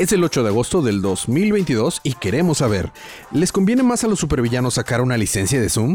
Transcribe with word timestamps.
Es 0.00 0.12
el 0.12 0.24
8 0.24 0.44
de 0.44 0.48
agosto 0.48 0.80
del 0.80 1.02
2022 1.02 2.00
y 2.04 2.14
queremos 2.14 2.56
saber, 2.56 2.90
¿les 3.32 3.52
conviene 3.52 3.82
más 3.82 4.02
a 4.02 4.08
los 4.08 4.18
supervillanos 4.18 4.72
sacar 4.72 5.02
una 5.02 5.18
licencia 5.18 5.60
de 5.60 5.68
Zoom? 5.68 5.94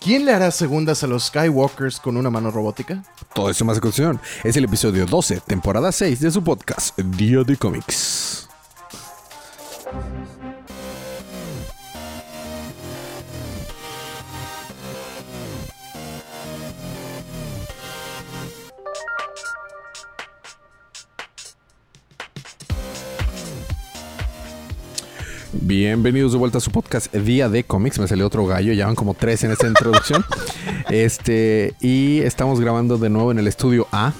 ¿Quién 0.00 0.24
le 0.24 0.32
hará 0.32 0.50
segundas 0.50 1.04
a 1.04 1.06
los 1.06 1.26
Skywalkers 1.26 2.00
con 2.00 2.16
una 2.16 2.30
mano 2.30 2.50
robótica? 2.50 3.04
Todo 3.32 3.50
eso 3.50 3.64
más 3.64 3.78
a 3.78 3.80
continuación. 3.80 4.20
Es 4.42 4.56
el 4.56 4.64
episodio 4.64 5.06
12, 5.06 5.40
temporada 5.46 5.92
6 5.92 6.18
de 6.18 6.32
su 6.32 6.42
podcast, 6.42 6.98
Día 6.98 7.44
de 7.44 7.56
Cómics. 7.56 8.43
Bienvenidos 25.66 26.32
de 26.32 26.36
vuelta 26.38 26.58
a 26.58 26.60
su 26.60 26.70
podcast 26.70 27.10
Día 27.14 27.48
de 27.48 27.64
Cómics. 27.64 27.98
Me 27.98 28.06
salió 28.06 28.26
otro 28.26 28.44
gallo, 28.44 28.74
ya 28.74 28.84
van 28.84 28.94
como 28.94 29.14
tres 29.14 29.44
en 29.44 29.50
esta 29.50 29.66
introducción. 29.66 30.22
Este, 30.90 31.74
y 31.80 32.18
estamos 32.18 32.60
grabando 32.60 32.98
de 32.98 33.08
nuevo 33.08 33.32
en 33.32 33.38
el 33.38 33.46
estudio 33.46 33.86
A. 33.90 34.12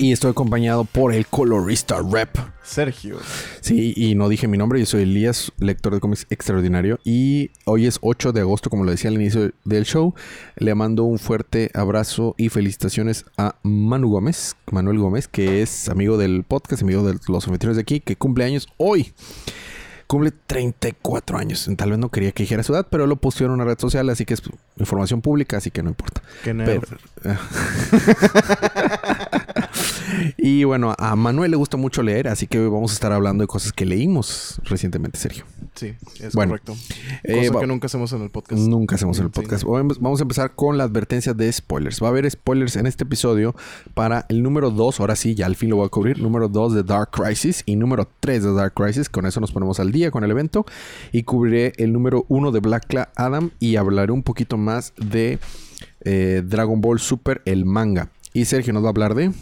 Y 0.00 0.10
estoy 0.10 0.32
acompañado 0.32 0.84
por 0.84 1.14
el 1.14 1.28
colorista 1.28 2.02
rep. 2.02 2.36
Sergio. 2.64 3.18
Sí, 3.60 3.94
y 3.96 4.16
no 4.16 4.28
dije 4.28 4.48
mi 4.48 4.58
nombre, 4.58 4.80
yo 4.80 4.86
soy 4.86 5.02
Elías, 5.02 5.52
lector 5.58 5.94
de 5.94 6.00
cómics 6.00 6.26
extraordinario. 6.28 6.98
Y 7.04 7.52
hoy 7.64 7.86
es 7.86 8.00
8 8.02 8.32
de 8.32 8.40
agosto, 8.40 8.68
como 8.68 8.82
lo 8.82 8.90
decía 8.90 9.10
al 9.10 9.14
inicio 9.14 9.52
del 9.64 9.84
show. 9.84 10.12
Le 10.56 10.74
mando 10.74 11.04
un 11.04 11.20
fuerte 11.20 11.70
abrazo 11.72 12.34
y 12.36 12.48
felicitaciones 12.48 13.24
a 13.38 13.54
Manu 13.62 14.10
Gómez, 14.10 14.56
Manuel 14.72 14.98
Gómez, 14.98 15.28
que 15.28 15.62
es 15.62 15.88
amigo 15.88 16.18
del 16.18 16.42
podcast, 16.42 16.82
amigo 16.82 17.04
de 17.04 17.20
los 17.28 17.46
anfitriones 17.46 17.76
de 17.76 17.82
aquí, 17.82 18.00
que 18.00 18.16
cumple 18.16 18.44
años 18.44 18.66
hoy 18.76 19.14
cumple 20.12 20.30
34 20.46 21.38
años. 21.38 21.66
Tal 21.74 21.88
vez 21.88 21.98
no 21.98 22.10
quería 22.10 22.32
que 22.32 22.42
dijera 22.42 22.62
su 22.62 22.74
edad, 22.74 22.86
pero 22.90 23.06
lo 23.06 23.16
pusieron 23.16 23.54
en 23.54 23.62
una 23.62 23.70
red 23.70 23.78
social, 23.78 24.10
así 24.10 24.26
que 24.26 24.34
es 24.34 24.42
información 24.76 25.22
pública, 25.22 25.56
así 25.56 25.70
que 25.70 25.82
no 25.82 25.88
importa. 25.88 26.20
Qué 26.44 26.54
Pero- 26.54 26.82
y 30.36 30.64
bueno, 30.64 30.94
a 30.98 31.16
Manuel 31.16 31.50
le 31.50 31.56
gusta 31.56 31.76
mucho 31.76 32.02
leer, 32.02 32.28
así 32.28 32.46
que 32.46 32.58
hoy 32.58 32.68
vamos 32.68 32.90
a 32.92 32.94
estar 32.94 33.12
hablando 33.12 33.42
de 33.42 33.48
cosas 33.48 33.72
que 33.72 33.84
leímos 33.86 34.60
recientemente, 34.64 35.18
Sergio. 35.18 35.44
Sí, 35.74 35.94
es 36.20 36.34
Bueno, 36.34 36.50
correcto. 36.50 36.74
eh, 37.24 37.46
Cosa 37.48 37.60
que 37.60 37.66
nunca 37.66 37.86
hacemos 37.86 38.12
en 38.12 38.22
el 38.22 38.30
podcast. 38.30 38.60
Nunca 38.62 38.94
hacemos 38.96 39.18
el 39.18 39.26
Sí, 39.26 39.30
podcast. 39.32 39.64
Hoy 39.66 39.82
Vamos 40.00 40.20
a 40.20 40.22
empezar 40.22 40.54
con 40.54 40.76
la 40.78 40.84
advertencia 40.84 41.32
de 41.34 41.50
spoilers. 41.52 42.02
Va 42.02 42.08
a 42.08 42.10
haber 42.10 42.30
spoilers 42.30 42.76
en 42.76 42.86
este 42.86 43.04
episodio 43.04 43.54
para 43.94 44.26
el 44.28 44.42
número 44.42 44.70
2, 44.70 45.00
ahora 45.00 45.16
sí, 45.16 45.34
ya 45.34 45.46
al 45.46 45.56
fin 45.56 45.70
lo 45.70 45.76
voy 45.76 45.86
a 45.86 45.88
cubrir, 45.88 46.20
número 46.20 46.48
2 46.48 46.74
de 46.74 46.82
Dark 46.82 47.10
Crisis 47.10 47.62
y 47.66 47.76
número 47.76 48.08
3 48.20 48.42
de 48.44 48.52
Dark 48.54 48.74
Crisis. 48.74 49.08
Con 49.08 49.26
eso 49.26 49.40
nos 49.40 49.52
ponemos 49.52 49.80
al 49.80 49.92
día 49.92 50.10
con 50.10 50.24
el 50.24 50.30
evento. 50.30 50.66
Y 51.12 51.22
cubriré 51.22 51.72
el 51.78 51.92
número 51.92 52.26
1 52.28 52.50
de 52.52 52.60
Black 52.60 52.86
Cla- 52.88 53.08
Adam 53.16 53.50
y 53.58 53.76
hablaré 53.76 54.12
un 54.12 54.22
poquito 54.22 54.56
más 54.58 54.92
de 54.96 55.38
eh, 56.02 56.42
Dragon 56.44 56.80
Ball 56.80 57.00
Super, 57.00 57.42
el 57.44 57.64
manga. 57.64 58.10
Y 58.34 58.44
Sergio 58.46 58.72
nos 58.72 58.82
va 58.82 58.88
a 58.88 58.90
hablar 58.90 59.14
de... 59.14 59.32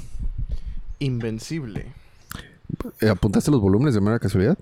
Invencible. 1.00 1.86
eh, 3.00 3.08
¿Apuntaste 3.08 3.50
los 3.50 3.60
volúmenes 3.60 3.94
de 3.94 4.00
mera 4.00 4.18
casualidad? 4.18 4.56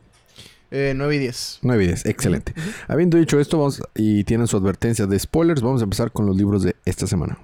Eh, 0.71 0.93
9 0.95 1.17
y 1.17 1.19
10. 1.19 1.59
9 1.63 1.85
y 1.85 1.87
10, 1.89 2.07
excelente. 2.07 2.55
Habiendo 2.87 3.19
dicho 3.19 3.41
esto, 3.41 3.59
vamos 3.59 3.83
y 3.95 4.25
tienen 4.25 4.47
su 4.47 4.57
advertencia 4.57 5.07
de 5.07 5.19
spoilers, 5.19 5.63
vamos 5.63 5.81
a 5.81 5.85
empezar 5.85 6.13
con 6.13 6.27
los 6.27 6.37
libros 6.37 6.63
de 6.63 6.77
esta 6.85 7.07
semana. 7.07 7.39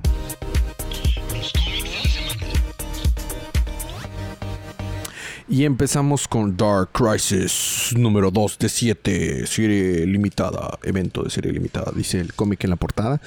Y 5.49 5.65
empezamos 5.65 6.27
con 6.27 6.57
Dark 6.57 6.91
Crisis 6.93 7.93
número 7.97 8.31
2 8.31 8.59
de 8.59 8.69
7, 8.69 9.47
serie 9.47 10.07
limitada, 10.07 10.79
evento 10.83 11.23
de 11.23 11.31
serie 11.31 11.53
limitada, 11.53 11.93
dice 11.95 12.19
el 12.21 12.33
cómic 12.33 12.65
en 12.65 12.71
la 12.71 12.77
portada. 12.77 13.21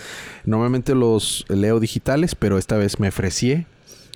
Normalmente 0.43 0.95
los 0.95 1.45
leo 1.47 1.79
digitales, 1.79 2.33
pero 2.33 2.57
esta 2.57 2.75
vez 2.77 2.99
me 2.99 3.09
ofrecí 3.09 3.65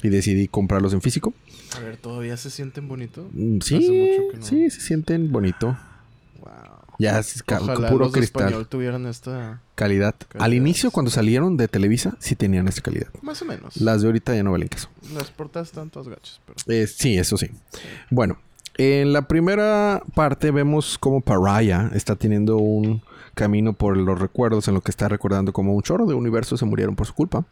y 0.04 0.10
decidí 0.10 0.48
comprarlos 0.48 0.94
en 0.94 1.02
físico. 1.02 1.34
A 1.78 1.80
ver, 1.80 1.98
¿todavía 1.98 2.36
se 2.38 2.50
sienten 2.50 2.88
bonito? 2.88 3.30
Mm, 3.34 3.58
Hace 3.62 3.68
Sí, 3.80 3.90
mucho 3.90 4.32
que 4.32 4.38
no. 4.38 4.46
sí, 4.46 4.70
se 4.70 4.82
sienten 4.82 5.32
bonito. 5.32 5.78
Wow. 6.40 6.50
Ya 7.00 7.18
es 7.20 7.44
Ojalá 7.48 7.90
puro 7.90 8.06
los 8.06 8.14
cristal. 8.14 8.44
español 8.44 8.68
tuvieran 8.68 9.06
esta... 9.08 9.62
Calidad. 9.76 10.16
Calidad, 10.28 10.46
Al 10.46 10.54
inicio, 10.54 10.92
cuando 10.92 11.10
salieron 11.10 11.58
de 11.58 11.68
Televisa, 11.68 12.16
sí 12.20 12.36
tenían 12.36 12.68
esta 12.68 12.82
calidad. 12.82 13.08
Más 13.22 13.42
o 13.42 13.46
menos. 13.46 13.78
Las 13.82 14.02
de 14.02 14.08
ahorita 14.08 14.36
ya 14.36 14.44
no 14.44 14.52
valen 14.52 14.68
caso. 14.68 14.90
Las 15.14 15.32
portadas 15.32 15.70
están 15.70 15.90
todas 15.90 16.08
gachas, 16.10 16.42
pero... 16.46 16.58
Eh, 16.68 16.86
sí, 16.88 17.18
eso 17.18 17.38
sí. 17.38 17.48
Bueno, 18.12 18.38
en 18.82 19.14
la 19.14 19.28
primera 19.28 20.02
parte 20.16 20.50
vemos 20.50 20.98
cómo 20.98 21.22
Pariah 21.22 21.92
está 21.94 22.16
teniendo 22.16 22.58
un 22.58 23.04
camino 23.36 23.74
por 23.74 23.96
los 23.96 24.20
recuerdos 24.20 24.68
en 24.68 24.74
lo 24.74 24.82
que 24.82 24.92
está 24.92 25.08
recordando 25.08 25.54
como 25.54 25.76
un 25.76 25.84
chorro 25.84 26.06
de 26.06 26.16
universos 26.16 26.60
se 26.60 26.66
murieron 26.66 26.96
por 26.96 27.06
su 27.06 27.14
culpa. 27.14 27.46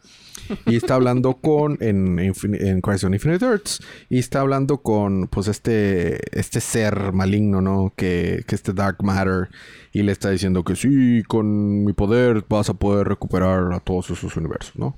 Y 0.66 0.74
está 0.74 0.94
hablando 0.94 1.34
con 1.40 1.78
en, 1.80 2.18
en 2.18 2.80
Crisis 2.80 3.04
on 3.04 3.14
Infinite 3.14 3.44
Earths. 3.44 3.80
Y 4.08 4.18
está 4.18 4.40
hablando 4.40 4.78
con 4.78 5.28
pues 5.28 5.46
este, 5.46 6.18
este 6.38 6.60
ser 6.60 7.12
maligno, 7.12 7.60
¿no? 7.60 7.92
Que, 7.94 8.44
que 8.46 8.54
este 8.54 8.72
Dark 8.72 8.96
Matter. 9.02 9.48
Y 9.92 10.02
le 10.02 10.12
está 10.12 10.30
diciendo 10.30 10.64
que 10.64 10.74
sí, 10.76 11.22
con 11.28 11.84
mi 11.84 11.92
poder 11.92 12.44
vas 12.48 12.68
a 12.68 12.74
poder 12.74 13.08
recuperar 13.08 13.72
a 13.72 13.80
todos 13.80 14.10
esos 14.10 14.36
universos, 14.36 14.76
¿no? 14.76 14.96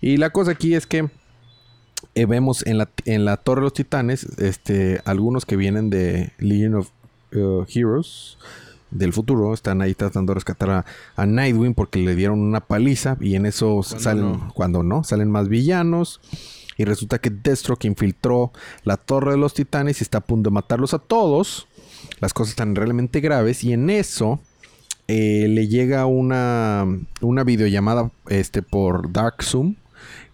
Y 0.00 0.16
la 0.16 0.30
cosa 0.30 0.52
aquí 0.52 0.74
es 0.74 0.86
que 0.86 1.08
eh, 2.14 2.26
vemos 2.26 2.66
en 2.66 2.78
la, 2.78 2.90
en 3.04 3.24
la 3.24 3.36
Torre 3.38 3.60
de 3.60 3.64
los 3.64 3.72
Titanes 3.72 4.24
este, 4.38 5.00
algunos 5.04 5.46
que 5.46 5.56
vienen 5.56 5.90
de 5.90 6.32
Legion 6.38 6.74
of 6.74 6.90
uh, 7.34 7.64
Heroes 7.72 8.38
del 8.90 9.12
futuro. 9.12 9.54
Están 9.54 9.80
ahí 9.82 9.94
tratando 9.94 10.32
de 10.32 10.34
rescatar 10.34 10.70
a, 10.70 10.84
a 11.16 11.26
Nightwing 11.26 11.74
porque 11.74 11.98
le 11.98 12.14
dieron 12.14 12.40
una 12.40 12.60
paliza. 12.60 13.16
Y 13.20 13.34
en 13.34 13.46
eso 13.46 13.80
Cuando 13.82 14.00
salen, 14.00 14.32
no. 14.32 14.52
cuando 14.54 14.82
no, 14.82 15.04
salen 15.04 15.30
más 15.30 15.48
villanos. 15.48 16.20
Y 16.76 16.84
resulta 16.84 17.18
que 17.18 17.30
Deathstroke 17.30 17.84
infiltró 17.86 18.52
la 18.84 18.96
Torre 18.96 19.32
de 19.32 19.36
los 19.38 19.54
Titanes 19.54 20.00
y 20.00 20.04
está 20.04 20.18
a 20.18 20.22
punto 20.22 20.50
de 20.50 20.54
matarlos 20.54 20.94
a 20.94 20.98
todos. 20.98 21.66
Las 22.20 22.32
cosas 22.32 22.50
están 22.50 22.74
realmente 22.74 23.20
graves. 23.20 23.64
Y 23.64 23.72
en 23.72 23.90
eso 23.90 24.40
eh, 25.08 25.46
le 25.48 25.68
llega 25.68 26.06
una, 26.06 26.86
una 27.20 27.44
videollamada 27.44 28.10
este, 28.28 28.62
por 28.62 29.12
Dark 29.12 29.42
Zoom. 29.42 29.76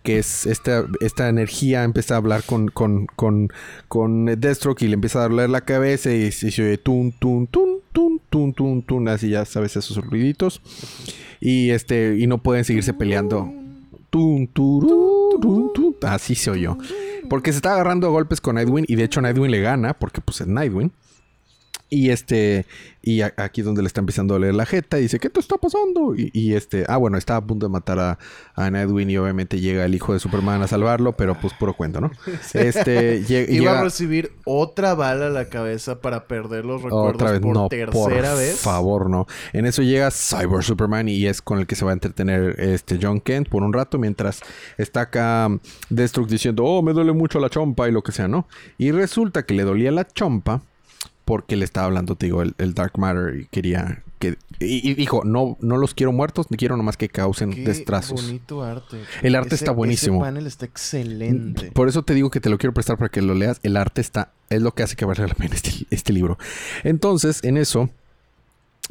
Que 0.03 0.19
es 0.19 0.47
esta, 0.47 0.87
esta 1.01 1.29
energía 1.29 1.85
empieza 1.85 2.15
a 2.15 2.19
hablar 2.19 2.43
con, 2.45 2.69
con, 2.69 3.07
con, 3.17 3.49
con 3.89 4.27
Deathstroke 4.27 4.83
y 4.83 4.89
le 4.89 4.95
empieza 4.95 5.21
a 5.21 5.29
doler 5.29 5.51
la 5.51 5.63
cabeza 5.63 6.13
y, 6.13 6.33
se 6.33 6.51
se 6.51 6.63
oye 6.63 6.79
tun, 6.79 7.13
tun, 7.13 7.47
tun, 7.47 7.81
tun, 7.93 8.21
tun, 8.31 8.55
tun, 8.55 8.83
tun, 8.83 9.09
así 9.09 9.31
ya 9.31 9.45
sabes 9.45 9.77
esos 9.77 9.97
ruiditos. 9.99 10.63
Y 11.41 11.71
este, 11.71 12.17
y 12.19 12.27
no 12.27 12.39
pueden 12.39 12.65
seguirse 12.65 12.95
peleando. 12.95 13.53
Tun, 14.11 14.49
turu, 14.49 15.39
tun, 15.41 15.73
tun. 15.73 15.97
Así 16.03 16.35
se 16.35 16.51
oyó. 16.51 16.79
Porque 17.29 17.53
se 17.53 17.59
está 17.59 17.75
agarrando 17.75 18.07
a 18.07 18.11
golpes 18.11 18.41
con 18.41 18.55
Nightwing. 18.55 18.87
Y 18.89 18.97
de 18.97 19.05
hecho 19.05 19.21
Nightwing 19.21 19.51
le 19.51 19.61
gana. 19.61 19.95
Porque 19.95 20.21
pues 20.21 20.41
es 20.41 20.47
Nightwing. 20.47 20.93
Y 21.91 22.11
este. 22.11 22.67
Y 23.01 23.23
a- 23.23 23.33
aquí 23.39 23.63
es 23.63 23.65
donde 23.65 23.81
le 23.81 23.87
está 23.87 24.01
empezando 24.01 24.35
a 24.35 24.39
leer 24.39 24.55
la 24.55 24.67
jeta. 24.67 24.99
Y 24.99 25.03
dice, 25.03 25.19
¿qué 25.19 25.31
te 25.31 25.41
está 25.41 25.57
pasando? 25.57 26.15
Y, 26.15 26.31
y 26.35 26.53
este. 26.55 26.85
Ah, 26.87 26.99
bueno, 26.99 27.17
está 27.17 27.37
a 27.37 27.41
punto 27.41 27.65
de 27.67 27.71
matar 27.73 27.99
a, 27.99 28.19
a 28.55 28.71
Nightwing. 28.71 29.09
Y 29.09 29.17
obviamente 29.17 29.59
llega 29.59 29.87
el 29.87 29.95
hijo 29.95 30.13
de 30.13 30.19
Superman 30.19 30.61
a 30.63 30.67
salvarlo. 30.67 31.13
Pero 31.17 31.35
pues 31.41 31.55
puro 31.55 31.73
cuento, 31.75 32.01
¿no? 32.03 32.11
Este. 32.55 33.19
Iba 33.29 33.47
llega- 33.47 33.81
a 33.81 33.85
recibir 33.85 34.33
otra 34.45 34.95
bala 34.95 35.29
a 35.29 35.31
la 35.31 35.47
cabeza 35.49 36.01
para 36.03 36.27
perder 36.29 36.67
los 36.67 36.83
recuerdos 36.83 37.15
otra 37.15 37.31
vez, 37.33 37.41
por 37.41 37.55
no, 37.55 37.69
tercera 37.69 37.93
por 37.93 38.39
vez. 38.39 38.61
favor, 38.61 39.09
no. 39.09 39.27
En 39.55 39.65
eso 39.65 39.83
llega 39.83 40.11
Cyber 40.11 40.63
Superman 40.63 41.09
y 41.09 41.25
es 41.27 41.41
con 41.41 41.59
el 41.59 41.67
que 41.67 41.75
se 41.77 41.85
va 41.87 41.93
a 41.93 41.95
entretener 41.95 42.57
este 42.61 42.99
John 43.01 43.21
Kent 43.21 43.49
por 43.49 43.63
un 43.63 43.73
rato 43.73 43.99
mientras 43.99 44.41
está 44.77 45.03
acá 45.03 45.49
Deathstroke 45.89 46.29
diciendo, 46.29 46.65
oh, 46.65 46.83
me 46.83 46.93
duele 46.93 47.13
mucho 47.13 47.39
la 47.41 47.49
chompa 47.49 47.89
y 47.89 47.93
lo 47.93 48.03
que 48.03 48.13
sea, 48.13 48.29
¿no? 48.29 48.47
Y 48.77 48.91
resulta 48.91 49.45
que 49.47 49.55
le 49.55 49.63
dolía 49.63 49.91
la 49.91 50.07
chompa 50.07 50.61
porque 51.29 51.57
le 51.57 51.65
estaba 51.67 51.87
hablando, 51.87 52.17
te 52.17 52.25
digo, 52.25 52.41
el, 52.41 52.55
el 52.57 52.73
Dark 52.73 52.93
Matter 52.99 53.37
y 53.41 53.47
quería 53.49 54.03
que... 54.19 54.39
Y, 54.61 54.91
y 54.91 54.95
dijo, 54.95 55.23
no, 55.25 55.59
no 55.61 55.77
los 55.77 55.93
quiero 55.93 56.11
muertos, 56.11 56.47
quiero 56.57 56.75
nomás 56.79 56.97
que 56.97 57.11
causen 57.11 57.53
Qué 57.53 57.65
destrozos. 57.65 58.25
bonito 58.25 58.63
arte. 58.65 58.97
El 59.23 59.35
arte 59.35 59.55
Ese- 59.55 59.65
está 59.67 59.73
buenísimo. 59.73 60.17
Ese 60.17 60.25
panel 60.25 60.47
está 60.47 60.65
excelente. 60.65 61.71
Por 61.73 61.87
eso 61.89 62.03
te 62.03 62.15
digo 62.15 62.31
que 62.31 62.41
te 62.41 62.49
lo 62.49 62.57
quiero 62.57 62.73
prestar 62.73 62.97
para 62.97 63.11
que 63.11 63.21
lo 63.21 63.35
leas. 63.35 63.61
El 63.63 63.77
arte 63.77 64.01
está, 64.01 64.33
es 64.49 64.63
lo 64.63 64.73
que 64.75 64.83
hace 64.83 64.97
que 64.97 65.05
valga 65.05 65.27
la 65.27 65.35
pena 65.35 65.55
este, 65.55 65.71
este 65.91 66.15
libro. 66.15 66.39
Entonces, 66.83 67.45
en 67.45 67.59
eso, 67.59 67.91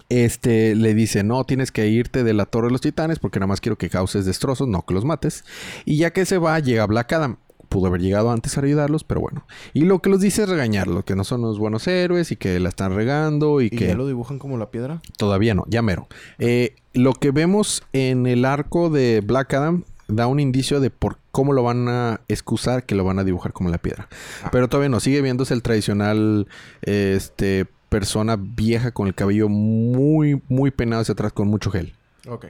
este 0.10 0.76
le 0.76 0.94
dice: 0.94 1.24
No, 1.24 1.44
tienes 1.44 1.72
que 1.72 1.88
irte 1.88 2.24
de 2.24 2.34
la 2.34 2.46
Torre 2.46 2.68
de 2.68 2.72
los 2.74 2.82
Titanes 2.82 3.20
porque 3.20 3.40
nada 3.40 3.48
más 3.48 3.62
quiero 3.62 3.78
que 3.78 3.90
causes 3.90 4.26
destrozos, 4.26 4.68
no 4.68 4.86
que 4.86 4.94
los 4.94 5.06
mates. 5.06 5.44
Y 5.86 5.98
ya 5.98 6.12
que 6.12 6.26
se 6.26 6.38
va, 6.38 6.60
llega 6.60 6.86
Black 6.86 7.12
Adam. 7.14 7.38
Pudo 7.78 7.90
haber 7.90 8.02
llegado 8.02 8.32
antes 8.32 8.58
a 8.58 8.62
ayudarlos, 8.62 9.04
pero 9.04 9.22
bueno. 9.22 9.46
Y 9.72 9.82
lo 9.82 10.00
que 10.00 10.10
los 10.10 10.20
dice 10.20 10.42
es 10.42 10.50
regañarlos, 10.50 11.04
que 11.04 11.16
no 11.16 11.24
son 11.24 11.44
los 11.44 11.60
buenos 11.60 11.88
héroes 11.88 12.32
y 12.32 12.36
que 12.36 12.60
la 12.60 12.70
están 12.70 12.96
regando 12.96 13.62
y, 13.62 13.68
¿Y 13.68 13.70
que 13.70 13.86
ya 13.90 13.94
lo 13.94 14.08
dibujan 14.08 14.40
como 14.40 14.58
la 14.58 14.72
piedra? 14.72 15.00
todavía 15.16 15.54
no, 15.54 15.64
ya 15.68 15.84
mero. 15.84 16.08
Eh, 16.40 16.74
lo 16.94 17.14
que 17.14 17.30
vemos 17.30 17.84
en 17.94 18.26
el 18.26 18.46
arco 18.46 18.90
de 18.90 19.22
Black 19.24 19.54
Adam 19.54 19.84
da 20.08 20.26
un 20.26 20.40
indicio 20.40 20.80
de 20.80 20.90
por 20.90 21.20
cómo 21.30 21.54
lo 21.54 21.62
van 21.62 21.88
a 21.88 22.22
excusar 22.30 22.84
que 22.84 22.96
lo 22.96 23.04
van 23.04 23.20
a 23.20 23.24
dibujar 23.24 23.54
como 23.54 23.70
la 23.70 23.78
piedra. 23.78 24.08
Ah. 24.44 24.50
Pero 24.52 24.70
todavía 24.70 24.90
no, 24.90 25.00
sigue 25.00 25.22
viéndose 25.22 25.54
el 25.54 25.62
tradicional 25.62 26.48
este 26.82 27.68
persona 27.90 28.38
vieja 28.40 28.90
con 28.90 29.06
el 29.06 29.14
cabello 29.14 29.50
muy 29.50 30.42
muy 30.50 30.72
peinado 30.72 31.04
hacia 31.04 31.14
atrás 31.14 31.32
con 31.32 31.48
mucho 31.48 31.70
gel. 31.70 31.94
Ok. 32.28 32.48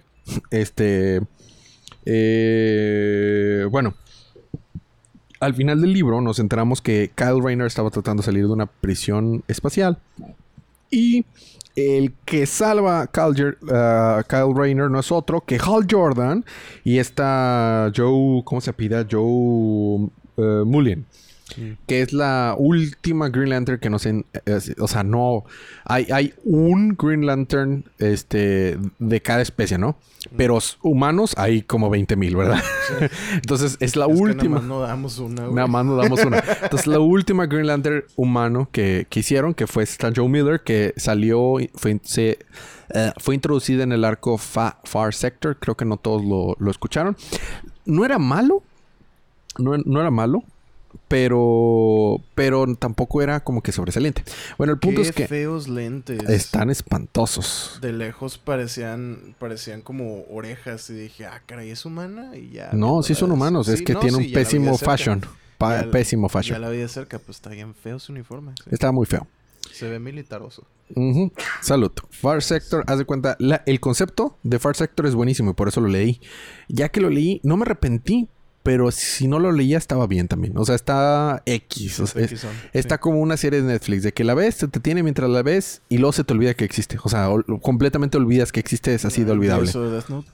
Este 0.52 1.22
eh, 2.06 3.68
bueno, 3.70 3.94
al 5.40 5.54
final 5.54 5.82
del 5.82 5.94
libro 5.94 6.22
nos 6.22 6.40
enteramos 6.40 6.82
que 6.82 7.12
Kyle 7.16 7.42
Rayner 7.42 7.68
estaba 7.68 7.90
tratando 7.90 8.22
de 8.22 8.26
salir 8.26 8.48
de 8.48 8.54
una 8.54 8.66
prisión 8.66 9.44
espacial 9.48 10.00
y 10.90 11.26
el 11.76 12.14
que 12.26 12.46
salva 12.48 13.02
a 13.02 13.08
Kyle, 13.08 13.56
Kyle 14.28 14.56
Rayner 14.56 14.90
no 14.90 15.00
es 15.00 15.12
otro 15.12 15.42
que 15.42 15.58
Hal 15.58 15.86
Jordan 15.90 16.44
y 16.84 16.98
esta 16.98 17.92
Joe, 17.96 18.42
¿cómo 18.44 18.62
se 18.62 18.74
pida? 18.74 19.06
Joe 19.10 20.10
eh, 20.38 20.64
Que 21.86 22.02
es 22.02 22.12
la 22.14 22.56
última 22.58 23.30
Green 23.30 23.50
Lantern 23.52 23.80
que 23.80 23.90
no 23.90 24.00
sé. 24.00 24.26
eh, 24.46 24.60
o 24.80 24.88
sea, 24.88 25.04
no. 25.04 25.46
Hay, 25.86 26.08
hay 26.12 26.34
un 26.44 26.96
Green 27.00 27.26
Lantern 27.26 27.86
este, 28.00 28.78
de 29.00 29.22
cada 29.22 29.42
especie, 29.42 29.78
¿no? 29.78 29.98
Pero 30.36 30.58
s- 30.58 30.76
humanos 30.82 31.34
hay 31.38 31.62
como 31.62 31.90
20 31.90 32.18
mil, 32.18 32.36
¿verdad? 32.36 32.62
Entonces 33.34 33.78
es 33.80 33.96
la 33.96 34.08
Es 34.08 34.20
última. 34.20 34.56
nada 34.56 34.60
más 34.60 34.64
no 34.64 34.82
damos 34.82 35.20
una, 35.20 35.44
güey. 35.44 35.56
Nada 35.56 35.68
más 35.68 35.86
nos 35.86 35.98
damos 36.04 36.26
una. 36.26 36.44
Entonces, 36.64 36.86
la 36.88 37.00
última 37.00 37.46
Green 37.46 37.68
Lantern 37.68 38.04
humano 38.18 38.68
que, 38.72 39.08
que 39.10 39.22
hicieron, 39.22 39.54
que 39.54 39.68
fue 39.68 39.84
esta 39.84 40.12
Joe 40.14 40.28
Miller, 40.28 40.62
que 40.62 40.94
salió, 40.98 41.60
y 41.62 41.70
fue, 41.76 41.98
se, 42.04 42.40
eh, 42.94 43.12
fue 43.20 43.36
introducida 43.36 43.84
en 43.84 43.94
el 43.94 44.04
arco 44.04 44.38
Fa- 44.38 44.80
Far 44.84 45.14
Sector. 45.14 45.58
Creo 45.58 45.76
que 45.76 45.86
no 45.86 45.96
todos 45.96 46.26
lo, 46.26 46.58
lo 46.60 46.72
escucharon. 46.72 47.16
No 47.86 48.04
era 48.04 48.20
malo. 48.20 48.64
No, 49.58 49.78
no 49.78 50.02
era 50.02 50.12
malo. 50.12 50.44
Pero, 51.08 52.18
pero 52.36 52.66
tampoco 52.76 53.22
era 53.22 53.40
como 53.40 53.62
que 53.62 53.72
sobresaliente. 53.72 54.24
Bueno, 54.58 54.74
el 54.74 54.80
punto 54.80 55.02
Qué 55.02 55.08
es 55.10 55.16
que 55.16 55.28
feos 55.28 55.68
lentes. 55.68 56.20
están 56.30 56.70
espantosos. 56.70 57.80
De 57.82 57.94
lejos 57.94 58.38
parecían 58.38 59.36
parecían 59.40 59.82
como 59.82 60.24
orejas 60.32 60.90
y 60.90 60.94
dije, 60.94 61.26
ah, 61.26 61.42
caray, 61.46 61.70
¿es 61.72 61.86
humana? 61.86 62.36
Y 62.36 62.52
ya. 62.52 62.72
No, 62.74 63.04
sí 63.04 63.16
son 63.16 63.32
humanos. 63.32 63.68
es 63.68 63.82
que 63.82 63.94
no, 63.94 64.00
tiene 64.00 64.18
sí, 64.18 64.24
un 64.24 64.30
ya 64.30 64.34
pésimo 64.40 64.78
fashion. 64.78 65.22
Ya 65.60 65.68
la- 65.86 65.92
pésimo 65.92 66.28
Ya 66.28 66.34
fashion. 66.34 66.62
la 66.62 66.70
vi 66.70 66.78
de 66.78 66.88
cerca, 66.88 67.20
pues 67.20 67.38
está 67.38 67.50
bien 67.50 67.74
feo 67.74 68.00
su 68.00 68.12
uniforme. 68.12 68.54
sí. 68.64 68.70
Estaba 68.72 68.92
muy 68.92 69.06
feo. 69.06 69.28
Se 69.72 69.88
ve 69.90 70.00
militaroso. 70.00 70.64
Ujú. 70.96 71.32
Salud. 71.62 71.92
Far 72.12 72.42
Sector, 72.42 72.84
haz 72.88 72.98
de 73.00 73.06
cuenta, 73.06 73.36
la- 73.40 73.62
el 73.66 73.80
concepto 73.80 74.38
de 74.44 74.60
Far 74.60 74.76
Sector 74.76 75.06
es 75.06 75.16
buenísimo 75.16 75.52
y 75.52 75.54
por 75.54 75.68
eso 75.68 75.82
lo 75.82 75.88
leí. 75.90 76.22
Ya 76.70 76.90
que 76.90 77.02
lo 77.02 77.10
leí, 77.10 77.42
no 77.44 77.58
me 77.58 77.64
arrepentí, 77.64 78.30
pero 78.68 78.92
si 78.92 79.28
no 79.30 79.40
lo 79.40 79.52
leía 79.54 79.78
estaba 79.78 80.06
bien 80.08 80.28
también. 80.28 80.58
O 80.58 80.66
sea, 80.66 80.76
está 80.76 81.42
X. 81.46 82.00
o 82.02 82.08
sea, 82.08 82.22
es- 82.22 82.34
X-on, 82.34 82.52
está 82.74 82.96
sí. 82.96 83.00
como 83.02 83.20
una 83.22 83.38
serie 83.38 83.62
de 83.62 83.68
Netflix 83.68 84.04
de 84.04 84.12
que 84.12 84.24
la 84.26 84.34
ves, 84.34 84.58
te, 84.58 84.68
te 84.68 84.80
tiene 84.82 85.04
mientras 85.04 85.30
la 85.30 85.42
ves 85.42 85.82
y 85.88 85.98
luego 86.00 86.12
se 86.12 86.24
te 86.26 86.34
olvida 86.34 86.54
que 86.54 86.66
existe. 86.66 86.98
O 87.04 87.08
sea, 87.10 87.30
ol- 87.30 87.46
completamente 87.62 88.18
olvidas 88.18 88.52
que 88.52 88.60
existe, 88.60 88.94
es 88.94 89.06
así 89.06 89.24
de 89.24 89.32
Ah, 89.32 89.34
olvidable. 89.36 89.70
eso 89.70 89.84
de 89.84 89.92
Death 89.92 90.10
Note. 90.10 90.30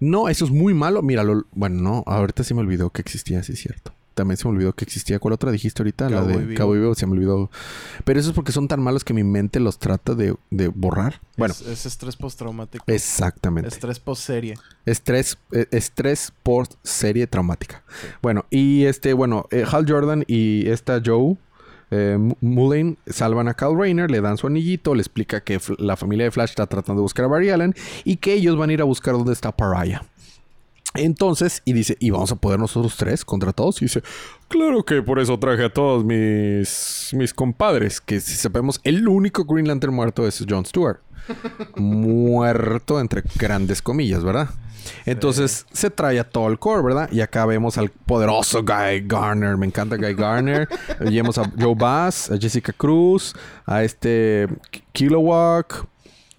No, 0.00 0.28
eso 0.28 0.44
es 0.46 0.50
muy 0.50 0.74
malo. 0.74 1.02
Míralo. 1.02 1.44
Bueno, 1.52 1.80
no, 1.82 2.02
ahorita 2.06 2.44
sí 2.44 2.54
me 2.54 2.60
olvidó 2.60 2.90
que 2.90 3.00
existía, 3.02 3.42
sí 3.42 3.52
es 3.52 3.60
cierto. 3.60 3.92
También 4.14 4.36
se 4.36 4.46
me 4.48 4.54
olvidó 4.54 4.72
que 4.72 4.84
existía. 4.84 5.18
¿Cuál 5.18 5.34
otra 5.34 5.50
dijiste 5.50 5.82
ahorita? 5.82 6.08
la 6.08 6.20
Cowboy 6.20 6.44
de. 6.44 6.54
Cabo 6.54 6.72
Vivo, 6.72 6.94
se 6.94 7.06
me 7.06 7.12
olvidó. 7.12 7.50
Pero 8.04 8.20
eso 8.20 8.30
es 8.30 8.34
porque 8.34 8.52
son 8.52 8.68
tan 8.68 8.80
malos 8.80 9.04
que 9.04 9.12
mi 9.12 9.24
mente 9.24 9.60
los 9.60 9.78
trata 9.78 10.14
de, 10.14 10.36
de 10.50 10.68
borrar. 10.68 11.20
Bueno, 11.36 11.52
Es, 11.52 11.60
es 11.66 11.86
estrés 11.86 12.16
postraumático. 12.16 12.84
exactamente. 12.86 13.68
Estrés 13.68 13.98
postserie. 14.00 14.54
Estrés, 14.86 15.38
eh, 15.52 15.66
estrés 15.72 16.32
por 16.42 16.68
serie 16.82 17.26
traumática. 17.26 17.82
Bueno, 18.22 18.46
y 18.50 18.84
este, 18.84 19.12
bueno, 19.12 19.46
eh, 19.50 19.64
Hal 19.70 19.84
Jordan 19.88 20.24
y 20.26 20.68
esta 20.68 21.02
Joe 21.04 21.36
eh, 21.90 22.18
salvan 23.06 23.48
a 23.48 23.54
Kyle 23.54 23.76
Rayner, 23.76 24.10
le 24.10 24.20
dan 24.20 24.36
su 24.36 24.46
anillito, 24.46 24.94
le 24.94 25.00
explica 25.00 25.40
que 25.42 25.60
la 25.78 25.96
familia 25.96 26.24
de 26.26 26.30
Flash 26.30 26.50
está 26.50 26.66
tratando 26.66 27.00
de 27.00 27.04
buscar 27.04 27.24
a 27.24 27.28
Barry 27.28 27.50
Allen 27.50 27.74
y 28.04 28.16
que 28.16 28.32
ellos 28.34 28.56
van 28.56 28.70
a 28.70 28.72
ir 28.72 28.80
a 28.80 28.84
buscar 28.84 29.14
dónde 29.14 29.32
está 29.32 29.52
Pariah. 29.52 30.02
Entonces, 30.94 31.62
y 31.64 31.72
dice, 31.72 31.96
¿y 31.98 32.10
vamos 32.10 32.30
a 32.32 32.36
poder 32.36 32.60
nosotros 32.60 32.96
tres 32.96 33.24
contra 33.24 33.52
todos? 33.52 33.82
Y 33.82 33.86
dice, 33.86 34.02
claro 34.48 34.84
que 34.84 35.02
por 35.02 35.18
eso 35.18 35.38
traje 35.38 35.64
a 35.64 35.72
todos 35.72 36.04
mis, 36.04 37.10
mis 37.12 37.34
compadres, 37.34 38.00
que 38.00 38.20
si 38.20 38.34
sabemos, 38.36 38.80
el 38.84 39.08
único 39.08 39.44
Green 39.44 39.66
Lantern 39.66 39.94
muerto 39.94 40.26
es 40.26 40.44
Jon 40.48 40.64
Stewart. 40.64 41.00
muerto 41.76 43.00
entre 43.00 43.22
grandes 43.36 43.82
comillas, 43.82 44.22
¿verdad? 44.22 44.50
Entonces 45.06 45.66
se 45.72 45.90
trae 45.90 46.20
a 46.20 46.24
todo 46.24 46.48
el 46.48 46.58
core, 46.58 46.82
¿verdad? 46.82 47.08
Y 47.10 47.20
acá 47.20 47.46
vemos 47.46 47.78
al 47.78 47.90
poderoso 47.90 48.62
Guy 48.62 49.06
Garner. 49.06 49.56
Me 49.56 49.66
encanta 49.66 49.96
Guy 49.96 50.14
Garner. 50.14 50.68
Vemos 51.00 51.38
a 51.38 51.50
Joe 51.58 51.74
Bass, 51.74 52.30
a 52.30 52.38
Jessica 52.38 52.72
Cruz, 52.72 53.34
a 53.66 53.82
este 53.82 54.48
Kilowog. 54.92 55.86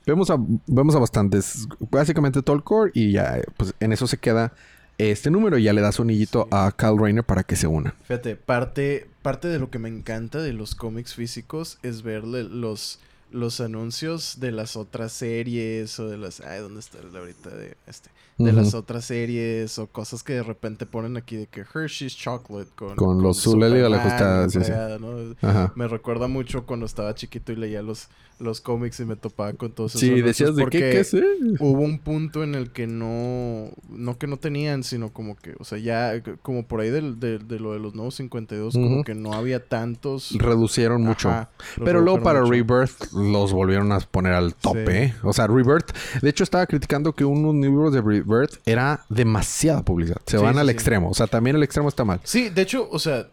Vemos 0.05 0.29
a, 0.29 0.37
vemos 0.67 0.95
a 0.95 0.99
bastantes. 0.99 1.67
Básicamente 1.91 2.41
todo 2.41 2.55
el 2.55 2.63
core. 2.63 2.91
Y 2.93 3.11
ya, 3.11 3.41
pues 3.57 3.73
en 3.79 3.91
eso 3.91 4.07
se 4.07 4.17
queda 4.17 4.53
este 4.97 5.31
número. 5.31 5.57
Y 5.57 5.63
ya 5.63 5.73
le 5.73 5.81
da 5.81 5.91
su 5.91 6.03
anillito 6.03 6.47
a 6.51 6.71
Kyle 6.75 6.97
Rayner 6.97 7.23
para 7.23 7.43
que 7.43 7.55
se 7.55 7.67
una. 7.67 7.95
Fíjate, 8.03 8.35
parte, 8.35 9.07
parte 9.21 9.47
de 9.47 9.59
lo 9.59 9.69
que 9.69 9.79
me 9.79 9.89
encanta 9.89 10.39
de 10.41 10.53
los 10.53 10.75
cómics 10.75 11.15
físicos 11.15 11.79
es 11.83 12.03
verle 12.03 12.43
los, 12.43 12.99
los 13.31 13.59
anuncios 13.59 14.39
de 14.39 14.51
las 14.51 14.75
otras 14.75 15.11
series 15.11 15.99
o 15.99 16.07
de 16.07 16.17
las... 16.17 16.41
Ay, 16.41 16.61
¿dónde 16.61 16.79
está 16.79 16.99
el 16.99 17.11
de 17.11 17.19
ahorita 17.19 17.49
de 17.49 17.75
este? 17.87 18.09
De 18.37 18.51
las 18.51 18.73
otras 18.73 19.05
series 19.05 19.79
o 19.79 19.87
cosas 19.87 20.21
que 20.21 20.33
de 20.33 20.43
repente 20.43 20.85
ponen 20.85 21.15
aquí 21.15 21.37
de 21.37 21.47
que 21.47 21.61
Hershey's 21.61 22.15
Chocolate 22.17 22.69
con... 22.75 22.95
Con 22.97 23.21
los 23.21 23.41
Zulele 23.41 23.81
o 23.85 23.89
la 23.89 24.49
sí, 24.49 24.59
sí. 24.59 24.65
fregada, 24.65 24.99
¿no? 24.99 25.35
Me 25.75 25.87
recuerda 25.87 26.27
mucho 26.27 26.65
cuando 26.65 26.85
estaba 26.85 27.15
chiquito 27.15 27.53
y 27.53 27.55
leía 27.55 27.81
los, 27.81 28.09
los 28.39 28.59
cómics 28.59 28.99
y 28.99 29.05
me 29.05 29.15
topaba 29.15 29.53
con 29.53 29.71
todos 29.71 29.95
esos 29.95 30.01
Sí, 30.01 30.21
decías 30.21 30.53
de 30.55 30.65
qué, 30.65 30.79
qué 30.79 31.03
sé. 31.05 31.23
hubo 31.59 31.81
un 31.81 31.97
punto 31.99 32.43
en 32.43 32.55
el 32.55 32.71
que 32.71 32.87
no, 32.87 33.69
no 33.87 34.17
que 34.17 34.27
no 34.27 34.35
tenían, 34.35 34.83
sino 34.83 35.13
como 35.13 35.37
que, 35.37 35.53
o 35.57 35.63
sea, 35.63 35.77
ya 35.77 36.21
como 36.41 36.67
por 36.67 36.81
ahí 36.81 36.89
del, 36.89 37.17
de, 37.21 37.39
de 37.39 37.59
lo 37.61 37.71
de 37.71 37.79
los 37.79 37.95
nuevos 37.95 38.15
52, 38.15 38.75
Ujú. 38.75 38.83
como 38.83 39.03
que 39.05 39.15
no 39.15 39.31
había 39.33 39.65
tantos. 39.65 40.31
Reducieron 40.37 41.01
mucho. 41.03 41.29
Ajá, 41.29 41.51
Pero 41.85 42.01
luego 42.01 42.21
para 42.21 42.41
mucho. 42.41 42.51
Rebirth 42.51 43.13
los 43.31 43.51
volvieron 43.53 43.91
a 43.91 43.99
poner 43.99 44.33
al 44.33 44.53
tope. 44.55 45.09
Sí. 45.09 45.13
O 45.23 45.33
sea, 45.33 45.47
Rebirth. 45.47 45.91
De 46.21 46.29
hecho, 46.29 46.43
estaba 46.43 46.65
criticando 46.65 47.13
que 47.13 47.25
unos 47.25 47.55
libros 47.55 47.91
de 47.93 48.01
Rebirth 48.01 48.55
era 48.65 49.05
demasiada 49.09 49.83
publicidad. 49.83 50.17
Se 50.25 50.37
Sí, 50.37 50.43
van 50.43 50.53
sí, 50.55 50.59
al 50.59 50.69
extremo. 50.69 51.09
O 51.09 51.13
sea, 51.13 51.27
también 51.27 51.55
el 51.55 51.63
extremo 51.63 51.89
está 51.89 52.05
mal. 52.05 52.19
Sí, 52.23 52.49
de 52.49 52.61
hecho, 52.61 52.87
o 52.91 52.99
sea, 52.99 53.27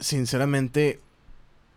sinceramente, 0.00 1.00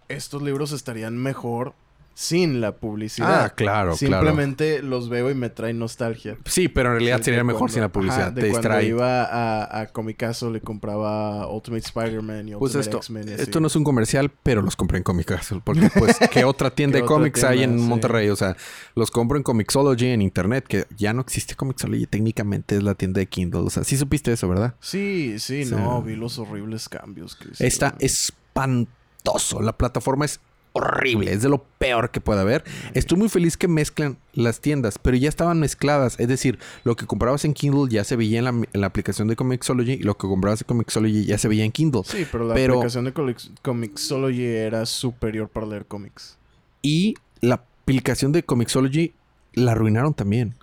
estos 0.10 0.42
libros 0.42 0.72
estarían 0.72 1.18
mejor 1.18 1.74
sin 2.18 2.62
la 2.62 2.78
publicidad. 2.78 3.44
Ah, 3.44 3.50
claro, 3.50 3.56
claro. 3.56 3.96
Simplemente 3.98 4.82
los 4.82 5.10
veo 5.10 5.30
y 5.30 5.36
me 5.36 5.50
traen 5.50 5.78
nostalgia. 5.80 6.38
Sí, 6.46 6.70
pero 6.70 6.90
en 6.90 6.96
realidad 6.96 7.22
sería 7.22 7.44
mejor 7.44 7.60
cuando- 7.60 7.74
sin 7.74 7.82
la 7.82 7.90
publicidad. 7.90 8.22
ajá, 8.28 8.32
de 8.32 8.42
Te 8.42 8.50
cuando 8.52 8.70
distrae. 8.70 8.88
iba 8.88 9.24
a, 9.26 9.82
a 9.82 9.88
Comicazo 9.88 10.50
le 10.50 10.62
compraba 10.62 11.46
Ultimate 11.50 11.84
Spider-Man 11.86 12.48
y 12.48 12.52
Pues 12.56 12.74
Ultimate 12.74 12.80
esto, 12.80 12.98
X-Men 13.00 13.30
esto 13.38 13.60
no 13.60 13.68
es 13.68 13.76
un 13.76 13.84
comercial, 13.84 14.32
pero 14.44 14.62
los 14.62 14.78
compré 14.78 14.98
en 14.98 15.04
Comic 15.04 15.28
Castle. 15.28 15.60
Porque, 15.62 15.90
pues, 15.94 16.18
¿qué 16.32 16.46
otra 16.46 16.70
tienda 16.72 17.00
¿Qué 17.00 17.02
de 17.02 17.08
cómics 17.08 17.44
hay 17.44 17.64
en 17.64 17.78
Sí. 17.80 17.86
Monterrey? 17.86 18.30
O 18.30 18.36
sea, 18.38 18.56
los 18.96 19.12
compro 19.12 19.36
en 19.38 19.44
Comixology 19.44 20.08
en 20.08 20.22
internet, 20.22 20.66
que 20.70 20.86
ya 20.96 21.12
no 21.12 21.20
existe 21.20 21.56
Comixology. 21.56 22.08
Técnicamente 22.08 22.78
es 22.78 22.84
la 22.84 22.96
tienda 22.96 23.20
de 23.20 23.26
Kindle. 23.28 23.60
O 23.60 23.70
sea, 23.70 23.84
sí 23.84 23.98
supiste 23.98 24.32
eso, 24.32 24.48
¿verdad? 24.48 24.76
Sí, 24.80 25.36
sí, 25.40 25.66
Sí. 25.66 25.72
no, 25.76 26.02
vi 26.02 26.16
los 26.16 26.40
horribles 26.40 26.88
cambios 26.88 27.36
que 27.36 27.50
hicieron. 27.50 27.68
Está 27.68 27.96
espantoso. 28.00 29.62
La 29.62 29.78
plataforma 29.78 30.26
es 30.26 30.40
horrible. 30.78 31.32
Es 31.32 31.42
de 31.42 31.48
lo 31.50 31.64
peor 31.64 32.12
que 32.12 32.20
puede 32.20 32.42
haber. 32.42 32.64
Estoy 32.94 33.18
muy 33.18 33.30
feliz 33.30 33.56
que 33.56 33.70
mezclan 33.70 34.18
las 34.34 34.60
tiendas, 34.60 35.00
pero 35.00 35.16
ya 35.16 35.30
estaban 35.30 35.58
mezcladas. 35.60 36.20
Es 36.20 36.28
decir, 36.28 36.60
lo 36.84 36.98
que 36.98 37.06
comprabas 37.06 37.46
en 37.46 37.54
Kindle 37.54 37.90
ya 37.90 38.04
se 38.04 38.18
veía 38.18 38.40
en 38.40 38.44
la, 38.44 38.50
en 38.50 38.68
la 38.82 38.88
aplicación 38.88 39.30
de 39.30 39.38
Comixology 39.38 39.94
y 39.94 40.04
lo 40.04 40.18
que 40.18 40.28
comprabas 40.28 40.62
en 40.62 40.68
Comixology 40.68 41.26
ya 41.26 41.38
se 41.38 41.48
veía 41.48 41.64
en 41.64 41.72
Kindle. 41.72 42.02
Sí, 42.04 42.28
pero 42.30 42.46
la 42.46 42.54
Pero- 42.54 42.74
aplicación 42.74 43.06
de 43.06 43.14
Comixology 43.62 44.44
era 44.44 44.86
superior 44.86 45.48
para 45.48 45.66
leer 45.66 45.86
cómics. 45.86 46.38
Y 46.82 47.16
la 47.40 47.56
aplicación 47.56 48.34
de 48.34 48.44
Comixology 48.44 49.14
la 49.54 49.72
arruinaron 49.72 50.14
también. 50.14 50.56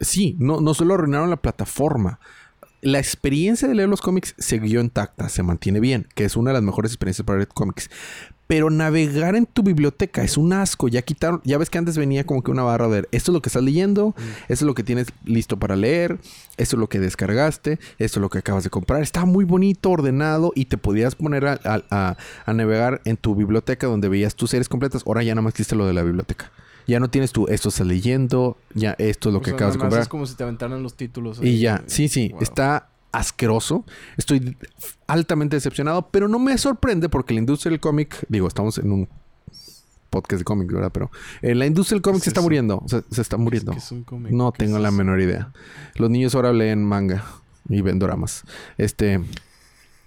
Sí, 0.00 0.36
no, 0.38 0.60
no 0.60 0.74
solo 0.74 0.94
arruinaron 0.94 1.30
la 1.30 1.36
plataforma. 1.36 2.20
La 2.80 3.00
experiencia 3.00 3.66
de 3.66 3.74
leer 3.74 3.88
los 3.88 4.00
cómics 4.00 4.36
siguió 4.38 4.80
intacta, 4.80 5.28
se 5.28 5.42
mantiene 5.42 5.80
bien, 5.80 6.06
que 6.14 6.24
es 6.24 6.36
una 6.36 6.50
de 6.50 6.54
las 6.54 6.62
mejores 6.62 6.92
experiencias 6.92 7.26
para 7.26 7.38
leer 7.38 7.48
cómics. 7.48 7.90
Pero 8.48 8.70
navegar 8.70 9.36
en 9.36 9.46
tu 9.46 9.62
biblioteca 9.62 10.24
es 10.24 10.36
un 10.36 10.52
asco. 10.52 10.88
Ya 10.88 11.02
quitaron, 11.02 11.40
ya 11.44 11.58
ves 11.58 11.68
que 11.70 11.78
antes 11.78 11.96
venía 11.96 12.24
como 12.24 12.42
que 12.42 12.50
una 12.50 12.62
barra 12.64 12.88
de 12.88 13.00
esto 13.12 13.30
es 13.30 13.34
lo 13.34 13.42
que 13.42 13.50
estás 13.50 13.62
leyendo, 13.62 14.14
esto 14.48 14.52
es 14.54 14.62
lo 14.62 14.74
que 14.74 14.82
tienes 14.82 15.08
listo 15.24 15.58
para 15.58 15.76
leer, 15.76 16.18
esto 16.56 16.76
es 16.76 16.80
lo 16.80 16.88
que 16.88 16.98
descargaste, 16.98 17.78
esto 17.98 18.18
es 18.18 18.22
lo 18.22 18.30
que 18.30 18.38
acabas 18.38 18.64
de 18.64 18.70
comprar. 18.70 19.02
Estaba 19.02 19.26
muy 19.26 19.44
bonito, 19.44 19.90
ordenado 19.90 20.50
y 20.54 20.64
te 20.64 20.78
podías 20.78 21.14
poner 21.14 21.46
a, 21.46 21.60
a- 21.62 21.82
a- 21.90 22.16
a 22.46 22.52
navegar 22.54 23.02
en 23.04 23.16
tu 23.18 23.34
biblioteca 23.34 23.86
donde 23.86 24.08
veías 24.08 24.34
tus 24.34 24.48
series 24.50 24.68
completas. 24.68 25.02
Ahora 25.06 25.22
ya 25.22 25.34
nada 25.34 25.42
más 25.42 25.52
existe 25.52 25.76
lo 25.76 25.86
de 25.86 25.92
la 25.92 26.02
biblioteca. 26.02 26.50
Ya 26.86 27.00
no 27.00 27.10
tienes 27.10 27.32
tú, 27.32 27.46
esto 27.48 27.68
estás 27.68 27.86
leyendo, 27.86 28.56
ya 28.72 28.92
esto 28.96 29.28
es 29.28 29.34
lo 29.34 29.40
O 29.40 29.42
que 29.42 29.50
sea, 29.50 29.56
acabas 29.56 29.74
de 29.74 29.78
comprar. 29.80 30.00
Es 30.00 30.08
como 30.08 30.24
si 30.24 30.34
te 30.36 30.42
aventaran 30.44 30.82
los 30.82 30.96
títulos. 30.96 31.38
Y 31.42 31.58
ya, 31.58 31.82
sí, 31.86 32.08
sí, 32.08 32.30
Wow. 32.30 32.40
está 32.42 32.88
asqueroso. 33.12 33.84
Estoy 34.16 34.56
altamente 35.06 35.56
decepcionado, 35.56 36.08
pero 36.10 36.28
no 36.28 36.38
me 36.38 36.56
sorprende 36.58 37.08
porque 37.08 37.34
la 37.34 37.40
industria 37.40 37.70
del 37.70 37.80
cómic, 37.80 38.24
digo, 38.28 38.48
estamos 38.48 38.78
en 38.78 38.92
un 38.92 39.08
podcast 40.10 40.40
de 40.40 40.44
cómics, 40.44 40.72
¿verdad? 40.72 40.90
Pero 40.92 41.10
eh, 41.42 41.54
la 41.54 41.66
industria 41.66 41.96
del 41.96 42.02
cómic 42.02 42.20
¿Qué 42.20 42.24
se 42.24 42.30
es 42.30 42.32
está 42.32 42.40
muriendo, 42.40 42.82
se, 42.86 43.02
se 43.10 43.22
está 43.22 43.36
muriendo. 43.36 43.72
No 44.30 44.52
¿Qué 44.52 44.64
es 44.64 44.68
tengo 44.68 44.78
la 44.78 44.90
menor 44.90 45.20
idea. 45.20 45.52
Los 45.96 46.10
niños 46.10 46.34
ahora 46.34 46.52
leen 46.52 46.84
manga 46.84 47.24
y 47.68 47.80
ven 47.82 47.98
doramas. 47.98 48.44
Este, 48.76 49.20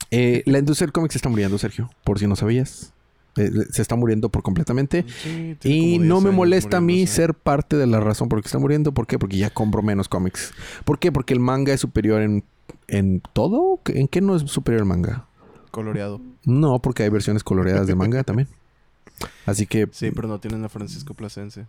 eh, 0.10 0.43
la 0.46 0.60
industria 0.60 0.88
del 0.88 0.93
cómic 0.93 1.12
se 1.12 1.17
está 1.17 1.29
muriendo, 1.29 1.58
Sergio, 1.58 1.89
por 2.03 2.20
si 2.20 2.27
no 2.27 2.36
sabías. 2.36 2.93
Eh, 3.38 3.50
se 3.71 3.81
está 3.81 3.95
muriendo 3.95 4.29
por 4.29 4.43
completamente. 4.43 5.05
Sí, 5.23 5.57
Y 5.63 6.00
no 6.00 6.15
10 6.15 6.25
me 6.25 6.31
molesta 6.31 6.77
a 6.77 6.81
mí 6.81 7.07
ser 7.07 7.33
parte 7.33 7.77
de 7.77 7.88
la 7.88 8.00
razón 8.00 8.29
por 8.29 8.39
la 8.39 8.43
que 8.43 8.47
está 8.47 8.59
muriendo. 8.59 8.93
¿Por 8.93 9.07
qué? 9.07 9.17
Porque 9.17 9.38
ya 9.38 9.50
compro 9.50 9.81
menos 9.81 10.09
cómics. 10.09 10.53
¿Por 10.83 11.00
qué? 11.00 11.11
Porque 11.11 11.33
el 11.33 11.39
manga 11.39 11.73
es 11.73 11.79
superior 11.79 12.21
en, 12.21 12.43
en 12.88 13.21
todo. 13.33 13.79
¿En 13.85 14.07
qué 14.07 14.21
no 14.21 14.35
es 14.35 14.43
superior 14.43 14.81
el 14.81 14.88
manga? 14.88 15.25
Coloreado. 15.71 16.19
No, 16.43 16.79
porque 16.79 17.03
hay 17.03 17.09
versiones 17.09 17.43
coloreadas 17.43 17.88
de 17.88 17.95
manga 17.95 18.23
también. 18.23 18.50
Así 19.45 19.65
que... 19.65 19.88
Sí, 19.91 20.11
pero 20.11 20.27
no 20.27 20.39
tienen 20.39 20.63
a 20.65 20.69
Francisco 20.69 21.13
Plasense. 21.13 21.65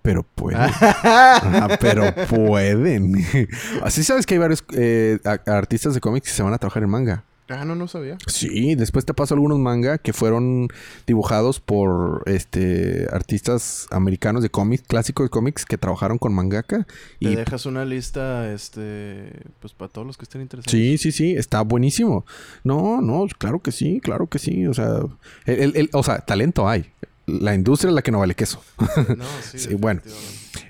Pero 0.00 0.22
pueden. 0.22 0.60
Ajá, 0.60 1.76
pero 1.80 2.14
pueden. 2.30 3.14
Así 3.82 4.02
sabes 4.02 4.24
que 4.24 4.34
hay 4.34 4.38
varios 4.38 4.64
eh, 4.72 5.18
artistas 5.46 5.92
de 5.92 6.00
cómics 6.00 6.28
que 6.28 6.34
se 6.34 6.42
van 6.42 6.54
a 6.54 6.58
trabajar 6.58 6.82
en 6.82 6.90
manga. 6.90 7.24
Ah, 7.50 7.64
no, 7.64 7.74
no 7.74 7.88
sabía. 7.88 8.18
Sí, 8.26 8.74
después 8.74 9.04
te 9.06 9.14
paso 9.14 9.34
algunos 9.34 9.58
manga 9.58 9.98
que 9.98 10.12
fueron 10.12 10.68
dibujados 11.06 11.60
por 11.60 12.22
este 12.26 13.06
artistas 13.10 13.86
americanos 13.90 14.42
de 14.42 14.50
cómics, 14.50 14.84
clásicos 14.86 15.24
de 15.26 15.30
cómics 15.30 15.64
que 15.64 15.78
trabajaron 15.78 16.18
con 16.18 16.34
mangaka. 16.34 16.84
Te 17.20 17.30
Y 17.30 17.34
dejas 17.36 17.64
una 17.66 17.84
lista, 17.84 18.52
este, 18.52 19.32
pues 19.60 19.72
para 19.72 19.90
todos 19.90 20.06
los 20.06 20.16
que 20.18 20.24
estén 20.24 20.42
interesados. 20.42 20.70
sí, 20.70 20.98
sí, 20.98 21.10
sí, 21.10 21.32
está 21.32 21.62
buenísimo. 21.62 22.26
No, 22.64 23.00
no, 23.00 23.26
claro 23.38 23.60
que 23.60 23.72
sí, 23.72 24.00
claro 24.02 24.26
que 24.26 24.38
sí. 24.38 24.66
O 24.66 24.74
sea, 24.74 24.98
el, 25.46 25.60
el- 25.60 25.76
el- 25.76 25.90
o 25.92 26.02
sea, 26.02 26.18
talento 26.18 26.68
hay. 26.68 26.90
La 27.26 27.54
industria 27.54 27.88
es 27.90 27.94
la 27.94 28.02
que 28.02 28.10
no 28.10 28.18
vale 28.20 28.34
queso. 28.34 28.60
No, 29.16 29.24
sí, 29.42 29.58
Sí, 29.58 29.74
bueno. 29.74 30.00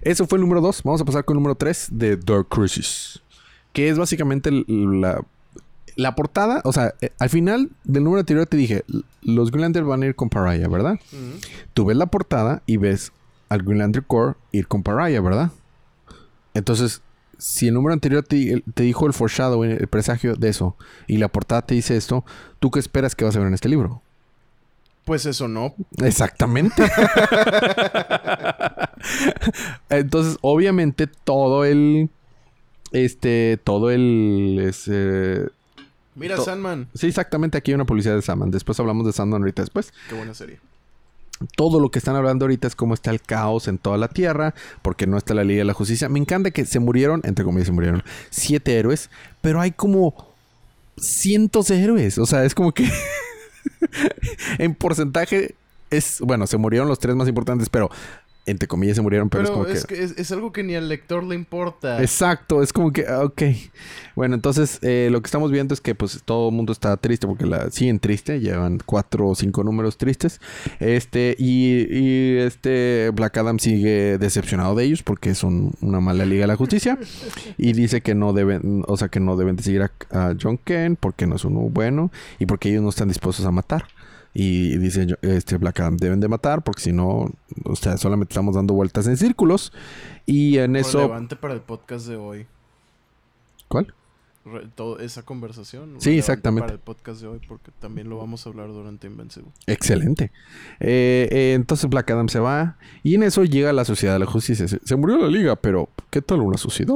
Eso 0.02 0.26
fue 0.26 0.38
el 0.38 0.42
número 0.42 0.60
2. 0.60 0.82
Vamos 0.84 1.00
a 1.00 1.04
pasar 1.04 1.24
con 1.24 1.34
el 1.36 1.42
número 1.42 1.56
3 1.56 1.88
de 1.90 2.16
Dark 2.16 2.48
Crisis. 2.48 3.20
Que 3.72 3.88
es 3.88 3.98
básicamente 3.98 4.50
la, 4.66 5.24
la 5.98 6.14
portada. 6.14 6.62
O 6.64 6.72
sea, 6.72 6.94
eh, 7.00 7.10
al 7.18 7.28
final 7.28 7.70
del 7.84 8.04
número 8.04 8.20
anterior 8.20 8.46
te 8.46 8.56
dije, 8.56 8.84
los 9.20 9.50
Greenlanders 9.50 9.84
van 9.86 10.02
a 10.02 10.06
ir 10.06 10.14
con 10.14 10.30
Pariah, 10.30 10.68
¿verdad? 10.68 10.98
Tú 11.74 11.84
ves 11.84 11.96
la 11.96 12.06
portada 12.06 12.62
y 12.66 12.76
ves 12.76 13.12
al 13.48 13.62
Greenlander 13.62 14.04
Core 14.04 14.36
ir 14.52 14.68
con 14.68 14.82
Pariah, 14.84 15.20
¿verdad? 15.20 15.50
Entonces, 16.54 17.02
si 17.36 17.66
el 17.68 17.74
número 17.74 17.92
anterior 17.94 18.22
te, 18.24 18.62
dijo 18.76 19.06
el 19.06 19.12
foreshadowing, 19.12 19.72
el 19.72 19.88
presagio 19.88 20.36
de 20.36 20.48
eso, 20.48 20.76
y 21.08 21.16
la 21.18 21.28
portada 21.28 21.62
te 21.62 21.74
dice 21.74 21.96
esto, 21.96 22.24
¿tú 22.60 22.70
qué 22.70 22.78
esperas 22.78 23.16
que 23.16 23.24
vas 23.24 23.34
a 23.34 23.40
ver 23.40 23.48
en 23.48 23.54
este 23.54 23.68
libro? 23.68 24.00
Pues 25.04 25.26
eso 25.26 25.48
no. 25.48 25.74
Exactamente. 26.02 26.82
Entonces, 29.88 30.36
obviamente, 30.42 31.06
todo 31.06 31.64
el. 31.64 32.10
Este. 32.92 33.58
Todo 33.64 33.90
el. 33.90 34.58
ese- 34.68 35.48
Mira, 36.18 36.36
To- 36.36 36.44
Sandman. 36.44 36.88
sí, 36.94 37.06
exactamente. 37.06 37.56
Aquí 37.58 37.70
hay 37.70 37.76
una 37.76 37.84
publicidad 37.86 38.14
de 38.14 38.22
Sandman. 38.22 38.50
Después 38.50 38.78
hablamos 38.80 39.06
de 39.06 39.12
Sandman 39.12 39.42
ahorita 39.42 39.62
después. 39.62 39.92
Qué 40.08 40.14
buena 40.14 40.34
serie. 40.34 40.58
Todo 41.56 41.78
lo 41.80 41.90
que 41.90 42.00
están 42.00 42.16
hablando 42.16 42.44
ahorita 42.46 42.66
es 42.66 42.74
cómo 42.74 42.94
está 42.94 43.10
el 43.12 43.20
caos 43.22 43.68
en 43.68 43.78
toda 43.78 43.96
la 43.96 44.08
tierra. 44.08 44.54
Porque 44.82 45.06
no 45.06 45.16
está 45.16 45.34
la 45.34 45.44
Liga 45.44 45.58
de 45.60 45.64
la 45.66 45.72
Justicia. 45.74 46.08
Me 46.08 46.18
encanta 46.18 46.50
que 46.50 46.64
se 46.66 46.80
murieron, 46.80 47.20
entre 47.24 47.44
comillas, 47.44 47.66
se 47.66 47.72
murieron 47.72 48.02
siete 48.30 48.76
héroes. 48.76 49.08
Pero 49.40 49.60
hay 49.60 49.70
como 49.70 50.14
cientos 50.96 51.68
de 51.68 51.80
héroes. 51.82 52.18
O 52.18 52.26
sea, 52.26 52.44
es 52.44 52.54
como 52.54 52.72
que. 52.72 52.90
en 54.58 54.74
porcentaje 54.74 55.54
es. 55.90 56.20
Bueno, 56.20 56.46
se 56.46 56.56
murieron 56.56 56.88
los 56.88 56.98
tres 56.98 57.14
más 57.16 57.28
importantes, 57.28 57.68
pero. 57.68 57.90
Entre 58.48 58.66
comillas 58.66 58.96
se 58.96 59.02
murieron, 59.02 59.28
pero, 59.28 59.44
Pero, 59.44 59.52
es 59.52 59.58
como 59.58 59.66
es, 59.66 59.86
que. 59.86 59.94
que 59.94 60.02
es, 60.02 60.14
es 60.16 60.32
algo 60.32 60.52
que 60.52 60.62
ni 60.62 60.74
al 60.74 60.88
lector 60.88 61.22
le 61.22 61.34
importa. 61.34 62.00
Exacto, 62.00 62.62
es 62.62 62.72
como 62.72 62.92
que, 62.92 63.06
ah, 63.06 63.24
ok. 63.24 63.42
Bueno, 64.16 64.34
entonces 64.34 64.78
eh, 64.82 65.08
lo 65.12 65.20
que 65.20 65.26
estamos 65.26 65.52
viendo 65.52 65.74
es 65.74 65.80
que 65.80 65.94
pues 65.94 66.22
todo 66.24 66.48
el 66.48 66.54
mundo 66.54 66.72
está 66.72 66.96
triste 66.96 67.26
porque 67.26 67.46
la 67.46 67.70
siguen 67.70 68.00
triste, 68.00 68.40
llevan 68.40 68.80
cuatro 68.84 69.28
o 69.28 69.34
cinco 69.34 69.62
números 69.62 69.96
tristes. 69.98 70.40
Este, 70.80 71.36
y, 71.38 71.86
y 71.90 72.38
este 72.38 73.10
Black 73.14 73.36
Adam 73.36 73.58
sigue 73.58 74.18
decepcionado 74.18 74.74
de 74.74 74.84
ellos 74.84 75.02
porque 75.02 75.34
son 75.34 75.72
una 75.80 76.00
mala 76.00 76.24
liga 76.24 76.42
de 76.42 76.48
la 76.48 76.56
justicia. 76.56 76.98
Y 77.56 77.72
dice 77.72 78.00
que 78.02 78.14
no 78.14 78.32
deben, 78.32 78.84
o 78.86 78.96
sea 78.96 79.08
que 79.08 79.20
no 79.20 79.36
deben 79.36 79.56
de 79.56 79.62
seguir 79.62 79.82
a, 79.82 79.90
a 80.10 80.34
John 80.40 80.58
Kent 80.58 80.98
porque 81.00 81.26
no 81.26 81.36
es 81.36 81.44
uno 81.44 81.60
bueno 81.60 82.10
y 82.38 82.46
porque 82.46 82.70
ellos 82.70 82.82
no 82.82 82.88
están 82.88 83.08
dispuestos 83.08 83.44
a 83.46 83.50
matar. 83.50 83.86
Y 84.40 84.78
dice 84.78 85.18
este 85.22 85.56
Black 85.56 85.80
Adam 85.80 85.96
deben 85.96 86.20
de 86.20 86.28
matar 86.28 86.62
porque 86.62 86.80
si 86.80 86.92
no, 86.92 87.28
o 87.64 87.74
sea, 87.74 87.96
solamente 87.96 88.34
estamos 88.34 88.54
dando 88.54 88.72
vueltas 88.72 89.08
en 89.08 89.16
círculos. 89.16 89.72
Y 90.26 90.58
en 90.58 90.76
eso. 90.76 90.98
Relevante 90.98 91.34
para 91.34 91.54
el 91.54 91.60
podcast 91.60 92.06
de 92.06 92.14
hoy. 92.14 92.46
¿Cuál? 93.66 93.92
Re- 94.44 94.68
todo 94.76 95.00
esa 95.00 95.22
conversación. 95.24 95.96
Sí, 95.98 96.16
exactamente. 96.16 96.68
Para 96.68 96.74
el 96.74 96.78
podcast 96.78 97.20
de 97.20 97.26
hoy, 97.26 97.40
porque 97.48 97.72
también 97.80 98.08
lo 98.08 98.16
vamos 98.18 98.46
a 98.46 98.50
hablar 98.50 98.68
durante 98.68 99.08
Invencible. 99.08 99.50
Excelente. 99.66 100.30
Eh, 100.78 101.28
eh, 101.32 101.52
entonces 101.54 101.90
Black 101.90 102.08
Adam 102.12 102.28
se 102.28 102.38
va 102.38 102.76
y 103.02 103.16
en 103.16 103.24
eso 103.24 103.42
llega 103.42 103.72
la 103.72 103.84
Sociedad 103.84 104.14
de 104.14 104.20
la 104.20 104.26
Justicia. 104.26 104.68
Se, 104.68 104.78
se 104.84 104.94
murió 104.94 105.18
la 105.18 105.26
liga, 105.26 105.56
pero 105.56 105.88
¿qué 106.10 106.22
tal 106.22 106.42
una 106.42 106.58
sociedad? 106.58 106.94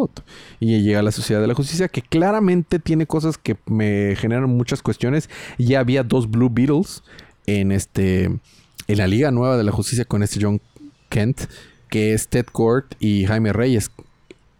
Y 0.60 0.80
llega 0.80 1.02
la 1.02 1.10
Sociedad 1.10 1.40
de 1.40 1.48
la 1.48 1.54
Justicia 1.54 1.88
que 1.88 2.02
claramente 2.02 2.78
tiene 2.78 3.08
cosas 3.08 3.36
que 3.36 3.56
me 3.66 4.14
generan 4.16 4.48
muchas 4.48 4.80
cuestiones. 4.80 5.28
Ya 5.58 5.80
había 5.80 6.04
dos 6.04 6.30
Blue 6.30 6.48
Beetles 6.48 7.02
en 7.46 7.72
este 7.72 8.24
en 8.24 8.98
la 8.98 9.06
Liga 9.06 9.30
Nueva 9.30 9.56
de 9.56 9.64
la 9.64 9.72
Justicia 9.72 10.04
con 10.04 10.22
este 10.22 10.38
John 10.42 10.60
Kent, 11.08 11.42
que 11.88 12.14
es 12.14 12.28
Ted 12.28 12.46
Court 12.46 12.94
y 13.00 13.26
Jaime 13.26 13.52
Reyes. 13.52 13.90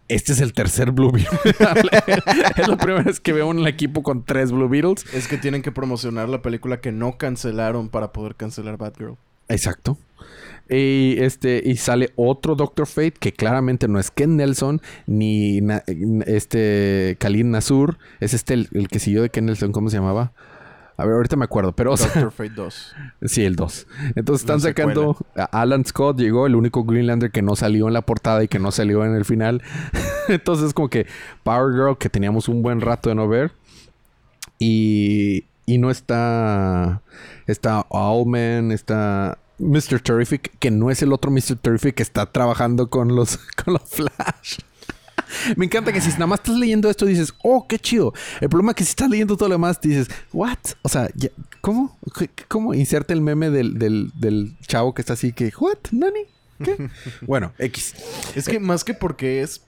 Este 0.09 0.33
es 0.33 0.41
el 0.41 0.53
tercer 0.53 0.91
Blue 0.91 1.11
Beetle. 1.11 1.39
es 2.57 2.67
la 2.67 2.77
primera 2.77 3.03
vez 3.03 3.19
que 3.19 3.33
veo 3.33 3.47
un 3.47 3.65
equipo 3.67 4.03
con 4.03 4.23
tres 4.23 4.51
Blue 4.51 4.67
Beetles. 4.69 5.05
Es 5.13 5.27
que 5.27 5.37
tienen 5.37 5.61
que 5.61 5.71
promocionar 5.71 6.29
la 6.29 6.41
película 6.41 6.81
que 6.81 6.91
no 6.91 7.17
cancelaron 7.17 7.89
para 7.89 8.11
poder 8.11 8.35
cancelar 8.35 8.77
Batgirl. 8.77 9.15
Exacto. 9.49 9.97
Y 10.69 11.15
este 11.19 11.61
y 11.65 11.75
sale 11.77 12.11
otro 12.15 12.55
Doctor 12.55 12.87
Fate 12.87 13.13
que 13.19 13.33
claramente 13.33 13.87
no 13.87 13.99
es 13.99 14.11
Ken 14.11 14.37
Nelson 14.37 14.81
ni 15.07 15.59
na- 15.61 15.83
este 16.25 17.17
Khalil 17.19 17.51
Nasur, 17.51 17.97
es 18.21 18.33
este 18.33 18.53
el, 18.53 18.69
el 18.73 18.87
que 18.87 18.99
siguió 18.99 19.21
de 19.21 19.29
Ken 19.29 19.45
Nelson, 19.45 19.73
¿cómo 19.73 19.89
se 19.89 19.97
llamaba? 19.97 20.31
A 20.95 21.05
ver, 21.05 21.15
ahorita 21.15 21.35
me 21.35 21.45
acuerdo, 21.45 21.71
pero 21.73 21.93
o 21.93 21.97
sea, 21.97 22.07
Doctor 22.07 22.31
Fate 22.31 22.53
2. 22.55 22.95
sí, 23.23 23.43
el 23.43 23.55
2. 23.55 23.87
Entonces 24.15 24.43
están 24.43 24.57
La 24.57 24.61
sacando 24.61 25.17
Alan 25.51 25.85
Scott 25.85 26.19
llegó, 26.19 26.45
el 26.45 26.55
único 26.55 26.83
Greenlander 26.83 27.31
que 27.31 27.41
no 27.41 27.55
salió 27.55 27.87
en 27.87 27.93
la 27.93 28.01
portada 28.01 28.43
y 28.43 28.47
que 28.47 28.59
no 28.59 28.71
salió 28.71 29.03
en 29.05 29.15
el 29.15 29.25
final. 29.25 29.61
Entonces 30.27 30.73
como 30.73 30.89
que 30.89 31.07
Power 31.43 31.73
Girl 31.73 31.97
que 31.97 32.09
teníamos 32.09 32.47
un 32.47 32.61
buen 32.61 32.81
rato 32.81 33.09
de 33.09 33.15
no 33.15 33.27
ver 33.27 33.51
y 34.59 35.45
y 35.65 35.77
no 35.77 35.89
está 35.89 37.01
está 37.47 37.85
Owlman, 37.89 38.71
está 38.71 39.37
Mr. 39.59 40.01
Terrific, 40.01 40.57
que 40.59 40.71
no 40.71 40.91
es 40.91 41.01
el 41.01 41.13
otro 41.13 41.31
Mr. 41.31 41.57
Terrific 41.61 41.95
que 41.95 42.03
está 42.03 42.31
trabajando 42.31 42.89
con 42.89 43.15
los, 43.15 43.37
con 43.63 43.73
los 43.73 43.83
Flash. 43.83 44.59
Me 45.55 45.65
encanta 45.65 45.91
que 45.91 46.01
si 46.01 46.09
nada 46.11 46.27
más 46.27 46.39
estás 46.39 46.55
leyendo 46.57 46.89
esto 46.89 47.05
dices, 47.05 47.33
oh, 47.43 47.67
qué 47.67 47.79
chido. 47.79 48.13
El 48.41 48.49
problema 48.49 48.71
es 48.71 48.75
que 48.75 48.83
si 48.83 48.89
estás 48.91 49.09
leyendo 49.09 49.35
todo 49.37 49.49
lo 49.49 49.55
demás 49.55 49.79
dices, 49.81 50.07
what? 50.31 50.57
O 50.81 50.89
sea, 50.89 51.09
¿cómo? 51.61 51.97
¿Qué- 52.17 52.29
¿Cómo? 52.47 52.73
Inserta 52.73 53.13
el 53.13 53.21
meme 53.21 53.49
del, 53.49 53.77
del, 53.79 54.11
del 54.15 54.55
chavo 54.67 54.93
que 54.93 55.01
está 55.01 55.13
así 55.13 55.33
que, 55.33 55.51
what? 55.59 55.77
¿Nani? 55.91 56.21
¿Qué? 56.63 56.89
bueno, 57.21 57.51
X. 57.57 57.95
Es 58.35 58.47
que 58.47 58.59
más 58.59 58.83
que 58.83 58.93
porque 58.93 59.41
es 59.41 59.61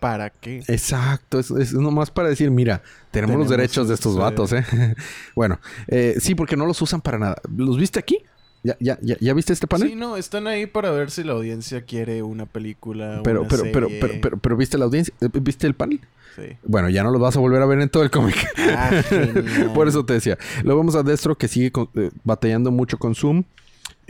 para 0.00 0.30
qué. 0.30 0.62
Exacto, 0.68 1.38
es, 1.40 1.50
es 1.50 1.72
nomás 1.72 2.10
para 2.10 2.28
decir, 2.28 2.50
mira, 2.50 2.82
tenemos, 3.10 3.36
los 3.36 3.48
derechos 3.48 3.88
de 3.88 3.94
estos 3.94 4.12
este- 4.12 4.22
vatos, 4.22 4.52
¿eh? 4.52 4.64
bueno, 5.34 5.58
eh, 5.88 6.16
sí, 6.20 6.34
porque 6.34 6.56
no 6.56 6.66
los 6.66 6.80
usan 6.82 7.00
para 7.00 7.18
nada. 7.18 7.36
¿Los 7.56 7.76
viste 7.78 7.98
aquí? 7.98 8.18
¿Ya, 8.62 8.76
ya, 8.80 8.98
ya, 9.02 9.16
ya 9.20 9.34
viste 9.34 9.52
este 9.52 9.66
panel? 9.66 9.88
Sí, 9.88 9.94
no, 9.94 10.16
están 10.16 10.46
ahí 10.46 10.66
para 10.66 10.90
ver 10.90 11.10
si 11.10 11.22
la 11.24 11.32
audiencia 11.32 11.82
quiere 11.82 12.22
una 12.22 12.46
película. 12.46 13.20
pero, 13.24 13.40
una 13.42 13.48
pero, 13.48 13.62
pero, 13.72 13.86
serie. 13.86 14.00
pero, 14.00 14.14
pero, 14.20 14.38
pero, 14.38 14.56
¿viste 14.56 14.78
la 14.78 14.86
audiencia? 14.86 15.14
Eh, 15.20 15.28
¿Viste 15.40 15.66
el 15.66 15.74
panel? 15.74 16.00
Sí. 16.36 16.56
Bueno, 16.64 16.88
ya 16.88 17.02
no 17.02 17.10
los 17.10 17.20
vas 17.20 17.36
a 17.36 17.40
volver 17.40 17.62
a 17.62 17.66
ver 17.66 17.80
en 17.80 17.88
todo 17.88 18.02
el 18.02 18.10
cómic. 18.10 18.36
Ah. 18.58 19.02
Por 19.74 19.88
eso 19.88 20.04
te 20.04 20.14
decía. 20.14 20.38
Luego 20.62 20.80
vamos 20.80 20.94
a 20.94 21.02
Destro 21.02 21.36
que 21.36 21.48
sigue 21.48 21.72
con- 21.72 21.88
eh, 21.94 22.10
batallando 22.24 22.70
mucho 22.70 22.98
con 22.98 23.14
Zoom. 23.14 23.44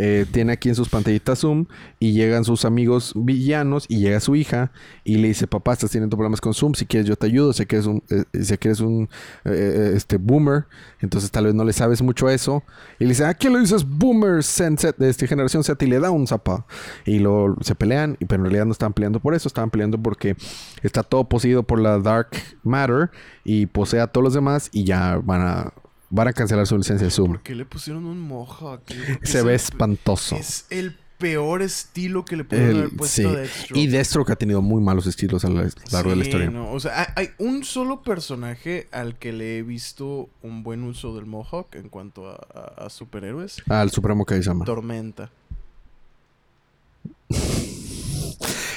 Eh, 0.00 0.26
tiene 0.31 0.52
aquí 0.52 0.69
en 0.69 0.76
sus 0.76 0.88
pantallitas 0.88 1.40
Zoom 1.40 1.67
y 1.99 2.12
llegan 2.12 2.45
sus 2.45 2.64
amigos 2.64 3.12
villanos 3.17 3.85
y 3.88 3.99
llega 3.99 4.21
su 4.21 4.37
hija 4.37 4.71
y 5.02 5.17
le 5.17 5.28
dice, 5.28 5.49
papá, 5.49 5.73
estás 5.73 5.90
teniendo 5.90 6.17
problemas 6.17 6.40
con 6.40 6.55
Zoom, 6.55 6.75
si 6.75 6.87
quieres 6.87 7.09
yo 7.09 7.17
te 7.17 7.26
ayudo, 7.26 7.52
sé 7.52 7.67
que 7.67 7.76
eres 7.76 7.87
un, 7.87 8.02
eh, 8.09 8.25
sé 8.45 8.59
que 8.59 8.69
eres 8.69 8.81
un 8.81 9.09
eh, 9.45 9.93
este, 9.97 10.17
boomer, 10.17 10.67
entonces 11.00 11.33
tal 11.33 11.47
vez 11.47 11.55
no 11.55 11.64
le 11.64 11.73
sabes 11.73 12.00
mucho 12.00 12.31
eso. 12.31 12.62
Y 13.00 13.05
le 13.05 13.11
dice, 13.11 13.25
¿a 13.25 13.35
quién 13.35 13.52
le 13.52 13.59
dices 13.59 13.85
boomer 13.85 14.45
de 14.45 15.09
esta 15.09 15.26
generación 15.26 15.64
Z? 15.64 15.85
Y 15.85 15.88
le 15.88 15.99
da 15.99 16.11
un 16.12 16.26
zapa. 16.28 16.64
Y 17.05 17.19
lo, 17.19 17.57
se 17.61 17.75
pelean, 17.75 18.17
pero 18.21 18.37
en 18.37 18.43
realidad 18.43 18.67
no 18.67 18.73
estaban 18.73 18.93
peleando 18.93 19.19
por 19.19 19.35
eso, 19.35 19.49
estaban 19.49 19.71
peleando 19.71 20.00
porque 20.00 20.37
está 20.83 21.02
todo 21.02 21.28
poseído 21.28 21.64
por 21.64 21.81
la 21.81 21.99
Dark 21.99 22.31
Matter 22.62 23.11
y 23.45 23.67
posee 23.67 24.00
a 24.00 24.07
todos 24.07 24.23
los 24.23 24.35
demás 24.35 24.69
y 24.73 24.85
ya 24.85 25.21
van 25.25 25.40
a 25.40 25.73
Van 26.11 26.29
a 26.29 26.33
cancelar 26.33 26.67
su 26.67 26.77
licencia 26.77 27.05
de 27.05 27.11
Zoom. 27.11 27.33
¿Por 27.33 27.43
qué 27.43 27.55
le 27.55 27.67
pusieron 27.67 28.07
un 28.07 28.19
mohawk? 28.21 28.83
Se 29.23 29.43
ve 29.43 29.55
espantoso. 29.55 30.37
Es 30.37 30.67
el 30.71 30.97
peor 31.19 31.62
estilo 31.62 32.25
que 32.25 32.37
le 32.37 32.45
pudieron 32.45 32.77
haber 32.77 32.97
puesto 32.97 33.29
a 33.29 33.33
Deathstroke. 33.33 33.79
Y 33.79 33.87
Deathstroke 33.88 34.31
ha 34.31 34.37
tenido 34.37 34.62
muy 34.62 34.81
malos 34.81 35.07
estilos 35.07 35.45
a 35.45 35.50
lo 35.50 35.62
largo 35.91 36.11
de 36.11 36.17
la 36.17 36.25
historia. 36.25 36.50
No. 36.50 36.73
O 36.73 36.81
sea, 36.81 37.12
hay 37.17 37.31
un 37.38 37.65
solo 37.65 38.03
personaje 38.03 38.88
al 38.91 39.19
que 39.19 39.33
le 39.33 39.59
he 39.59 39.62
visto 39.62 40.31
un 40.43 40.62
buen 40.62 40.85
uso 40.85 41.15
del 41.15 41.27
Mohawk 41.27 41.75
en 41.75 41.88
cuanto 41.88 42.29
a, 42.29 42.88
superhéroes. 42.88 43.62
Ah, 43.69 43.83
el 43.83 43.91
Supremo 43.91 44.25
que 44.25 44.37
se 44.37 44.43
llama. 44.43 44.65
Tormenta. 44.65 45.31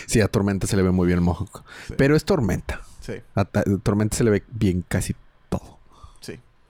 sí, 0.05 0.19
a 0.19 0.27
Tormenta 0.27 0.67
se 0.67 0.75
le 0.75 0.81
ve 0.81 0.91
muy 0.91 1.07
bien 1.07 1.19
el 1.19 1.23
Mohawk. 1.23 1.63
Pero 1.95 2.15
es 2.15 2.25
Tormenta. 2.25 2.81
Sí. 2.99 3.13
A 3.35 3.45
Tormenta 3.45 4.17
se 4.17 4.23
le 4.23 4.31
ve 4.31 4.43
bien 4.51 4.83
casi. 4.87 5.13
Sí. 5.13 5.19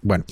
Bueno, 0.02 0.26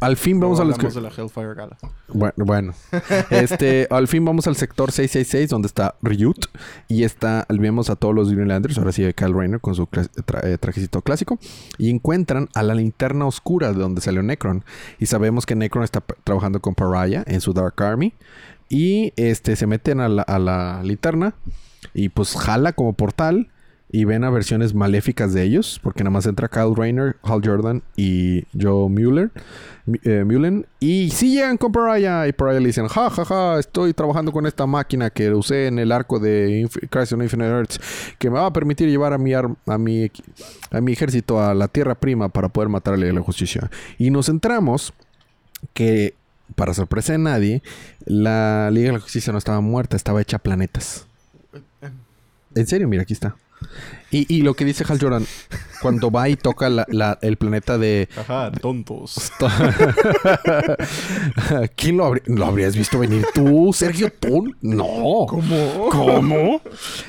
al 0.00 0.16
fin 0.16 0.40
vamos 0.40 0.58
a 0.60 0.64
los 0.64 0.78
de 0.78 1.00
la 1.02 1.10
Hellfire 1.10 1.54
Gala. 1.54 1.76
Bueno, 2.08 2.34
bueno. 2.38 2.72
este, 3.30 3.86
al 3.90 4.08
fin 4.08 4.24
vamos 4.24 4.46
al 4.46 4.56
sector 4.56 4.92
666 4.92 5.50
donde 5.50 5.66
está 5.66 5.94
Ryut 6.00 6.46
y 6.88 7.04
está 7.04 7.46
vemos 7.50 7.90
a 7.90 7.96
todos 7.96 8.14
los 8.14 8.32
Greenlanders, 8.32 8.78
ahora 8.78 8.92
sí 8.92 9.02
de 9.02 9.12
Kyle 9.12 9.34
Rayner 9.34 9.60
con 9.60 9.74
su 9.74 9.86
eh, 10.42 10.56
trajecito 10.58 11.02
clásico 11.02 11.38
y 11.76 11.90
encuentran 11.90 12.48
a 12.54 12.62
la 12.62 12.74
linterna 12.74 13.26
oscura 13.26 13.74
de 13.74 13.78
donde 13.78 14.00
salió 14.00 14.22
Necron 14.22 14.64
y 14.98 15.06
sabemos 15.06 15.44
que 15.44 15.54
Necron 15.54 15.84
está 15.84 16.00
trabajando 16.24 16.60
con 16.60 16.74
Pariah 16.74 17.22
en 17.26 17.42
su 17.42 17.52
Dark 17.52 17.80
Army 17.82 18.14
y 18.70 19.12
este 19.16 19.54
se 19.54 19.66
meten 19.66 20.00
a 20.00 20.08
la, 20.08 20.22
a 20.22 20.38
la 20.38 20.82
linterna 20.82 21.34
y 21.92 22.08
pues 22.08 22.36
jala 22.36 22.72
como 22.72 22.94
portal 22.94 23.50
y 23.92 24.04
ven 24.04 24.22
a 24.22 24.30
versiones 24.30 24.74
maléficas 24.74 25.32
de 25.34 25.42
ellos, 25.42 25.80
porque 25.82 26.04
nada 26.04 26.12
más 26.12 26.26
entra 26.26 26.48
Kyle 26.48 26.74
Rayner, 26.76 27.16
Hal 27.22 27.40
Jordan 27.44 27.82
y 27.96 28.44
Joe 28.58 28.88
Mueller, 28.88 29.30
eh, 30.04 30.24
Mullen, 30.24 30.66
y 30.78 31.10
si 31.10 31.34
llegan 31.34 31.56
con 31.56 31.72
Pariah, 31.72 32.28
y 32.28 32.32
Pariah 32.32 32.60
le 32.60 32.68
dicen, 32.68 32.86
ja, 32.86 33.10
ja, 33.10 33.24
ja, 33.24 33.58
estoy 33.58 33.92
trabajando 33.92 34.30
con 34.30 34.46
esta 34.46 34.64
máquina 34.66 35.10
que 35.10 35.32
usé 35.32 35.66
en 35.66 35.80
el 35.80 35.90
arco 35.90 36.20
de 36.20 36.68
Crisis 36.88 37.14
on 37.14 37.22
Infinite 37.22 37.50
Earths, 37.50 37.80
que 38.18 38.30
me 38.30 38.38
va 38.38 38.46
a 38.46 38.52
permitir 38.52 38.88
llevar 38.88 39.12
a 39.12 39.18
mi, 39.18 39.34
a 39.34 39.42
mi, 39.78 40.10
a 40.70 40.80
mi 40.80 40.92
ejército 40.92 41.42
a 41.42 41.52
la 41.54 41.66
Tierra 41.66 41.96
Prima 41.96 42.28
para 42.28 42.48
poder 42.48 42.68
matarle 42.68 43.10
a 43.10 43.12
la 43.12 43.22
justicia. 43.22 43.70
Y 43.98 44.10
nos 44.10 44.26
centramos 44.26 44.92
que, 45.74 46.14
para 46.54 46.74
sorpresa 46.74 47.12
de 47.12 47.18
nadie, 47.18 47.62
la 48.04 48.70
Liga 48.70 48.88
de 48.88 48.92
la 48.94 49.00
Justicia 49.00 49.32
no 49.32 49.38
estaba 49.38 49.60
muerta, 49.60 49.96
estaba 49.96 50.22
hecha 50.22 50.38
planetas. 50.38 51.06
Eh, 51.52 51.60
eh. 51.82 51.90
En 52.54 52.66
serio, 52.68 52.86
mira, 52.86 53.02
aquí 53.02 53.14
está. 53.14 53.34
Y, 54.12 54.26
y, 54.34 54.42
lo 54.42 54.54
que 54.54 54.64
dice 54.64 54.84
Hal 54.88 55.00
Jordan, 55.00 55.24
cuando 55.80 56.10
va 56.10 56.28
y 56.28 56.34
toca 56.34 56.68
la, 56.68 57.18
el 57.22 57.36
planeta 57.36 57.78
de... 57.78 58.08
Ajá, 58.16 58.50
tontos. 58.50 59.30
¿Quién 61.76 61.96
lo, 61.96 62.14
lo, 62.26 62.44
habrías 62.44 62.76
visto 62.76 62.98
venir? 62.98 63.24
¿Tú, 63.32 63.72
Sergio? 63.72 64.12
¿Tú? 64.18 64.52
No. 64.62 65.26
¿Cómo? 65.28 65.88
¿Cómo? 65.90 66.60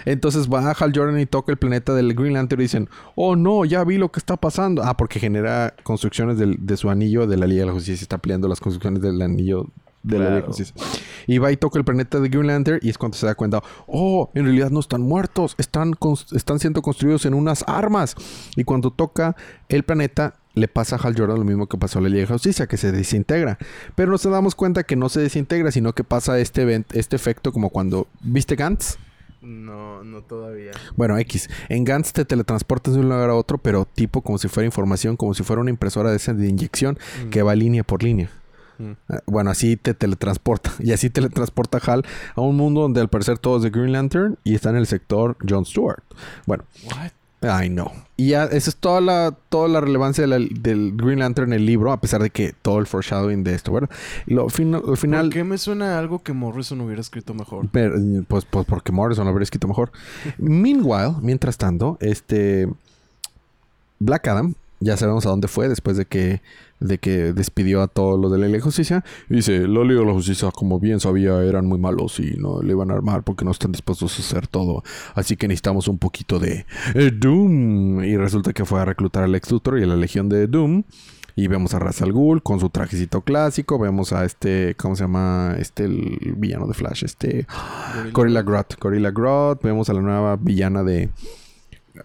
Entonces 0.05 0.47
va 0.47 0.71
Hal 0.71 0.93
Jordan 0.95 1.19
y 1.19 1.25
toca 1.25 1.51
el 1.51 1.57
planeta 1.57 1.95
del 1.95 2.13
Green 2.13 2.33
Lantern 2.33 2.61
y 2.61 2.65
dicen, 2.65 2.87
oh 3.15 3.35
no, 3.35 3.65
ya 3.65 3.83
vi 3.83 3.97
lo 3.97 4.11
que 4.11 4.19
está 4.19 4.37
pasando. 4.37 4.83
Ah, 4.83 4.95
porque 4.95 5.19
genera 5.19 5.73
construcciones 5.81 6.37
de 6.37 6.77
su 6.77 6.91
anillo 6.91 7.25
de 7.25 7.37
la 7.37 7.47
Liga 7.47 7.61
de 7.61 7.67
la 7.67 7.73
Justicia. 7.73 8.03
Está 8.03 8.19
peleando 8.19 8.47
las 8.47 8.59
construcciones 8.59 9.01
del 9.01 9.19
anillo 9.23 9.69
de 10.03 10.19
la 10.19 10.45
Y 11.27 11.37
va 11.37 11.51
y 11.51 11.57
toca 11.57 11.77
el 11.79 11.85
planeta 11.85 12.19
de 12.19 12.29
Green 12.29 12.47
Lantern 12.47 12.79
y 12.81 12.89
es 12.89 12.97
cuando 12.97 13.17
se 13.17 13.25
da 13.25 13.35
cuenta, 13.35 13.61
oh, 13.87 14.29
en 14.33 14.45
realidad 14.45 14.71
no 14.71 14.79
están 14.79 15.01
muertos, 15.01 15.55
están, 15.57 15.93
están 16.33 16.59
siendo 16.59 16.81
construidos 16.81 17.25
en 17.25 17.33
unas 17.33 17.63
armas. 17.67 18.15
Y 18.55 18.63
cuando 18.63 18.91
toca 18.91 19.35
el 19.69 19.83
planeta, 19.83 20.35
le 20.53 20.67
pasa 20.67 20.97
a 20.97 20.99
Hal 20.99 21.15
Jordan 21.17 21.37
lo 21.37 21.45
mismo 21.45 21.67
que 21.67 21.77
pasó 21.77 21.99
a 21.99 22.01
la 22.01 22.09
Liga 22.09 22.21
de 22.21 22.27
Justicia, 22.27 22.67
que 22.67 22.77
se 22.77 22.91
desintegra. 22.91 23.57
Pero 23.95 24.11
nos 24.11 24.23
damos 24.23 24.55
cuenta 24.55 24.83
que 24.83 24.95
no 24.95 25.09
se 25.09 25.21
desintegra, 25.21 25.71
sino 25.71 25.93
que 25.93 26.03
pasa 26.03 26.39
este, 26.39 26.85
este 26.93 27.15
efecto 27.15 27.51
como 27.51 27.69
cuando, 27.69 28.07
¿viste 28.21 28.55
Gantz? 28.55 28.97
No, 29.41 30.03
no 30.03 30.21
todavía. 30.21 30.71
Bueno, 30.95 31.17
X. 31.17 31.49
En 31.67 31.83
Gantz 31.83 32.13
te 32.13 32.25
teletransportas 32.25 32.93
de 32.93 32.99
un 32.99 33.09
lugar 33.09 33.29
a 33.29 33.35
otro, 33.35 33.57
pero 33.57 33.85
tipo 33.85 34.21
como 34.21 34.37
si 34.37 34.47
fuera 34.47 34.65
información, 34.65 35.17
como 35.17 35.33
si 35.33 35.43
fuera 35.43 35.61
una 35.61 35.71
impresora 35.71 36.11
de 36.11 36.17
esa 36.17 36.33
de 36.33 36.47
inyección 36.47 36.99
mm. 37.25 37.29
que 37.29 37.41
va 37.41 37.55
línea 37.55 37.83
por 37.83 38.03
línea. 38.03 38.29
Ah, 39.09 39.19
bueno, 39.25 39.49
así 39.49 39.77
te 39.77 39.93
teletransporta. 39.93 40.71
Y 40.79 40.93
así 40.93 41.09
teletransporta 41.09 41.79
Hal 41.85 42.03
a 42.35 42.41
un 42.41 42.57
mundo 42.57 42.81
donde 42.81 43.01
al 43.01 43.09
parecer 43.09 43.37
todo 43.37 43.57
es 43.57 43.63
de 43.63 43.69
Green 43.69 43.91
Lantern 43.91 44.37
y 44.43 44.55
está 44.55 44.69
en 44.69 44.77
el 44.77 44.87
sector 44.87 45.37
John 45.47 45.65
Stewart. 45.65 46.03
Bueno. 46.45 46.63
What? 46.85 47.11
I 47.43 47.69
know. 47.69 47.91
Y 48.17 48.29
ya, 48.29 48.43
esa 48.43 48.69
es 48.69 48.75
toda 48.75 49.01
la, 49.01 49.35
toda 49.49 49.67
la 49.67 49.81
relevancia 49.81 50.27
del 50.27 50.93
Green 50.95 51.19
Lantern 51.19 51.53
en 51.53 51.59
el 51.59 51.65
libro, 51.65 51.91
a 51.91 51.99
pesar 51.99 52.21
de 52.21 52.29
que 52.29 52.53
todo 52.61 52.77
el 52.77 52.85
foreshadowing 52.85 53.43
de 53.43 53.55
esto, 53.55 53.73
¿verdad? 53.73 53.89
Lo, 54.27 54.43
al 54.43 54.51
final... 54.51 54.81
¿Por 54.81 55.33
qué 55.33 55.43
me 55.43 55.57
suena 55.57 55.97
algo 55.97 56.21
que 56.21 56.33
Morrison 56.33 56.79
hubiera 56.81 57.01
escrito 57.01 57.33
mejor? 57.33 57.67
pues, 58.27 58.45
pues 58.45 58.65
porque 58.65 58.91
Morrison 58.91 59.25
lo 59.25 59.31
hubiera 59.31 59.43
escrito 59.43 59.67
mejor. 59.67 59.91
Meanwhile, 60.37 61.15
mientras 61.21 61.57
tanto, 61.57 61.97
este... 61.99 62.69
Black 63.97 64.27
Adam, 64.27 64.55
ya 64.81 64.97
sabemos 64.97 65.25
a 65.25 65.29
dónde 65.29 65.47
fue 65.47 65.69
después 65.69 65.95
de 65.95 66.05
que 66.05 66.41
de 66.81 66.97
que 66.97 67.31
despidió 67.31 67.83
a 67.83 67.87
todos 67.87 68.19
los 68.19 68.31
de 68.31 68.39
la 68.39 68.47
de 68.47 68.59
Justicia. 68.59 69.05
Y 69.29 69.35
dice, 69.35 69.67
la 69.67 69.83
Liga 69.83 70.01
de 70.01 70.07
la 70.07 70.13
Justicia, 70.13 70.49
como 70.51 70.79
bien 70.79 70.99
sabía, 70.99 71.41
eran 71.43 71.67
muy 71.67 71.77
malos 71.79 72.19
y 72.19 72.35
no 72.37 72.61
le 72.61 72.71
iban 72.71 72.89
a 72.89 72.95
armar 72.95 73.23
porque 73.23 73.45
no 73.45 73.51
están 73.51 73.71
dispuestos 73.71 74.17
a 74.17 74.21
hacer 74.21 74.47
todo. 74.47 74.83
Así 75.13 75.37
que 75.37 75.47
necesitamos 75.47 75.87
un 75.87 75.99
poquito 75.99 76.39
de 76.39 76.65
eh, 76.95 77.11
Doom. 77.13 78.03
Y 78.03 78.17
resulta 78.17 78.51
que 78.51 78.65
fue 78.65 78.81
a 78.81 78.85
reclutar 78.85 79.23
al 79.23 79.35
ex 79.35 79.49
y 79.51 79.83
a 79.83 79.85
la 79.85 79.95
Legión 79.95 80.27
de 80.27 80.47
Doom. 80.47 80.83
Y 81.35 81.47
vemos 81.47 81.73
a 81.73 81.79
Ra's 81.79 82.01
al 82.01 82.11
Ghul 82.11 82.41
con 82.41 82.59
su 82.59 82.69
trajecito 82.69 83.21
clásico. 83.21 83.77
Vemos 83.77 84.11
a 84.11 84.25
este, 84.25 84.75
¿cómo 84.75 84.95
se 84.95 85.03
llama? 85.03 85.55
Este, 85.59 85.85
el 85.85 86.33
villano 86.35 86.67
de 86.67 86.73
Flash. 86.73 87.05
Este, 87.05 87.45
Gorilla 88.11 88.41
Grodd. 88.41 88.65
Gorilla 88.79 89.11
Grodd. 89.11 89.59
Vemos 89.61 89.89
a 89.89 89.93
la 89.93 90.01
nueva 90.01 90.35
villana 90.35 90.83
de 90.83 91.09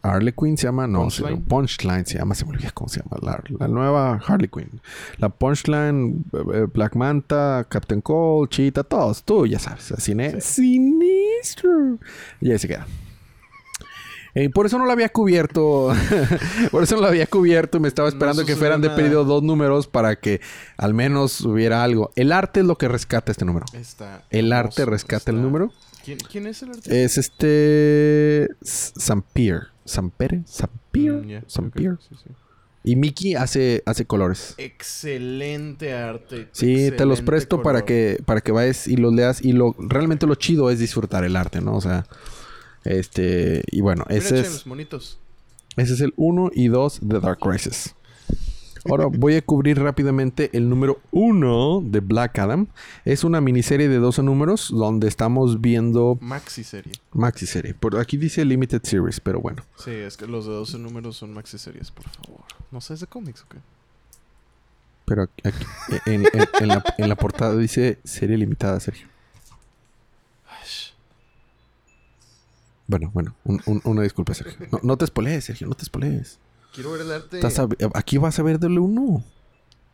Harley 0.02 0.32
Quinn 0.32 0.56
se 0.56 0.66
llama, 0.66 0.86
no, 0.86 1.00
Punchline, 1.00 1.42
Punchline 1.42 2.06
se 2.06 2.18
llama, 2.18 2.34
se 2.34 2.44
me 2.44 2.52
olvida 2.52 2.70
cómo 2.72 2.88
se 2.88 3.00
llama, 3.00 3.18
la, 3.58 3.68
nueva 3.68 4.20
Harley 4.26 4.48
Quinn. 4.48 4.80
La 5.18 5.28
Punchline, 5.28 6.24
eh, 6.32 6.38
eh, 6.54 6.66
Black 6.72 6.96
Manta, 6.96 7.66
Captain 7.68 8.00
Cole, 8.00 8.48
Cheetah, 8.48 8.84
todos, 8.84 9.22
tú 9.24 9.46
ya 9.46 9.58
sabes, 9.58 9.92
cine, 9.98 10.40
sinistro. 10.40 11.98
Y 12.40 12.50
ahí 12.50 12.58
se 12.58 12.68
queda. 12.68 12.86
Eh, 14.34 14.50
por 14.50 14.66
eso 14.66 14.78
no 14.78 14.84
lo 14.84 14.92
había 14.92 15.08
cubierto. 15.08 15.94
por 16.70 16.82
eso 16.82 16.96
no 16.96 17.00
lo 17.00 17.06
había 17.06 17.26
cubierto. 17.26 17.80
Me 17.80 17.88
estaba 17.88 18.06
esperando 18.06 18.44
que 18.44 18.54
fueran 18.54 18.82
de 18.82 18.90
pedido 18.90 19.24
dos 19.24 19.42
números 19.42 19.86
para 19.86 20.16
que 20.16 20.42
al 20.76 20.92
menos 20.92 21.40
hubiera 21.40 21.82
algo. 21.82 22.12
El 22.16 22.32
arte 22.32 22.60
es 22.60 22.66
lo 22.66 22.76
que 22.76 22.86
rescata 22.86 23.32
este 23.32 23.46
número. 23.46 23.64
el 24.28 24.52
arte 24.52 24.84
rescata 24.84 25.30
el 25.30 25.40
número. 25.40 25.72
¿Quién, 26.04 26.46
es 26.46 26.62
el 26.62 26.68
artista? 26.68 26.94
Es 26.94 27.16
este. 27.16 28.48
Sampier. 28.62 29.68
¿Sampere? 29.86 30.42
¿Sampier? 30.44 31.14
Mm, 31.14 31.42
y 32.86 32.94
Mickey 32.94 33.34
hace, 33.34 33.82
hace 33.84 34.06
colores. 34.06 34.54
Excelente 34.58 35.92
arte. 35.92 36.48
Sí, 36.52 36.92
te 36.96 37.04
los 37.04 37.20
presto 37.20 37.60
para 37.60 37.84
que, 37.84 38.22
para 38.24 38.40
que 38.40 38.52
vayas 38.52 38.86
y 38.86 38.96
los 38.96 39.12
leas. 39.12 39.44
Y 39.44 39.54
lo 39.54 39.74
realmente 39.76 40.24
lo 40.24 40.36
chido 40.36 40.70
es 40.70 40.78
disfrutar 40.78 41.24
el 41.24 41.34
arte, 41.34 41.60
¿no? 41.60 41.74
O 41.74 41.80
sea, 41.80 42.06
este. 42.84 43.64
Y 43.72 43.80
bueno, 43.80 44.04
ese 44.08 44.38
es. 44.38 44.64
Ese 45.76 45.94
es 45.94 46.00
el 46.00 46.14
1 46.16 46.52
y 46.54 46.68
2 46.68 47.00
de 47.02 47.18
Dark 47.18 47.40
Crisis. 47.40 47.95
Ahora 48.88 49.06
voy 49.06 49.34
a 49.34 49.42
cubrir 49.42 49.80
rápidamente 49.80 50.50
el 50.52 50.68
número 50.68 51.00
uno 51.10 51.82
de 51.84 52.00
Black 52.00 52.38
Adam. 52.38 52.68
Es 53.04 53.24
una 53.24 53.40
miniserie 53.40 53.88
de 53.88 53.98
12 53.98 54.22
números 54.22 54.70
donde 54.70 55.08
estamos 55.08 55.60
viendo... 55.60 56.18
Maxi 56.20 56.64
serie. 56.64 56.92
Maxi 57.12 57.46
serie. 57.46 57.74
Por 57.74 57.98
aquí 57.98 58.16
dice 58.16 58.44
Limited 58.44 58.82
Series, 58.82 59.20
pero 59.20 59.40
bueno. 59.40 59.64
Sí, 59.76 59.90
es 59.90 60.16
que 60.16 60.26
los 60.26 60.46
de 60.46 60.52
12 60.52 60.78
números 60.78 61.16
son 61.16 61.32
maxi 61.32 61.58
series, 61.58 61.90
por 61.90 62.04
favor. 62.08 62.44
¿No 62.70 62.80
sabes 62.80 63.00
de 63.00 63.06
cómics 63.06 63.42
o 63.42 63.48
qué? 63.48 63.58
Pero 65.04 65.22
aquí, 65.22 65.42
en, 66.06 67.08
la, 67.08 67.16
portada 67.16 67.56
dice 67.56 67.98
serie 68.04 68.36
limitada, 68.36 68.80
Sergio. 68.80 69.08
Bueno, 72.88 73.10
bueno, 73.12 73.34
una 73.84 74.02
disculpa, 74.02 74.32
Sergio. 74.34 74.66
No, 74.70 74.78
no 74.82 74.96
te 74.96 75.04
espolees, 75.04 75.44
Sergio, 75.44 75.66
no 75.66 75.74
te 75.74 75.82
espolees. 75.82 76.38
Quiero 76.76 76.92
ver 76.92 77.00
el 77.00 77.10
arte. 77.12 77.40
aquí 77.94 78.18
vas 78.18 78.38
a 78.38 78.42
ver 78.44 78.60
del 78.60 78.78
uno. 78.78 79.24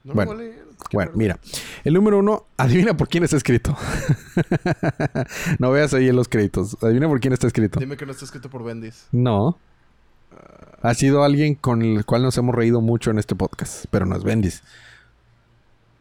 No 0.05 0.15
Bueno. 0.15 0.33
lo 0.33 0.39
voy 0.39 0.47
a 0.47 0.51
leer. 0.51 0.63
Bueno, 0.93 1.13
mira. 1.15 1.39
El 1.85 1.95
número 1.95 2.19
uno, 2.19 2.45
adivina 2.57 2.97
por 2.97 3.09
quién 3.09 3.23
está 3.23 3.37
escrito. 3.37 3.75
no 5.61 5.71
veas 5.71 5.95
ahí 5.95 6.09
en 6.09 6.17
los 6.17 6.29
créditos. 6.29 6.77
Adivina 6.83 7.07
por 7.09 7.21
quién 7.21 7.33
está 7.33 7.47
escrito. 7.47 7.79
Dime 7.79 7.97
que 7.97 8.05
no 8.05 8.11
está 8.13 8.25
escrito 8.25 8.51
por 8.51 8.65
Bendis. 8.65 9.07
No. 9.13 9.57
Ha 10.83 10.95
sido 10.95 11.23
alguien 11.23 11.55
con 11.55 11.83
el 11.83 12.05
cual 12.05 12.23
nos 12.23 12.37
hemos 12.37 12.55
reído 12.55 12.81
mucho 12.81 13.13
en 13.13 13.19
este 13.21 13.37
podcast. 13.37 13.85
Pero 13.91 14.05
no 14.07 14.17
es 14.17 14.25
Bendis. 14.25 14.63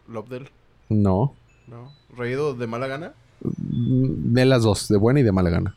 Lobdell. 0.08 0.50
No. 0.90 1.36
No. 1.68 1.94
¿Reído 2.18 2.56
de 2.56 2.66
mala 2.68 2.88
gana? 2.88 3.14
De 3.40 4.46
las 4.46 4.64
dos, 4.64 4.88
de 4.88 4.98
buena 4.98 5.20
y 5.20 5.24
de 5.24 5.32
mala 5.32 5.52
gana. 5.52 5.76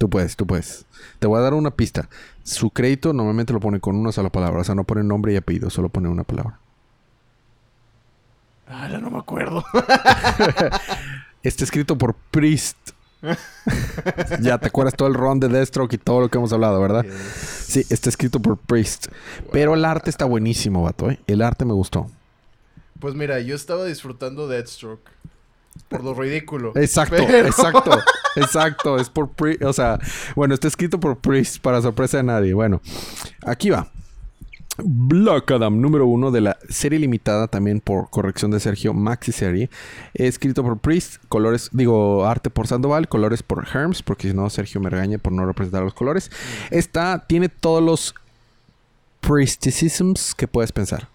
Tú 0.00 0.08
puedes, 0.08 0.34
tú 0.34 0.46
puedes. 0.46 0.86
Te 1.18 1.26
voy 1.26 1.38
a 1.38 1.42
dar 1.42 1.52
una 1.52 1.72
pista. 1.72 2.08
Su 2.42 2.70
crédito 2.70 3.12
normalmente 3.12 3.52
lo 3.52 3.60
pone 3.60 3.80
con 3.80 3.96
una 3.96 4.12
sola 4.12 4.30
palabra. 4.30 4.62
O 4.62 4.64
sea, 4.64 4.74
no 4.74 4.84
pone 4.84 5.04
nombre 5.04 5.34
y 5.34 5.36
apellido, 5.36 5.68
solo 5.68 5.90
pone 5.90 6.08
una 6.08 6.24
palabra. 6.24 6.58
Ah, 8.66 8.88
ya 8.90 8.96
no 8.96 9.10
me 9.10 9.18
acuerdo. 9.18 9.62
Está 11.42 11.64
escrito 11.64 11.98
por 11.98 12.14
Priest. 12.30 12.78
ya 14.40 14.56
te 14.56 14.68
acuerdas 14.68 14.94
todo 14.94 15.06
el 15.06 15.12
ron 15.12 15.38
de 15.38 15.48
Deathstroke 15.48 15.92
y 15.92 15.98
todo 15.98 16.22
lo 16.22 16.30
que 16.30 16.38
hemos 16.38 16.54
hablado, 16.54 16.80
¿verdad? 16.80 17.04
Sí, 17.34 17.84
está 17.90 18.08
escrito 18.08 18.40
por 18.40 18.56
Priest. 18.56 19.08
Pero 19.52 19.74
el 19.74 19.84
arte 19.84 20.08
está 20.08 20.24
buenísimo, 20.24 20.82
vato, 20.82 21.10
¿eh? 21.10 21.20
El 21.26 21.42
arte 21.42 21.66
me 21.66 21.74
gustó. 21.74 22.10
Pues 22.98 23.14
mira, 23.14 23.38
yo 23.40 23.54
estaba 23.54 23.84
disfrutando 23.84 24.48
Deathstroke. 24.48 25.10
Por 25.88 26.04
lo 26.04 26.14
ridículo. 26.14 26.72
Exacto, 26.76 27.16
Pero- 27.26 27.48
exacto, 27.48 27.90
exacto. 28.36 28.96
Es 28.98 29.08
por 29.10 29.28
Priest. 29.30 29.62
O 29.62 29.72
sea, 29.72 29.98
bueno, 30.36 30.54
está 30.54 30.68
escrito 30.68 31.00
por 31.00 31.18
Priest 31.18 31.58
para 31.60 31.82
sorpresa 31.82 32.18
de 32.18 32.22
nadie. 32.24 32.54
Bueno, 32.54 32.80
aquí 33.44 33.70
va. 33.70 33.90
Black 34.82 35.50
Adam, 35.50 35.78
número 35.80 36.06
uno 36.06 36.30
de 36.30 36.40
la 36.40 36.56
serie 36.70 36.98
limitada, 36.98 37.48
también 37.48 37.80
por 37.80 38.08
corrección 38.08 38.50
de 38.50 38.60
Sergio, 38.60 38.94
Maxi 38.94 39.30
Serie. 39.32 39.68
Escrito 40.14 40.62
por 40.62 40.78
Priest, 40.78 41.16
colores, 41.28 41.68
digo, 41.72 42.24
arte 42.24 42.48
por 42.48 42.66
Sandoval, 42.66 43.08
colores 43.08 43.42
por 43.42 43.66
Herms, 43.66 44.02
porque 44.02 44.28
si 44.28 44.34
no, 44.34 44.48
Sergio 44.48 44.80
me 44.80 44.88
regaña 44.88 45.18
por 45.18 45.32
no 45.32 45.44
representar 45.44 45.82
los 45.82 45.92
colores. 45.92 46.30
Esta 46.70 47.24
tiene 47.26 47.48
todos 47.50 47.82
los 47.82 48.14
Priesticisms 49.20 50.34
que 50.34 50.48
puedes 50.48 50.72
pensar. 50.72 51.08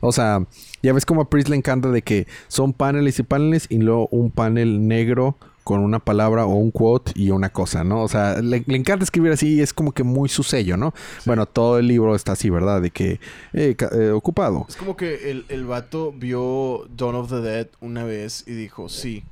O 0.00 0.12
sea, 0.12 0.44
ya 0.82 0.92
ves 0.92 1.04
como 1.06 1.22
a 1.22 1.28
Priest 1.30 1.48
le 1.48 1.56
encanta 1.56 1.90
de 1.90 2.02
que 2.02 2.26
son 2.48 2.72
paneles 2.72 3.18
y 3.18 3.22
paneles 3.22 3.66
y 3.68 3.78
luego 3.78 4.08
un 4.10 4.30
panel 4.30 4.86
negro 4.86 5.36
con 5.64 5.80
una 5.80 5.98
palabra 5.98 6.46
o 6.46 6.54
un 6.54 6.70
quote 6.70 7.12
y 7.14 7.28
una 7.30 7.50
cosa, 7.50 7.84
¿no? 7.84 8.02
O 8.02 8.08
sea, 8.08 8.40
le, 8.40 8.64
le 8.66 8.76
encanta 8.76 9.04
escribir 9.04 9.32
así 9.32 9.56
y 9.56 9.60
es 9.60 9.74
como 9.74 9.92
que 9.92 10.02
muy 10.02 10.30
su 10.30 10.42
sello, 10.42 10.78
¿no? 10.78 10.94
Bueno, 11.26 11.44
todo 11.44 11.78
el 11.78 11.86
libro 11.88 12.14
está 12.14 12.32
así, 12.32 12.48
¿verdad? 12.48 12.80
De 12.80 12.90
que 12.90 13.20
eh, 13.52 13.76
eh, 13.92 14.10
ocupado. 14.10 14.64
Es 14.66 14.76
como 14.76 14.96
que 14.96 15.30
el, 15.30 15.44
el 15.50 15.66
vato 15.66 16.12
vio 16.16 16.86
Dawn 16.96 17.16
of 17.16 17.28
the 17.28 17.40
Dead 17.42 17.66
una 17.82 18.04
vez 18.04 18.44
y 18.46 18.52
dijo, 18.52 18.88
sí, 18.88 19.24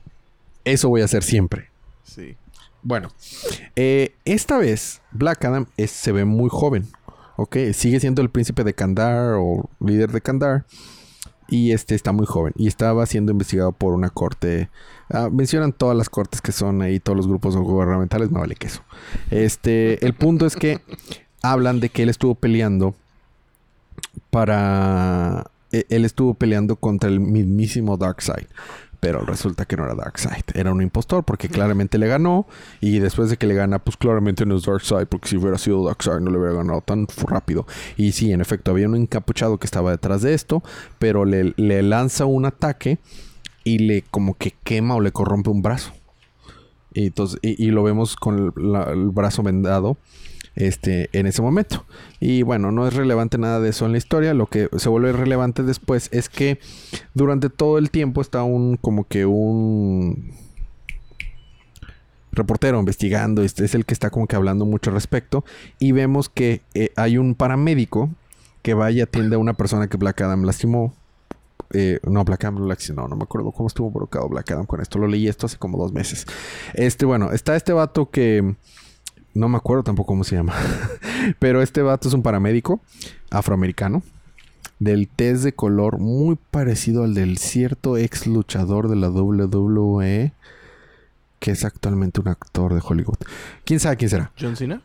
Eso 0.65 0.91
voy 0.91 1.01
a 1.01 1.07
hacer 1.07 1.23
siempre. 1.23 1.71
sí. 2.05 2.37
Bueno, 2.83 3.09
eh, 3.75 4.15
esta 4.25 4.59
vez 4.59 5.01
Black 5.11 5.45
Adam 5.45 5.67
es- 5.77 5.91
se 5.91 6.13
ve 6.13 6.25
muy 6.25 6.49
joven, 6.53 6.87
¿ok? 7.37 7.57
Sigue 7.73 8.01
siendo 8.01 8.23
el 8.23 8.31
príncipe 8.31 8.65
de 8.65 8.75
Kandar 8.75 9.35
o 9.39 9.69
líder 9.81 10.13
de 10.13 10.21
Kandar. 10.21 10.65
Y 11.49 11.71
este 11.71 11.95
está 11.95 12.11
muy 12.11 12.27
joven. 12.27 12.53
Y 12.57 12.67
estaba 12.67 13.07
siendo 13.07 13.31
investigado 13.31 13.71
por 13.73 13.95
una 13.95 14.11
corte. 14.11 14.69
ah, 15.11 15.29
mencionan 15.31 15.73
todas 15.73 15.97
las 15.97 16.09
cortes 16.09 16.41
que 16.43 16.51
son 16.51 16.83
ahí, 16.83 16.99
todos 16.99 17.17
los 17.17 17.29
grupos 17.29 17.57
gubernamentales, 17.57 18.33
no 18.33 18.41
vale 18.41 18.57
queso. 18.57 18.83
Este, 19.31 20.05
el 20.05 20.13
punto 20.15 20.45
es 20.47 20.57
que 20.57 20.81
hablan 21.43 21.79
de 21.79 21.89
que 21.91 22.03
él 22.03 22.09
estuvo 22.09 22.35
peleando 22.35 22.97
para. 24.31 25.51
e- 25.73 25.87
Él 25.89 26.05
estuvo 26.05 26.35
peleando 26.35 26.77
contra 26.77 27.09
el 27.09 27.21
mismísimo 27.21 27.97
Darkseid. 27.97 28.47
Pero 29.01 29.21
resulta 29.21 29.65
que 29.65 29.77
no 29.77 29.85
era 29.85 29.95
Darkseid. 29.95 30.45
Era 30.55 30.73
un 30.73 30.83
impostor 30.83 31.25
porque 31.25 31.49
claramente 31.49 31.99
le 31.99 32.07
ganó. 32.07 32.47
Y 32.81 32.99
después 32.99 33.31
de 33.31 33.37
que 33.37 33.47
le 33.47 33.55
gana, 33.55 33.79
pues 33.79 33.97
claramente 33.97 34.47
no 34.47 34.57
es 34.57 34.65
Darkseid. 34.65 35.07
Porque 35.07 35.29
si 35.29 35.37
hubiera 35.37 35.59
sido 35.59 35.85
Darkseid 35.85 36.21
no 36.21 36.31
le 36.31 36.39
hubiera 36.39 36.55
ganado 36.55 36.81
tan 36.81 37.07
rápido. 37.27 37.67
Y 37.97 38.13
sí, 38.13 38.33
en 38.33 38.41
efecto, 38.41 38.71
había 38.71 38.89
un 38.89 38.97
encapuchado 38.97 39.59
que 39.59 39.67
estaba 39.67 39.91
detrás 39.91 40.23
de 40.23 40.35
esto. 40.35 40.63
Pero 40.99 41.25
le, 41.25 41.55
lanza 41.83 42.25
un 42.25 42.47
ataque. 42.47 42.99
Y 43.65 43.79
le 43.79 44.03
como 44.03 44.35
que 44.35 44.55
quema 44.63 44.95
o 44.95 45.01
le 45.01 45.13
corrompe 45.13 45.51
un 45.51 45.63
brazo. 45.63 45.93
Y, 46.95 47.07
entonces, 47.07 47.39
y, 47.43 47.67
lo 47.67 47.83
vemos 47.83 48.17
con 48.17 48.55
el 48.57 49.11
brazo 49.11 49.43
vendado 49.43 49.99
este, 50.57 51.11
en 51.13 51.27
ese 51.27 51.43
momento. 51.43 51.85
Y 52.19 52.43
bueno, 52.43 52.73
no 52.73 52.89
es 52.89 52.95
relevante 52.95 53.39
nada 53.39 53.61
de 53.61 53.69
eso 53.69 53.87
en 53.87 53.93
la 53.93 53.99
historia. 53.99 54.35
Lo 54.35 54.47
que 54.47 54.69
se 54.77 54.89
vuelve 54.89 55.13
relevante 55.13 55.63
después 55.63 56.09
es 56.13 56.29
que 56.29 56.59
durante 57.15 57.51
todo 57.51 57.79
el 57.79 57.91
tiempo 57.91 58.21
está 58.21 58.43
un 58.43 58.77
como 58.77 59.07
que 59.07 59.27
un 59.27 60.33
reportero 62.33 62.79
investigando, 62.79 63.43
este 63.43 63.65
es 63.65 63.75
el 63.75 63.87
que 63.87 63.95
está 63.95 64.11
como 64.11 64.27
que 64.27 64.37
hablando 64.37 64.67
mucho 64.67 64.91
al 64.91 64.95
respecto 64.95 65.43
y 65.79 65.93
vemos 65.93 66.29
que 66.29 66.61
eh, 66.75 66.91
hay 66.95 67.17
un 67.17 67.35
paramédico 67.35 68.11
que 68.61 68.75
va 68.75 68.91
y 68.91 69.01
atiende 69.01 69.37
a 69.37 69.39
una 69.39 69.55
persona 69.55 69.89
que 69.89 69.97
Black 69.97 70.21
Adam 70.21 70.45
lastimó. 70.45 70.95
Eh, 71.73 71.99
no, 72.05 72.25
Black 72.25 72.45
Adam 72.45 72.57
no 72.59 73.17
me 73.17 73.23
acuerdo 73.23 73.53
cómo 73.53 73.69
estuvo 73.69 73.89
involucrado 73.89 74.29
Black 74.29 74.51
Adam 74.51 74.67
con 74.67 74.81
esto. 74.81 74.99
Lo 74.99 75.07
leí 75.07 75.29
esto 75.29 75.47
hace 75.47 75.57
como 75.57 75.79
dos 75.79 75.93
meses. 75.93 76.27
Este, 76.75 77.07
bueno, 77.07 77.33
está 77.33 77.57
este 77.57 77.73
vato 77.73 78.11
que 78.11 78.57
no 79.37 79.49
me 79.49 79.57
acuerdo 79.57 79.83
tampoco 79.85 80.09
cómo 80.09 80.25
se 80.25 80.37
llama. 80.37 80.55
Pero 81.39 81.63
este 81.63 81.83
vato 81.83 82.09
es 82.09 82.15
un 82.15 82.23
paramédico 82.23 82.81
afroamericano. 83.31 84.03
Del 84.79 85.09
test 85.09 85.43
de 85.45 85.53
color 85.53 85.99
muy 85.99 86.37
parecido 86.51 87.05
al 87.05 87.15
del 87.15 87.39
cierto 87.39 87.97
ex 87.97 88.27
luchador 88.27 88.89
de 88.89 88.97
la 88.97 89.09
WWE. 89.11 90.33
Que 91.39 91.51
es 91.53 91.65
actualmente 91.65 92.21
un 92.21 92.29
actor 92.29 92.75
de 92.75 92.83
Hollywood. 92.87 93.17
¿Quién 93.65 93.81
sabe 93.81 93.97
quién 93.97 94.11
será? 94.11 94.33
¿John 94.41 94.57
Cena? 94.57 94.83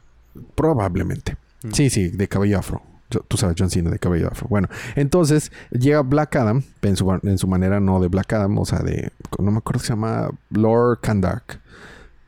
Probablemente. 0.55 1.37
Mm. 1.63 1.71
Sí, 1.71 1.89
sí, 1.89 2.09
de 2.09 2.27
cabello 2.27 2.59
afro. 2.59 2.81
Yo- 3.09 3.21
Tú 3.27 3.37
sabes, 3.37 3.55
John 3.57 3.69
Cena 3.69 3.89
de 3.89 3.99
cabello 3.99 4.27
afro. 4.27 4.47
Bueno, 4.49 4.67
entonces 4.95 5.51
llega 5.71 6.01
Black 6.01 6.35
Adam, 6.35 6.63
en 6.81 6.95
su, 6.95 7.11
en 7.23 7.37
su 7.37 7.47
manera 7.47 7.79
no 7.79 7.99
de 7.99 8.07
Black 8.07 8.31
Adam, 8.33 8.57
o 8.57 8.65
sea, 8.65 8.79
de. 8.79 9.11
No 9.39 9.51
me 9.51 9.57
acuerdo 9.57 9.79
que 9.81 9.87
se 9.87 9.93
llama 9.93 10.29
Lord 10.49 10.99
Kandark, 11.01 11.59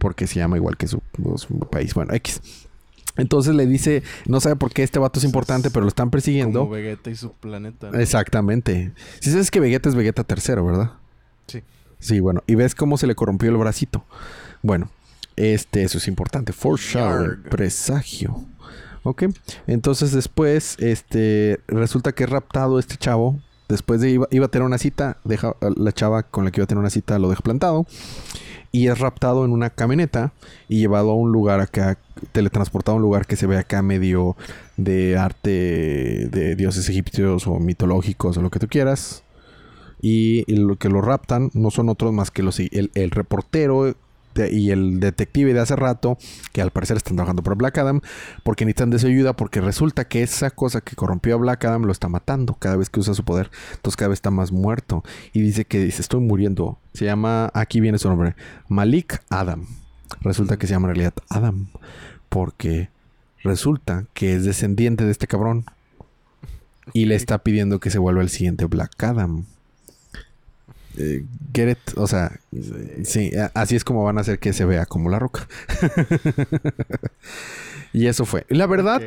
porque 0.03 0.27
se 0.27 0.35
llama 0.35 0.57
igual 0.57 0.75
que 0.75 0.85
su, 0.85 1.01
su 1.37 1.59
país. 1.71 1.93
Bueno, 1.93 2.13
X. 2.13 2.41
Entonces 3.15 3.55
le 3.55 3.65
dice, 3.65 4.03
no 4.25 4.41
sabe 4.41 4.57
por 4.57 4.73
qué 4.73 4.83
este 4.83 4.99
vato 4.99 5.17
es 5.17 5.23
importante, 5.23 5.69
pero 5.69 5.83
lo 5.83 5.87
están 5.87 6.09
persiguiendo. 6.09 6.59
Como 6.59 6.71
Vegeta 6.71 7.09
y 7.09 7.15
su 7.15 7.31
planeta. 7.31 7.89
¿no? 7.89 7.97
Exactamente. 7.97 8.91
Si 9.21 9.31
sabes 9.31 9.49
que 9.49 9.61
Vegeta 9.61 9.87
es 9.87 9.95
Vegeta 9.95 10.25
tercero, 10.25 10.65
¿verdad? 10.65 10.91
Sí. 11.47 11.63
Sí, 11.99 12.19
bueno. 12.19 12.43
Y 12.47 12.55
ves 12.55 12.75
cómo 12.75 12.97
se 12.97 13.07
le 13.07 13.15
corrompió 13.15 13.49
el 13.49 13.55
bracito. 13.55 14.03
Bueno, 14.61 14.89
este, 15.37 15.83
eso 15.83 15.99
es 15.99 16.07
importante. 16.09 16.51
Foreshadowing, 16.51 17.43
Yarg. 17.43 17.49
presagio. 17.49 18.43
Ok. 19.03 19.23
Entonces 19.67 20.11
después, 20.11 20.75
este, 20.79 21.61
resulta 21.67 22.11
que 22.11 22.25
es 22.25 22.29
raptado 22.29 22.77
este 22.77 22.97
chavo. 22.97 23.39
Después 23.69 24.01
de 24.01 24.09
iba, 24.09 24.27
iba 24.31 24.47
a 24.47 24.49
tener 24.49 24.65
una 24.65 24.77
cita, 24.77 25.17
deja 25.23 25.55
la 25.61 25.93
chava 25.93 26.23
con 26.23 26.43
la 26.43 26.51
que 26.51 26.59
iba 26.59 26.65
a 26.65 26.67
tener 26.67 26.81
una 26.81 26.89
cita 26.89 27.17
lo 27.19 27.29
deja 27.29 27.41
plantado. 27.41 27.87
Y 28.75 28.87
es 28.87 28.97
raptado 28.97 29.45
en 29.45 29.51
una 29.51 29.69
camioneta 29.69 30.33
y 30.67 30.79
llevado 30.79 31.11
a 31.11 31.15
un 31.15 31.31
lugar 31.31 31.59
acá, 31.59 31.99
teletransportado 32.31 32.95
a 32.95 32.97
un 32.97 33.03
lugar 33.03 33.27
que 33.27 33.35
se 33.35 33.45
ve 33.45 33.59
acá 33.59 33.83
medio 33.83 34.35
de 34.77 35.15
arte 35.15 36.27
de 36.31 36.55
dioses 36.55 36.89
egipcios 36.89 37.45
o 37.45 37.59
mitológicos 37.59 38.35
o 38.35 38.41
lo 38.41 38.49
que 38.49 38.57
tú 38.57 38.67
quieras. 38.67 39.23
Y 40.01 40.43
lo 40.51 40.75
que 40.77 40.89
lo 40.89 41.01
raptan 41.01 41.51
no 41.53 41.69
son 41.69 41.87
otros 41.87 42.13
más 42.13 42.31
que 42.31 42.41
los, 42.41 42.59
el, 42.59 43.11
reportero 43.11 43.95
y 44.51 44.71
el 44.71 44.99
detective 44.99 45.53
de 45.53 45.59
hace 45.59 45.75
rato, 45.75 46.17
que 46.51 46.61
al 46.61 46.71
parecer 46.71 46.97
están 46.97 47.15
trabajando 47.15 47.43
por 47.43 47.55
Black 47.55 47.77
Adam, 47.77 48.01
porque 48.43 48.65
necesitan 48.65 48.89
de 48.89 48.99
su 48.99 49.07
ayuda, 49.07 49.33
porque 49.35 49.61
resulta 49.61 50.05
que 50.05 50.23
esa 50.23 50.49
cosa 50.51 50.81
que 50.81 50.95
corrompió 50.95 51.35
a 51.35 51.37
Black 51.37 51.65
Adam 51.65 51.83
lo 51.83 51.91
está 51.91 52.09
matando 52.09 52.55
cada 52.55 52.75
vez 52.75 52.89
que 52.89 52.99
usa 52.99 53.13
su 53.13 53.23
poder. 53.23 53.51
Entonces 53.73 53.95
cada 53.95 54.09
vez 54.09 54.17
está 54.17 54.31
más 54.31 54.51
muerto. 54.51 55.03
Y 55.33 55.41
dice 55.41 55.65
que 55.65 55.79
dice, 55.79 56.01
estoy 56.01 56.21
muriendo. 56.21 56.77
Se 56.93 57.05
llama, 57.05 57.51
aquí 57.53 57.79
viene 57.79 57.97
su 57.97 58.09
nombre, 58.09 58.35
Malik 58.67 59.21
Adam. 59.29 59.65
Resulta 60.21 60.57
que 60.57 60.67
se 60.67 60.73
llama 60.73 60.89
en 60.89 60.95
realidad 60.95 61.13
Adam, 61.29 61.67
porque 62.29 62.89
resulta 63.43 64.05
que 64.13 64.35
es 64.35 64.45
descendiente 64.45 65.05
de 65.05 65.11
este 65.11 65.27
cabrón. 65.27 65.65
Y 66.91 67.05
le 67.05 67.15
está 67.15 67.39
pidiendo 67.39 67.79
que 67.79 67.89
se 67.89 67.97
vuelva 67.97 68.21
el 68.21 68.29
siguiente 68.29 68.65
Black 68.65 69.01
Adam. 69.03 69.45
Eh, 70.97 71.25
get 71.53 71.71
it? 71.71 71.97
O 71.97 72.07
sea, 72.07 72.39
sí. 73.03 73.31
así 73.53 73.75
es 73.75 73.83
como 73.83 74.03
van 74.03 74.17
a 74.17 74.21
hacer 74.21 74.39
que 74.39 74.53
se 74.53 74.65
vea 74.65 74.85
como 74.85 75.09
la 75.09 75.19
roca. 75.19 75.47
y 77.93 78.07
eso 78.07 78.25
fue. 78.25 78.45
La 78.49 78.67
verdad, 78.67 79.01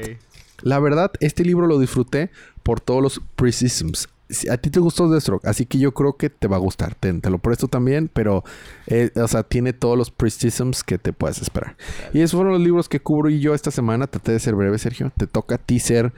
la 0.63 0.79
verdad, 0.79 1.13
este 1.21 1.45
libro 1.45 1.67
lo 1.67 1.79
disfruté 1.79 2.31
por 2.63 2.81
todos 2.81 3.03
los 3.03 3.21
precisms. 3.37 4.09
a 4.51 4.57
ti 4.57 4.71
te 4.71 4.81
gustó 4.81 5.09
Deathstroke, 5.09 5.47
así 5.47 5.67
que 5.67 5.79
yo 5.79 5.93
creo 5.93 6.17
que 6.17 6.31
te 6.31 6.49
va 6.49 6.57
a 6.57 6.61
gustar. 6.61 6.95
Te, 6.95 7.13
te 7.13 7.31
lo 7.31 7.39
presto 7.39 7.69
también, 7.69 8.11
pero, 8.13 8.43
eh, 8.87 9.11
o 9.15 9.29
sea, 9.29 9.43
tiene 9.45 9.73
todos 9.73 9.97
los 9.97 10.11
pristisms 10.11 10.83
que 10.83 10.99
te 10.99 11.13
puedes 11.13 11.41
esperar. 11.41 11.77
Y 12.13 12.21
esos 12.21 12.37
fueron 12.37 12.53
los 12.53 12.63
libros 12.63 12.89
que 12.89 13.01
cubro 13.01 13.31
y 13.31 13.41
yo 13.41 13.55
esta 13.55 13.71
semana. 13.71 14.07
Traté 14.07 14.33
de 14.33 14.41
ser 14.41 14.55
breve, 14.55 14.79
Sergio. 14.79 15.13
Te 15.17 15.27
toca 15.27 15.57
a 15.57 15.59
ti 15.59 15.79
ser 15.79 16.13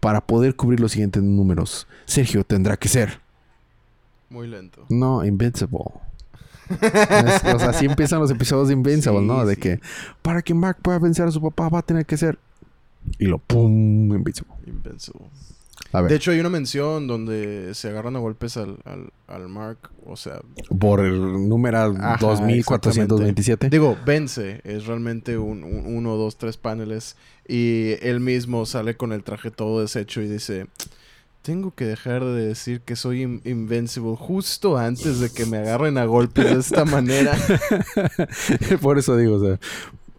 para 0.00 0.26
poder 0.26 0.56
cubrir 0.56 0.80
los 0.80 0.92
siguientes 0.92 1.22
números. 1.22 1.86
Sergio 2.06 2.44
tendrá 2.44 2.76
que 2.76 2.88
ser. 2.88 3.23
Muy 4.34 4.48
lento. 4.48 4.84
No, 4.90 5.24
Invincible. 5.24 5.78
Es- 6.80 7.44
o 7.54 7.58
sea, 7.58 7.70
así 7.70 7.86
empiezan 7.86 8.18
los 8.20 8.30
episodios 8.30 8.68
de 8.68 8.74
Invincible, 8.74 9.20
Sí, 9.20 9.26
¿no? 9.26 9.46
De 9.46 9.54
sí. 9.54 9.60
que 9.60 9.80
para 10.22 10.42
que 10.42 10.54
Mark 10.54 10.78
pueda 10.82 10.98
vencer 10.98 11.26
a 11.26 11.30
su 11.30 11.40
papá 11.40 11.68
va 11.68 11.78
a 11.78 11.82
tener 11.82 12.04
que 12.04 12.16
ser. 12.16 12.38
Y 13.18 13.26
lo 13.26 13.38
pum, 13.38 14.12
Invincible. 14.12 14.52
Invincible. 14.66 15.26
A 15.92 16.00
ver, 16.00 16.10
De 16.10 16.16
hecho, 16.16 16.32
hay 16.32 16.40
una 16.40 16.48
mención 16.48 17.06
donde 17.06 17.72
se 17.74 17.88
agarran 17.88 18.16
a 18.16 18.18
golpes 18.18 18.56
al, 18.56 18.78
al, 18.84 19.10
al 19.28 19.48
Mark. 19.48 19.90
O 20.06 20.16
sea, 20.16 20.40
por 20.80 21.00
el 21.00 21.48
número 21.48 21.78
Ajá, 21.78 22.16
2427. 22.20 23.68
digo, 23.70 23.96
vence. 24.04 24.60
Es 24.64 24.86
realmente 24.86 25.38
un, 25.38 25.62
un- 25.62 25.94
uno, 25.96 26.16
dos, 26.16 26.36
tres 26.38 26.56
paneles. 26.56 27.16
Y 27.46 27.92
él 28.00 28.18
mismo 28.20 28.66
sale 28.66 28.96
con 28.96 29.12
el 29.12 29.22
traje 29.22 29.50
todo 29.52 29.80
deshecho 29.80 30.20
y 30.22 30.28
dice... 30.28 30.66
Tengo 31.44 31.74
que 31.74 31.84
dejar 31.84 32.24
de 32.24 32.46
decir 32.46 32.80
que 32.80 32.96
soy 32.96 33.20
in- 33.22 33.42
invincible 33.44 34.16
justo 34.16 34.78
antes 34.78 35.20
de 35.20 35.28
que 35.30 35.44
me 35.44 35.58
agarren 35.58 35.98
a 35.98 36.06
golpes 36.06 36.46
de 36.46 36.58
esta 36.58 36.86
manera. 36.86 37.36
por 38.80 38.96
eso 38.98 39.14
digo, 39.18 39.36
o 39.36 39.40
sea, 39.44 39.60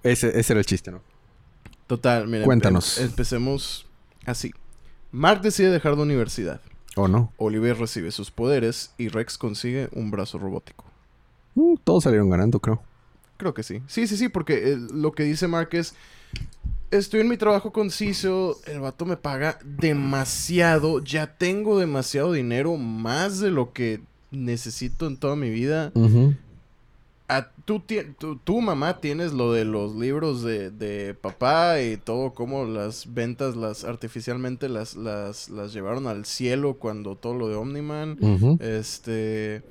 ese, 0.04 0.40
ese 0.40 0.54
era 0.54 0.60
el 0.60 0.68
chiste, 0.68 0.92
¿no? 0.92 1.02
Total. 1.88 2.28
Cuéntanos. 2.44 3.00
em- 3.00 3.06
empecemos 3.08 3.88
así. 4.28 4.54
Mark 5.12 5.42
decide 5.42 5.72
dejar 5.72 5.96
la 5.98 6.04
universidad. 6.04 6.62
¿O 6.96 7.08
no? 7.08 7.34
Oliver 7.38 7.76
recibe 7.80 8.12
sus 8.12 8.30
poderes 8.30 8.92
y 9.00 9.08
Rex 9.08 9.40
consigue 9.40 9.90
un 9.94 10.12
brazo 10.12 10.38
robótico. 10.38 10.86
Mm, 11.56 11.76
todos 11.84 12.04
salieron 12.04 12.30
ganando, 12.30 12.60
creo. 12.60 12.84
Creo 13.38 13.54
que 13.56 13.64
sí. 13.64 13.82
Sí, 13.88 14.06
sí, 14.08 14.16
sí, 14.16 14.30
porque 14.30 14.74
eh, 14.74 14.78
lo 14.94 15.12
que 15.14 15.24
dice 15.24 15.48
Mark 15.48 15.70
es... 15.72 15.96
Estoy 16.98 17.22
en 17.22 17.28
mi 17.30 17.38
trabajo 17.38 17.72
conciso, 17.72 18.60
el 18.68 18.80
vato 18.80 19.06
me 19.06 19.18
paga 19.18 19.60
demasiado, 19.64 21.04
ya 21.04 21.28
tengo 21.38 21.80
demasiado 21.80 22.32
dinero, 22.34 22.78
más 22.78 23.40
de 23.40 23.52
lo 23.52 23.74
que 23.74 24.02
necesito 24.32 25.08
en 25.08 25.18
toda 25.18 25.36
mi 25.36 25.50
vida. 25.50 25.92
Ujú. 25.94 26.34
Ah, 27.28 27.48
tú, 27.66 27.82
tú, 28.20 28.36
tú, 28.44 28.62
mamá, 28.62 29.00
tienes 29.02 29.34
lo 29.34 29.52
de 29.52 29.66
los 29.66 29.96
libros 29.96 30.44
de, 30.44 30.70
de 30.70 31.16
papá 31.16 31.82
y 31.82 31.98
todo, 31.98 32.34
como 32.36 32.66
las 32.66 33.14
ventas 33.16 33.56
las 33.56 33.84
artificialmente 33.84 34.70
las, 34.70 34.96
las, 34.96 35.50
las 35.50 35.74
llevaron 35.74 36.06
al 36.06 36.26
cielo 36.26 36.76
cuando 36.76 37.16
todo 37.16 37.34
lo 37.34 37.48
de 37.50 37.56
Omniman. 37.56 38.18
Este. 38.60 39.64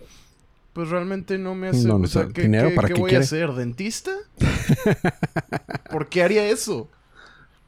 Pues 0.72 0.88
realmente 0.88 1.38
no 1.38 1.54
me 1.54 1.68
hace. 1.68 1.86
No, 1.86 1.98
no 1.98 2.04
o 2.04 2.08
sea, 2.08 2.26
¿qué, 2.26 2.42
dinero, 2.42 2.70
qué- 2.70 2.74
¿para 2.74 2.88
qué 2.88 2.94
qué 2.94 3.00
voy 3.00 3.08
quiere? 3.10 3.22
a 3.22 3.26
hacer? 3.26 3.52
¿Dentista? 3.52 4.10
¿Por 5.90 6.08
qué 6.08 6.22
haría 6.24 6.48
eso? 6.48 6.88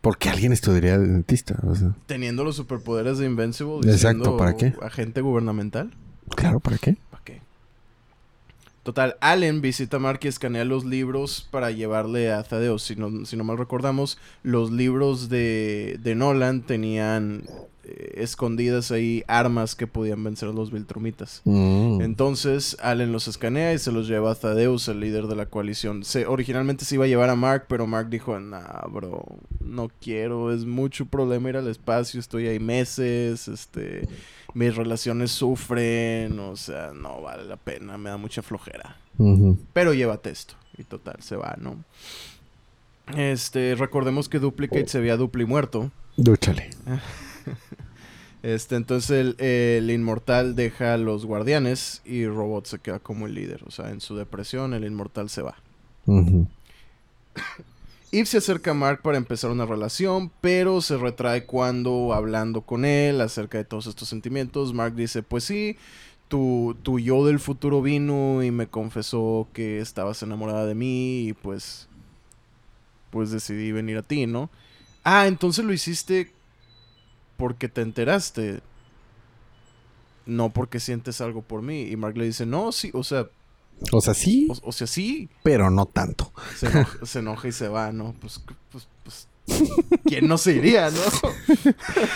Porque 0.06 0.28
alguien 0.28 0.52
estudiaría 0.52 0.98
de 0.98 1.08
dentista. 1.08 1.56
o 1.64 1.74
sea, 1.74 1.96
Teniendo 2.06 2.44
los 2.44 2.54
superpoderes 2.54 3.18
de 3.18 3.26
Invincible. 3.26 3.90
Exacto, 3.90 4.36
¿para 4.36 4.56
qué? 4.56 4.72
Agente 4.80 5.20
gubernamental. 5.20 5.90
claro, 6.36 6.60
¿para 6.60 6.78
qué? 6.78 6.96
¿Para 7.10 7.24
qué? 7.24 7.42
Total, 8.84 9.16
Allen 9.20 9.60
visita 9.60 9.96
a 9.96 9.98
Mark 9.98 10.20
y 10.22 10.28
escanea 10.28 10.64
los 10.64 10.84
libros 10.84 11.48
para 11.50 11.72
llevarle 11.72 12.32
a 12.32 12.44
Thaddeus. 12.44 12.84
Si 12.84 12.94
no, 12.94 13.26
si 13.26 13.36
no 13.36 13.42
mal 13.42 13.58
recordamos, 13.58 14.16
los 14.44 14.70
libros 14.70 15.28
de, 15.28 15.98
de 16.00 16.14
Nolan 16.14 16.62
tenían 16.62 17.42
eh, 17.88 18.14
escondidas 18.16 18.90
ahí 18.90 19.22
armas 19.28 19.76
que 19.76 19.86
podían 19.86 20.24
vencer 20.24 20.48
a 20.48 20.52
los 20.52 20.72
Viltrumitas. 20.72 21.42
Mm. 21.44 22.00
Entonces, 22.00 22.76
Allen 22.80 23.12
los 23.12 23.28
escanea 23.28 23.72
y 23.72 23.78
se 23.78 23.92
los 23.92 24.08
lleva 24.08 24.32
a 24.32 24.34
Thaddeus, 24.34 24.88
el 24.88 24.98
líder 24.98 25.28
de 25.28 25.36
la 25.36 25.46
coalición. 25.46 26.02
Se, 26.02 26.26
originalmente 26.26 26.84
se 26.84 26.96
iba 26.96 27.04
a 27.04 27.08
llevar 27.08 27.30
a 27.30 27.36
Mark, 27.36 27.66
pero 27.68 27.86
Mark 27.86 28.08
dijo, 28.08 28.38
nah, 28.40 28.86
bro, 28.88 29.24
no 29.60 29.88
quiero, 30.00 30.52
es 30.52 30.64
mucho 30.64 31.06
problema 31.06 31.48
ir 31.48 31.56
al 31.58 31.68
espacio, 31.68 32.18
estoy 32.18 32.48
ahí 32.48 32.58
meses, 32.58 33.46
este, 33.46 34.08
mis 34.52 34.74
relaciones 34.74 35.30
sufren, 35.30 36.38
o 36.40 36.56
sea, 36.56 36.92
no 36.92 37.20
vale 37.20 37.44
la 37.44 37.56
pena, 37.56 37.96
me 37.98 38.10
da 38.10 38.16
mucha 38.16 38.42
flojera. 38.42 38.96
Pero 39.72 39.94
llévate 39.94 40.30
esto. 40.30 40.54
Y 40.76 40.82
total, 40.82 41.16
se 41.20 41.36
va, 41.36 41.56
¿no? 41.58 41.76
Este, 43.16 43.76
recordemos 43.76 44.28
que 44.28 44.40
Duplicate 44.40 44.88
se 44.88 44.98
había 44.98 45.16
dupli 45.16 45.44
muerto. 45.44 45.90
Dúchale. 46.16 46.70
Este, 48.42 48.76
entonces 48.76 49.10
el, 49.10 49.40
el 49.44 49.90
inmortal 49.90 50.54
deja 50.54 50.94
a 50.94 50.98
los 50.98 51.26
guardianes 51.26 52.00
y 52.04 52.26
Robot 52.26 52.66
se 52.66 52.78
queda 52.78 53.00
como 53.00 53.26
el 53.26 53.34
líder. 53.34 53.64
O 53.66 53.72
sea, 53.72 53.90
en 53.90 54.00
su 54.00 54.14
depresión 54.14 54.72
el 54.72 54.84
inmortal 54.84 55.28
se 55.30 55.42
va. 55.42 55.56
Ujú. 56.06 56.46
Eve 58.12 58.26
se 58.26 58.38
acerca 58.38 58.70
a 58.70 58.74
Mark 58.74 59.02
para 59.02 59.18
empezar 59.18 59.50
una 59.50 59.66
relación, 59.66 60.30
pero 60.40 60.80
se 60.80 60.96
retrae 60.96 61.44
cuando 61.44 62.14
hablando 62.14 62.60
con 62.60 62.84
él 62.84 63.20
acerca 63.20 63.58
de 63.58 63.64
todos 63.64 63.88
estos 63.88 64.08
sentimientos. 64.08 64.72
Mark 64.72 64.94
dice, 64.94 65.24
pues 65.24 65.42
sí, 65.42 65.76
tu, 66.28 66.76
tu 66.82 67.00
yo 67.00 67.26
del 67.26 67.40
futuro 67.40 67.82
vino 67.82 68.44
y 68.44 68.52
me 68.52 68.68
confesó 68.68 69.48
que 69.52 69.80
estabas 69.80 70.22
enamorada 70.22 70.66
de 70.66 70.76
mí 70.76 71.28
y 71.28 71.32
pues, 71.32 71.88
pues 73.10 73.32
decidí 73.32 73.72
venir 73.72 73.98
a 73.98 74.02
ti, 74.02 74.26
¿no? 74.26 74.50
Ah, 75.02 75.26
entonces 75.26 75.64
lo 75.64 75.72
hiciste 75.72 76.32
porque 77.36 77.68
te 77.68 77.82
enteraste. 77.82 78.60
No 80.26 80.52
porque 80.52 80.80
sientes 80.80 81.20
algo 81.20 81.42
por 81.42 81.62
mí. 81.62 81.82
Y 81.82 81.96
Mark 81.96 82.16
le 82.16 82.24
dice, 82.24 82.46
no, 82.46 82.72
sí, 82.72 82.90
o 82.94 83.04
sea, 83.04 83.26
O 83.92 84.00
sea, 84.00 84.14
sí, 84.14 84.48
o, 84.50 84.68
o 84.68 84.72
sea, 84.72 84.86
sí, 84.86 85.28
pero 85.42 85.70
no 85.70 85.86
tanto. 85.86 86.32
se 86.56 86.66
enoja, 86.66 86.98
se 87.06 87.18
enoja 87.20 87.48
y 87.48 87.52
se 87.52 87.68
va, 87.68 87.92
¿no? 87.92 88.14
Pues, 88.20 88.40
pues, 88.72 88.88
pues, 89.04 89.28
¿quién 90.04 90.26
no 90.26 90.36
se 90.38 90.54
iría, 90.54 90.90
no? 90.90 91.00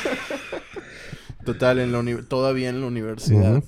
Total, 1.44 1.78
en 1.78 1.92
la 1.92 2.22
todavía 2.22 2.68
en 2.68 2.80
la 2.80 2.86
universidad, 2.86 3.56
Ujú. 3.58 3.66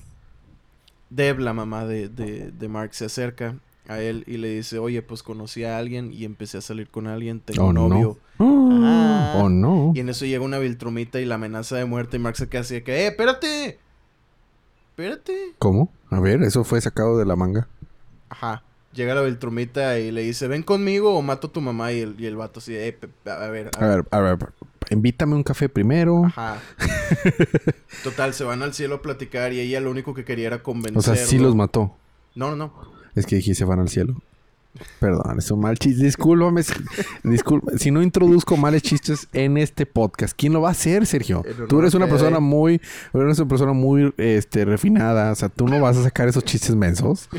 Deb, 1.10 1.38
la 1.40 1.52
mamá 1.52 1.84
de, 1.86 2.08
de, 2.08 2.50
de 2.50 2.68
Mark, 2.68 2.94
se 2.94 3.04
acerca 3.06 3.56
a 3.88 4.00
él 4.00 4.24
y 4.26 4.38
le 4.38 4.54
dice, 4.54 4.78
oye, 4.78 5.02
pues 5.02 5.22
conocí 5.22 5.64
a 5.64 5.78
alguien 5.78 6.12
y 6.12 6.24
empecé 6.24 6.58
a 6.58 6.62
salir 6.62 6.88
con 6.88 7.06
alguien, 7.06 7.40
tengo 7.40 7.64
Oh, 7.66 7.72
novio. 7.72 8.18
no. 8.38 8.46
Ah. 8.84 9.34
Oh, 9.36 9.48
no. 9.48 9.92
Y 9.94 10.00
en 10.00 10.08
eso 10.08 10.24
llega 10.26 10.44
una 10.44 10.58
Viltrumita 10.58 11.20
y 11.20 11.24
la 11.24 11.36
amenaza 11.36 11.76
de 11.76 11.84
muerte 11.84 12.16
y 12.16 12.20
Mark 12.20 12.36
se 12.36 12.48
queda 12.48 12.60
así 12.62 12.74
de 12.74 12.82
que, 12.82 13.04
¡eh, 13.04 13.06
espérate! 13.08 13.78
Espérate. 14.90 15.54
¿Cómo? 15.58 15.90
A 16.10 16.20
ver, 16.20 16.42
eso 16.42 16.64
fue 16.64 16.80
sacado 16.80 17.18
de 17.18 17.24
la 17.24 17.36
manga. 17.36 17.68
Ajá. 18.28 18.62
Llega 18.92 19.14
la 19.14 19.22
Beltrumita 19.22 19.98
y 19.98 20.10
le 20.10 20.20
dice, 20.22 20.48
ven 20.48 20.62
conmigo 20.62 21.16
o 21.16 21.22
mato 21.22 21.46
a 21.46 21.52
tu 21.52 21.62
mamá. 21.62 21.92
Y 21.92 22.00
el, 22.00 22.14
y 22.18 22.26
el 22.26 22.36
vato 22.36 22.60
así, 22.60 22.72
de, 22.74 22.88
"Eh, 22.88 22.92
pe- 22.92 23.08
pe- 23.08 23.30
a 23.30 23.48
ver, 23.48 23.70
A 23.78 23.86
ver, 23.86 24.04
a 24.10 24.20
ver, 24.20 24.38
invítame 24.90 25.34
un 25.34 25.42
café 25.42 25.70
primero. 25.70 26.26
Ajá. 26.26 26.58
Total, 28.04 28.34
se 28.34 28.44
van 28.44 28.62
al 28.62 28.74
cielo 28.74 28.96
a 28.96 29.02
platicar 29.02 29.52
y 29.54 29.60
ella 29.60 29.80
lo 29.80 29.90
único 29.90 30.12
que 30.12 30.24
quería 30.26 30.48
era 30.48 30.56
O 30.56 30.62
convencerlo. 30.62 31.16
sea, 31.16 31.26
sí 31.26 31.38
los 31.38 31.54
mató. 31.54 31.96
No, 32.34 32.50
no, 32.50 32.56
no. 32.56 32.72
Es 33.14 33.24
que 33.26 33.36
dije, 33.36 33.54
se 33.54 33.64
van 33.64 33.78
al 33.80 33.88
cielo. 33.88 34.14
Perdón, 34.98 35.38
es 35.38 35.50
un 35.50 35.60
mal 35.60 35.78
chiste. 35.78 36.04
Discúlpame. 36.04 36.62
disculpa. 37.22 37.72
Si 37.78 37.90
no 37.90 38.02
introduzco 38.02 38.56
males 38.56 38.82
chistes 38.82 39.28
en 39.32 39.58
este 39.58 39.86
podcast, 39.86 40.34
¿quién 40.36 40.52
lo 40.52 40.62
va 40.62 40.68
a 40.68 40.72
hacer, 40.72 41.06
Sergio? 41.06 41.44
Tú 41.68 41.80
eres 41.80 41.94
una 41.94 42.06
persona 42.06 42.40
muy, 42.40 42.80
eres 43.12 43.38
una 43.38 43.48
persona 43.48 43.72
muy 43.72 44.14
este, 44.16 44.64
refinada. 44.64 45.32
O 45.32 45.34
sea, 45.34 45.48
tú 45.48 45.68
no 45.68 45.80
vas 45.80 45.96
a 45.96 46.02
sacar 46.02 46.28
esos 46.28 46.44
chistes 46.44 46.74
mensos. 46.74 47.28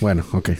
Bueno, 0.00 0.24
ok. 0.32 0.50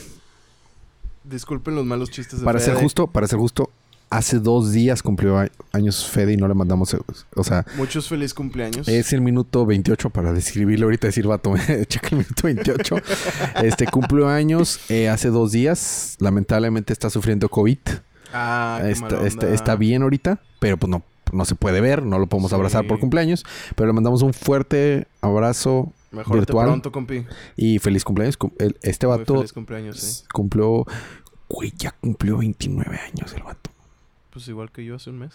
Disculpen 1.23 1.73
los 1.73 1.85
malos 1.85 2.11
chistes 2.11 2.39
de 2.39 2.45
Para 2.45 2.59
ser 2.59 2.75
justo, 2.75 3.07
para 3.07 3.27
ser 3.27 3.39
justo, 3.39 3.71
hace 4.11 4.39
dos 4.39 4.71
días 4.71 5.01
cumplió 5.01 5.43
años 5.71 6.05
Fede 6.07 6.33
y 6.33 6.37
no 6.37 6.47
le 6.47 6.53
mandamos. 6.53 6.95
O 7.35 7.43
sea, 7.43 7.65
Muchos 7.77 8.07
feliz 8.07 8.33
cumpleaños. 8.35 8.87
es 8.87 9.13
el 9.13 9.21
minuto 9.21 9.65
28 9.65 10.09
para 10.11 10.33
describirlo 10.33 10.85
ahorita, 10.85 11.07
decir, 11.07 11.25
vato, 11.25 11.53
checa 11.87 12.09
el 12.11 12.17
minuto 12.17 12.41
28. 12.43 12.95
Este 13.63 13.87
cumplió 13.87 14.27
años 14.27 14.79
eh, 14.89 15.09
hace 15.09 15.29
dos 15.29 15.51
días. 15.51 16.17
Lamentablemente 16.19 16.93
está 16.93 17.09
sufriendo 17.09 17.49
COVID. 17.49 17.79
Ah, 18.33 18.79
qué 18.83 18.91
está, 18.91 19.25
está, 19.25 19.45
onda. 19.47 19.55
está 19.55 19.75
bien 19.75 20.03
ahorita, 20.03 20.41
pero 20.59 20.77
pues 20.77 20.89
no, 20.89 21.03
no 21.33 21.45
se 21.45 21.55
puede 21.55 21.81
ver, 21.81 22.03
no 22.03 22.19
lo 22.19 22.27
podemos 22.27 22.49
Sí. 22.51 22.55
abrazar 22.55 22.85
por 22.87 22.99
cumpleaños. 22.99 23.43
Pero 23.75 23.87
le 23.87 23.93
mandamos 23.93 24.21
un 24.21 24.33
fuerte 24.33 25.07
abrazo 25.21 25.91
Mejor 26.11 26.37
virtual. 26.37 26.67
pronto, 26.67 26.91
compi. 26.91 27.25
y 27.55 27.79
feliz 27.79 28.03
cumpleaños. 28.03 28.37
Este 28.81 29.07
Muy 29.07 29.17
vato 29.17 29.35
feliz 29.35 29.53
cumpleaños, 29.53 29.99
sí. 29.99 30.23
cumplió, 30.33 30.85
güey, 31.49 31.73
ya 31.77 31.91
cumplió 31.91 32.37
29 32.37 32.99
años 33.13 33.33
el 33.35 33.43
vato. 33.43 33.69
Pues 34.31 34.47
igual 34.47 34.71
que 34.71 34.83
yo 34.85 34.95
hace 34.95 35.09
un 35.09 35.19
mes. 35.19 35.33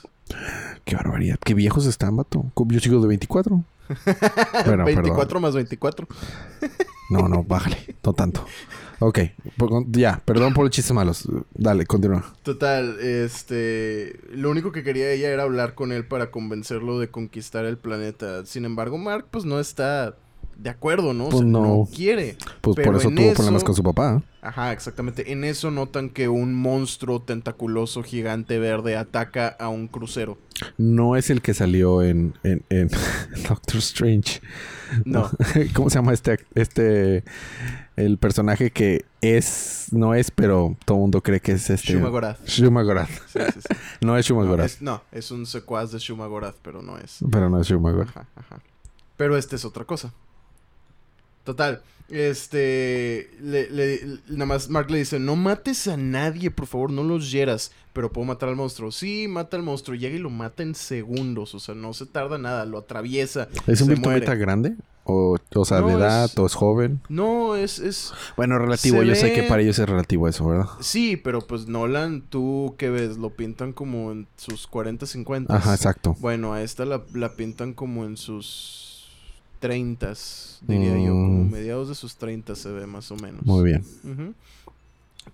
Qué 0.84 0.96
barbaridad. 0.96 1.38
Qué 1.44 1.54
viejos 1.54 1.86
están, 1.86 2.16
vato. 2.16 2.50
Yo 2.68 2.80
sigo 2.80 3.00
de 3.00 3.08
24. 3.08 3.62
Bueno, 4.66 4.84
24 4.84 5.26
perdón. 5.28 5.42
más 5.42 5.54
24. 5.54 6.08
No, 7.08 7.28
no, 7.28 7.44
bájale. 7.44 7.76
No 8.02 8.12
tanto. 8.14 8.44
Ok. 8.98 9.20
por- 9.56 9.84
Ya, 9.92 10.20
perdón 10.24 10.54
por 10.54 10.64
los 10.64 10.72
chistes 10.72 10.92
malos. 10.92 11.28
Dale, 11.54 11.86
continúa. 11.86 12.24
Total, 12.42 12.98
este... 12.98 14.18
Lo 14.32 14.50
único 14.50 14.72
que 14.72 14.82
quería 14.82 15.12
ella 15.12 15.28
era 15.30 15.44
hablar 15.44 15.74
con 15.76 15.92
él 15.92 16.04
para 16.04 16.32
convencerlo 16.32 16.98
de 16.98 17.08
conquistar 17.08 17.64
el 17.64 17.78
planeta. 17.78 18.44
Sin 18.44 18.64
embargo, 18.64 18.98
Mark, 18.98 19.26
pues 19.30 19.44
no 19.44 19.60
está 19.60 20.16
de 20.56 20.70
acuerdo, 20.70 21.12
¿no? 21.12 21.26
O 21.26 21.28
Pues 21.28 21.40
sea, 21.42 21.46
no. 21.46 21.60
no 21.60 21.88
quiere. 21.94 22.36
Pues 22.60 22.76
Pero 22.76 22.92
por 22.92 23.00
eso 23.00 23.10
tuvo 23.10 23.34
problemas 23.34 23.64
con 23.64 23.74
su 23.74 23.82
papá. 23.82 24.22
Ajá, 24.40 24.72
exactamente. 24.72 25.32
En 25.32 25.44
eso 25.44 25.70
notan 25.70 26.08
que 26.08 26.28
un 26.28 26.54
monstruo 26.54 27.20
tentaculoso 27.20 28.02
gigante 28.02 28.58
verde 28.58 28.96
ataca 28.96 29.48
a 29.48 29.68
un 29.68 29.88
crucero. 29.88 30.38
No 30.78 31.16
es 31.16 31.30
el 31.30 31.42
que 31.42 31.52
salió 31.52 32.02
en, 32.02 32.34
en, 32.42 32.62
en 32.70 32.88
Doctor 33.48 33.76
Strange. 33.78 34.40
No. 35.04 35.30
¿Cómo 35.74 35.90
se 35.90 35.96
llama 35.96 36.12
este, 36.12 36.38
este, 36.54 37.24
el 37.96 38.18
personaje 38.18 38.70
que 38.70 39.04
es, 39.20 39.86
no 39.90 40.14
es, 40.14 40.30
pero 40.30 40.76
todo 40.84 40.96
el 40.98 41.00
mundo 41.02 41.22
cree 41.22 41.40
que 41.40 41.52
es 41.52 41.68
este? 41.68 41.92
Shumagorath. 41.94 42.46
Shumagorath. 42.46 43.10
Sí, 43.28 43.40
sí, 43.52 43.60
sí. 43.60 43.76
No 44.00 44.16
es 44.16 44.30
No, 44.30 44.36
Shumagorath, 44.36 44.66
es, 44.66 44.82
no, 44.82 45.02
es 45.12 45.30
un 45.30 45.44
secuaz 45.46 45.90
de 45.92 45.98
Shumagorath, 45.98 46.56
pero 46.62 46.82
no 46.82 46.96
es. 46.98 47.18
pero 47.30 47.50
no 47.50 47.60
es 47.60 47.66
Shumagorath. 47.68 48.08
Ajá, 48.10 48.26
ajá. 48.36 48.60
Pero 49.16 49.36
este 49.36 49.56
es 49.56 49.64
otra 49.64 49.84
cosa. 49.84 50.12
Total. 51.46 51.80
Este. 52.10 53.30
Le, 53.40 53.70
le- 53.70 54.00
nada 54.28 54.46
más 54.46 54.68
Mark 54.68 54.90
le 54.90 54.98
dice: 54.98 55.18
No 55.18 55.34
mates 55.36 55.88
a 55.88 55.96
nadie, 55.96 56.50
por 56.50 56.66
favor, 56.66 56.90
no 56.92 57.02
los 57.02 57.30
hieras. 57.32 57.72
Pero 57.94 58.12
puedo 58.12 58.26
matar 58.26 58.50
al 58.50 58.56
monstruo. 58.56 58.92
Sí, 58.92 59.26
mata 59.26 59.56
al 59.56 59.62
monstruo. 59.62 59.96
Llega 59.96 60.14
y 60.14 60.18
lo 60.18 60.28
mata 60.28 60.62
en 60.62 60.74
segundos. 60.74 61.54
O 61.54 61.58
sea, 61.60 61.74
no 61.74 61.94
se 61.94 62.04
tarda 62.04 62.36
nada. 62.36 62.66
Lo 62.66 62.78
atraviesa. 62.78 63.48
¿Es 63.66 63.80
un 63.80 63.98
muere. 64.00 64.36
grande? 64.36 64.74
O, 65.04 65.38
o 65.54 65.64
sea, 65.64 65.80
No, 65.80 65.86
de 65.88 65.94
edad, 65.94 66.24
es- 66.26 66.36
o 66.38 66.44
es 66.46 66.54
joven. 66.54 67.00
No, 67.08 67.54
es. 67.56 67.78
es... 67.78 68.12
Bueno, 68.36 68.58
relativo. 68.58 69.02
Yo 69.02 69.14
sé 69.14 69.32
que 69.32 69.44
para 69.44 69.62
ellos 69.62 69.78
es 69.78 69.88
relativo 69.88 70.28
eso, 70.28 70.46
¿verdad? 70.46 70.66
Sí, 70.80 71.16
pero 71.16 71.40
pues 71.46 71.68
Nolan, 71.68 72.22
tú 72.28 72.74
qué 72.76 72.90
ves, 72.90 73.16
lo 73.16 73.30
pintan 73.30 73.72
como 73.72 74.10
en 74.12 74.26
sus 74.36 74.66
40, 74.66 75.06
50. 75.06 75.56
Ajá, 75.56 75.74
exacto. 75.74 76.16
Bueno, 76.20 76.52
a 76.52 76.62
esta 76.62 76.84
la, 76.84 77.02
la 77.14 77.30
pintan 77.34 77.72
como 77.72 78.04
en 78.04 78.16
sus 78.16 79.06
30, 79.60 80.12
diría 80.62 80.98
yo. 80.98 81.14
Mediados 81.56 81.88
de 81.88 81.94
sus 81.94 82.16
30 82.16 82.54
se 82.54 82.70
ve 82.70 82.86
más 82.86 83.10
o 83.10 83.16
menos. 83.16 83.42
Muy 83.44 83.64
bien. 83.64 83.84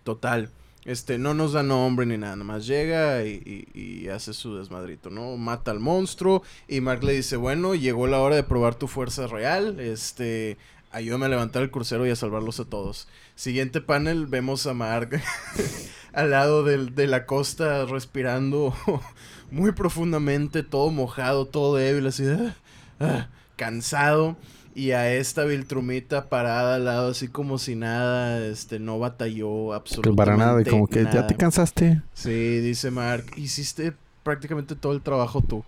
Total. 0.05 0.49
Este, 0.85 1.17
no 1.17 1.33
nos 1.33 1.53
da 1.53 1.63
nombre 1.63 2.07
ni 2.07 2.17
nada, 2.19 2.35
nada 2.35 2.45
más 2.45 2.67
llega 2.67 3.25
y, 3.25 3.67
y- 3.75 4.03
y 4.05 4.09
hace 4.09 4.33
su 4.35 4.57
desmadrito, 4.57 5.11
¿no? 5.11 5.37
Mata 5.37 5.71
al 5.71 5.79
monstruo 5.79 6.43
y 6.67 6.81
Mark 6.81 7.05
le 7.05 7.13
dice, 7.13 7.37
bueno, 7.37 7.77
llegó 7.77 8.09
la 8.09 8.19
hora 8.21 8.35
de 8.35 8.43
probar 8.43 8.75
tu 8.75 8.89
fuerza 8.89 9.29
real, 9.29 9.79
este, 9.79 10.57
ayúdame 10.91 11.27
a 11.27 11.29
levantar 11.29 11.63
el 11.63 11.71
crucero 11.71 12.05
y 12.05 12.11
a 12.11 12.17
salvarlos 12.17 12.59
a 12.59 12.65
todos. 12.65 13.07
Siguiente 13.37 13.81
panel, 13.81 14.27
vemos 14.27 14.67
a 14.67 14.75
Mark 14.75 15.23
al 16.13 16.31
lado 16.31 16.65
del- 16.65 16.97
de 16.97 17.07
la 17.07 17.27
costa 17.27 17.85
respirando 17.85 18.75
muy 19.53 19.71
profundamente, 19.71 20.65
todo 20.65 20.91
mojado, 20.91 21.47
todo 21.47 21.77
débil, 21.77 22.09
así, 22.09 22.25
ah, 22.27 22.57
ah, 22.99 23.29
cansado. 23.55 24.37
Y 24.75 24.93
a 24.93 25.13
esta 25.13 25.45
Viltrumita 25.45 26.29
parada 26.29 26.77
al 26.77 26.87
lado, 26.87 27.11
así 27.11 27.29
como 27.29 27.59
si 27.59 27.75
nada, 27.77 28.45
este, 28.47 28.79
no 28.79 28.99
batalló 28.99 29.75
absolutamente 29.75 30.17
para 30.17 30.37
nada, 30.37 30.63
y 30.63 30.65
como 30.65 30.87
que 30.87 31.05
ya 31.05 31.27
te 31.27 31.37
cansaste. 31.37 32.01
Sí, 32.15 32.61
dice 32.61 32.91
Mark, 32.91 33.27
hiciste 33.37 33.93
prácticamente 34.23 34.75
todo 34.75 34.93
el 34.93 35.03
trabajo 35.03 35.43
tú. 35.43 35.65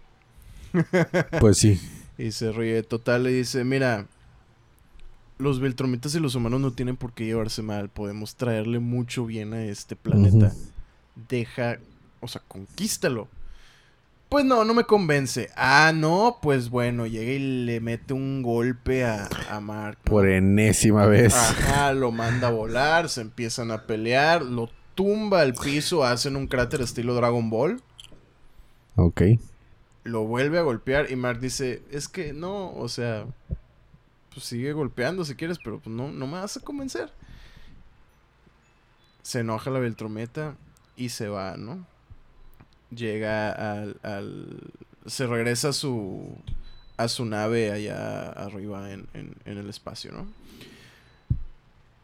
Pues 1.40 1.58
sí. 1.58 1.80
Y 2.18 2.32
se 2.32 2.50
ríe 2.50 2.82
total 2.82 3.26
y 3.28 3.32
dice, 3.32 3.62
mira, 3.64 4.06
los 5.38 5.60
Viltrumitas 5.60 6.14
y 6.14 6.20
los 6.20 6.34
humanos 6.34 6.60
no 6.60 6.72
tienen 6.72 6.96
por 6.96 7.12
qué 7.12 7.24
llevarse 7.26 7.62
mal, 7.62 7.88
podemos 7.88 8.36
traerle 8.36 8.78
mucho 8.78 9.26
bien 9.26 9.52
a 9.52 9.64
este 9.64 9.96
planeta. 9.96 10.52
Deja, 11.28 11.78
o 12.20 12.28
sea, 12.28 12.42
conquístalo. 12.46 13.28
Pues 14.34 14.44
no, 14.44 14.64
no 14.64 14.74
me 14.74 14.82
convence. 14.82 15.50
Ah, 15.54 15.92
no, 15.94 16.40
pues 16.42 16.68
bueno, 16.68 17.06
llega 17.06 17.30
y 17.30 17.38
le 17.66 17.78
mete 17.78 18.14
un 18.14 18.42
golpe 18.42 19.04
a, 19.04 19.28
a 19.48 19.60
Mark. 19.60 19.98
¿no? 20.04 20.10
Por 20.10 20.28
enésima 20.28 21.06
vez. 21.06 21.32
Ajá, 21.32 21.92
lo 21.92 22.10
manda 22.10 22.48
a 22.48 22.50
volar, 22.50 23.08
se 23.08 23.20
empiezan 23.20 23.70
a 23.70 23.86
pelear, 23.86 24.42
lo 24.42 24.70
tumba 24.96 25.42
al 25.42 25.54
piso, 25.54 26.02
hacen 26.02 26.34
un 26.34 26.48
cráter 26.48 26.80
estilo 26.80 27.14
Dragon 27.14 27.48
Ball, 27.48 27.80
Ok. 28.96 29.22
lo 30.02 30.24
vuelve 30.24 30.58
a 30.58 30.62
golpear 30.62 31.12
y 31.12 31.14
Mark 31.14 31.38
dice, 31.38 31.84
es 31.92 32.08
que 32.08 32.32
no, 32.32 32.72
o 32.74 32.88
sea, 32.88 33.26
pues 34.32 34.46
sigue 34.46 34.72
golpeando 34.72 35.24
si 35.24 35.36
quieres, 35.36 35.58
pero 35.62 35.78
pues 35.78 35.94
no, 35.94 36.10
no 36.10 36.26
me 36.26 36.40
vas 36.40 36.56
a 36.56 36.60
convencer. 36.60 37.12
Se 39.22 39.38
enoja 39.38 39.70
la 39.70 39.78
Beltrometa 39.78 40.56
y 40.96 41.10
se 41.10 41.28
va, 41.28 41.56
¿no? 41.56 41.86
Llega 42.94 43.50
al, 43.52 43.96
al- 44.02 44.58
se 45.06 45.26
regresa 45.26 45.68
a 45.70 45.72
su 45.72 46.28
a 46.96 47.08
su 47.08 47.24
nave 47.24 47.72
allá 47.72 48.28
arriba 48.30 48.92
en, 48.92 49.06
en- 49.14 49.34
en 49.44 49.58
el 49.58 49.68
espacio, 49.68 50.12
¿no? 50.12 50.26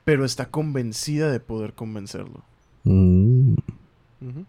Pero 0.04 0.24
está 0.24 0.46
convencida 0.46 1.30
de 1.30 1.40
poder 1.40 1.74
convencerlo. 1.74 2.42
Mm. 2.84 3.52
Ujú. 4.22 4.44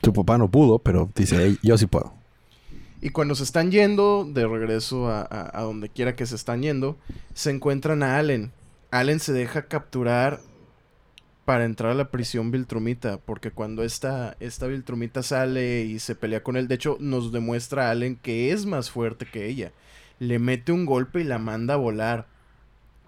Tu 0.00 0.12
papá 0.12 0.38
no 0.38 0.48
pudo, 0.50 0.78
pero 0.78 1.10
dice, 1.14 1.42
"Ey, 1.44 1.58
yo 1.62 1.76
sí 1.76 1.86
puedo. 1.86 2.12
Y 3.00 3.10
cuando 3.10 3.34
se 3.34 3.42
están 3.44 3.70
yendo 3.70 4.24
de 4.28 4.46
regreso 4.46 5.08
a, 5.08 5.22
a- 5.22 5.58
a 5.58 5.62
donde 5.62 5.88
quiera 5.88 6.14
que 6.16 6.26
se 6.26 6.36
están 6.36 6.62
yendo, 6.62 6.96
se 7.34 7.50
encuentran 7.50 8.02
a 8.02 8.18
Allen. 8.18 8.52
Allen 8.90 9.20
se 9.20 9.32
deja 9.32 9.62
capturar 9.66 10.40
para 11.48 11.64
entrar 11.64 11.92
a 11.92 11.94
la 11.94 12.10
prisión 12.10 12.50
Viltrumita, 12.50 13.16
porque 13.16 13.50
cuando 13.50 13.82
esta, 13.82 14.36
esta 14.38 14.66
Viltrumita 14.66 15.22
sale 15.22 15.80
y 15.84 15.98
se 15.98 16.14
pelea 16.14 16.42
con 16.42 16.58
él, 16.58 16.68
de 16.68 16.74
hecho 16.74 16.98
nos 17.00 17.32
demuestra 17.32 17.88
a 17.88 17.90
Allen 17.92 18.16
que 18.16 18.52
es 18.52 18.66
más 18.66 18.90
fuerte 18.90 19.24
que 19.24 19.46
ella. 19.46 19.72
Le 20.18 20.38
mete 20.38 20.72
un 20.72 20.84
golpe 20.84 21.22
y 21.22 21.24
la 21.24 21.38
manda 21.38 21.72
a 21.72 21.78
volar. 21.78 22.26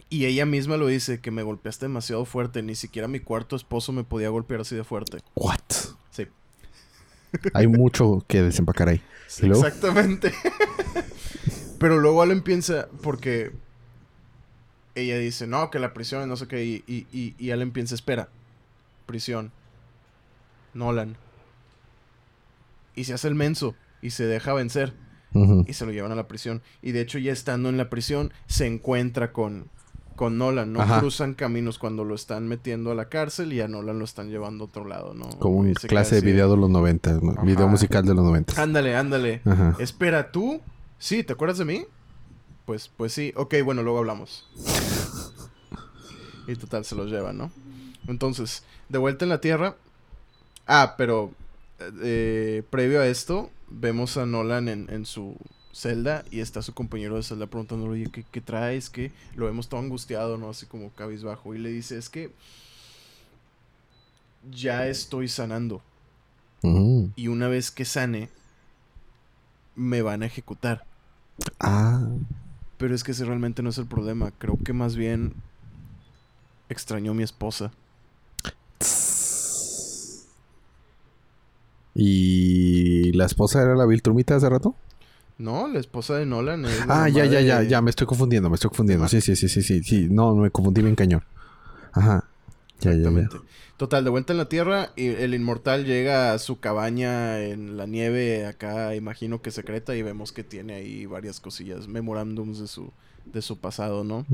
Y 0.08 0.24
ella 0.24 0.46
misma 0.46 0.78
lo 0.78 0.86
dice, 0.86 1.20
que 1.20 1.30
me 1.30 1.42
golpeaste 1.42 1.84
demasiado 1.84 2.24
fuerte, 2.24 2.62
ni 2.62 2.76
siquiera 2.76 3.08
mi 3.08 3.20
cuarto 3.20 3.56
esposo 3.56 3.92
me 3.92 4.04
podía 4.04 4.30
golpear 4.30 4.62
así 4.62 4.74
de 4.74 4.84
fuerte. 4.84 5.18
What? 5.34 5.60
Sí. 6.10 6.26
Hay 7.52 7.66
mucho 7.66 8.24
que 8.26 8.40
desempacar 8.40 8.88
ahí. 8.88 9.02
Exactamente. 9.26 10.32
Pero 11.78 11.98
luego 11.98 12.22
Allen 12.22 12.40
piensa, 12.40 12.88
porque 13.02 13.52
ella 14.94 15.18
dice, 15.18 15.46
no, 15.46 15.70
que 15.70 15.78
la 15.78 15.92
prisión, 15.94 16.28
no 16.28 16.36
sé 16.36 16.48
qué, 16.48 16.64
y, 16.64 16.84
y, 16.86 17.06
y, 17.12 17.34
y 17.38 17.50
Allen 17.50 17.70
piensa, 17.72 17.94
espera, 17.94 18.28
prisión, 19.06 19.52
Nolan. 20.74 21.16
Y 22.94 23.04
se 23.04 23.14
hace 23.14 23.28
el 23.28 23.34
menso 23.34 23.74
y 24.02 24.10
se 24.10 24.24
deja 24.26 24.52
vencer 24.52 24.92
y 25.66 25.74
se 25.74 25.86
lo 25.86 25.92
llevan 25.92 26.10
a 26.12 26.16
la 26.16 26.26
prisión. 26.26 26.60
Y 26.82 26.90
de 26.92 27.00
hecho 27.00 27.18
ya 27.18 27.32
estando 27.32 27.68
en 27.68 27.76
la 27.76 27.88
prisión 27.88 28.32
se 28.46 28.66
encuentra 28.66 29.32
con, 29.32 29.68
con 30.16 30.38
Nolan, 30.38 30.72
¿no? 30.72 30.82
Ajá. 30.82 30.98
Cruzan 30.98 31.34
caminos 31.34 31.78
cuando 31.78 32.04
lo 32.04 32.14
están 32.16 32.48
metiendo 32.48 32.90
a 32.90 32.94
la 32.96 33.08
cárcel 33.08 33.52
y 33.52 33.60
a 33.60 33.68
Nolan 33.68 33.98
lo 34.00 34.04
están 34.04 34.28
llevando 34.28 34.64
a 34.64 34.66
otro 34.66 34.84
lado, 34.84 35.14
¿no? 35.14 35.28
Como 35.38 35.58
un 35.58 35.70
Y 35.70 35.74
se 35.76 35.86
clase 35.86 36.16
de 36.16 36.20
video 36.22 36.50
de 36.50 36.56
los 36.56 36.68
90, 36.68 37.10
Ajá. 37.10 37.42
video 37.42 37.68
musical 37.68 38.04
de 38.04 38.14
los 38.14 38.24
90. 38.24 38.60
Ándale, 38.60 38.96
ándale. 38.96 39.40
Ajá. 39.44 39.76
Espera, 39.78 40.32
¿tú? 40.32 40.60
Sí, 40.98 41.22
¿te 41.22 41.32
acuerdas 41.32 41.58
de 41.58 41.64
mí? 41.64 41.84
Pues, 42.70 42.88
pues 42.96 43.12
sí. 43.12 43.32
Ok, 43.34 43.56
bueno, 43.64 43.82
luego 43.82 43.98
hablamos. 43.98 44.46
y 46.46 46.54
total, 46.54 46.84
se 46.84 46.94
los 46.94 47.10
llevan, 47.10 47.36
¿no? 47.36 47.50
Entonces, 48.06 48.62
de 48.88 48.96
vuelta 48.96 49.24
en 49.24 49.28
la 49.28 49.40
Tierra. 49.40 49.74
Ah, 50.68 50.94
pero 50.96 51.32
eh, 52.00 52.62
previo 52.70 53.00
a 53.00 53.08
esto, 53.08 53.50
vemos 53.68 54.16
a 54.18 54.24
Nolan 54.24 54.68
en, 54.68 54.86
en 54.88 55.04
su 55.04 55.36
celda 55.72 56.24
y 56.30 56.38
está 56.38 56.62
su 56.62 56.72
compañero 56.72 57.16
de 57.16 57.24
celda 57.24 57.48
preguntándole, 57.48 57.94
oye, 57.94 58.10
¿qué, 58.12 58.24
qué 58.30 58.40
traes? 58.40 58.88
¿Qué? 58.88 59.10
Lo 59.34 59.46
vemos 59.46 59.68
todo 59.68 59.80
angustiado, 59.80 60.38
¿no? 60.38 60.50
Así 60.50 60.66
como 60.66 60.90
cabizbajo. 60.90 61.56
Y 61.56 61.58
le 61.58 61.70
dice, 61.70 61.98
es 61.98 62.08
que 62.08 62.30
ya 64.48 64.86
estoy 64.86 65.26
sanando. 65.26 65.82
Y 67.16 67.26
una 67.26 67.48
vez 67.48 67.72
que 67.72 67.84
sane, 67.84 68.28
me 69.74 70.02
van 70.02 70.22
a 70.22 70.26
ejecutar. 70.26 70.84
Ah. 71.58 72.06
Pero 72.80 72.94
es 72.94 73.04
que 73.04 73.12
ese 73.12 73.24
realmente 73.26 73.62
no 73.62 73.68
es 73.70 73.78
el 73.78 73.86
problema. 73.86 74.32
Creo 74.38 74.58
que 74.64 74.72
más 74.72 74.96
bien 74.96 75.34
extrañó 76.70 77.12
a 77.12 77.14
mi 77.14 77.22
esposa. 77.22 77.70
¿Y 81.94 83.12
la 83.12 83.26
esposa 83.26 83.62
era 83.62 83.74
la 83.74 83.84
Viltrumita 83.86 84.36
hace 84.36 84.48
rato? 84.48 84.74
No, 85.38 85.68
la 85.68 85.78
esposa 85.80 86.16
de 86.16 86.26
Nolan 86.26 86.64
es 86.64 86.84
Ah, 86.88 87.08
ya, 87.08 87.24
ya, 87.24 87.40
ya, 87.40 87.62
de- 87.62 87.68
ya, 87.68 87.82
me 87.82 87.90
estoy 87.90 88.06
confundiendo, 88.06 88.48
me 88.48 88.54
estoy 88.54 88.68
confundiendo. 88.70 89.08
Sí, 89.08 89.20
sí, 89.20 89.36
sí, 89.36 89.48
sí, 89.48 89.62
sí, 89.62 89.82
sí. 89.82 90.08
No, 90.10 90.34
me 90.34 90.50
confundí 90.50 90.82
bien 90.82 90.94
cañón. 90.94 91.22
Ajá. 91.92 92.24
Ya, 92.80 92.90
ya, 92.90 92.96
ya. 92.96 92.98
Exactamente. 92.98 93.36
Total, 93.76 94.04
de 94.04 94.10
vuelta 94.10 94.34
en 94.34 94.38
la 94.38 94.48
Tierra, 94.48 94.90
y 94.94 95.06
el 95.06 95.32
inmortal 95.32 95.86
llega 95.86 96.34
a 96.34 96.38
su 96.38 96.60
cabaña 96.60 97.40
en 97.40 97.78
la 97.78 97.86
nieve, 97.86 98.44
acá 98.44 98.94
imagino 98.94 99.40
que 99.40 99.50
secreta, 99.50 99.96
y 99.96 100.02
vemos 100.02 100.32
que 100.32 100.44
tiene 100.44 100.74
ahí 100.74 101.06
varias 101.06 101.40
cosillas, 101.40 101.88
memorándums 101.88 102.58
de 102.58 102.66
su, 102.66 102.92
de 103.24 103.40
su 103.40 103.58
pasado, 103.58 104.04
¿no? 104.04 104.26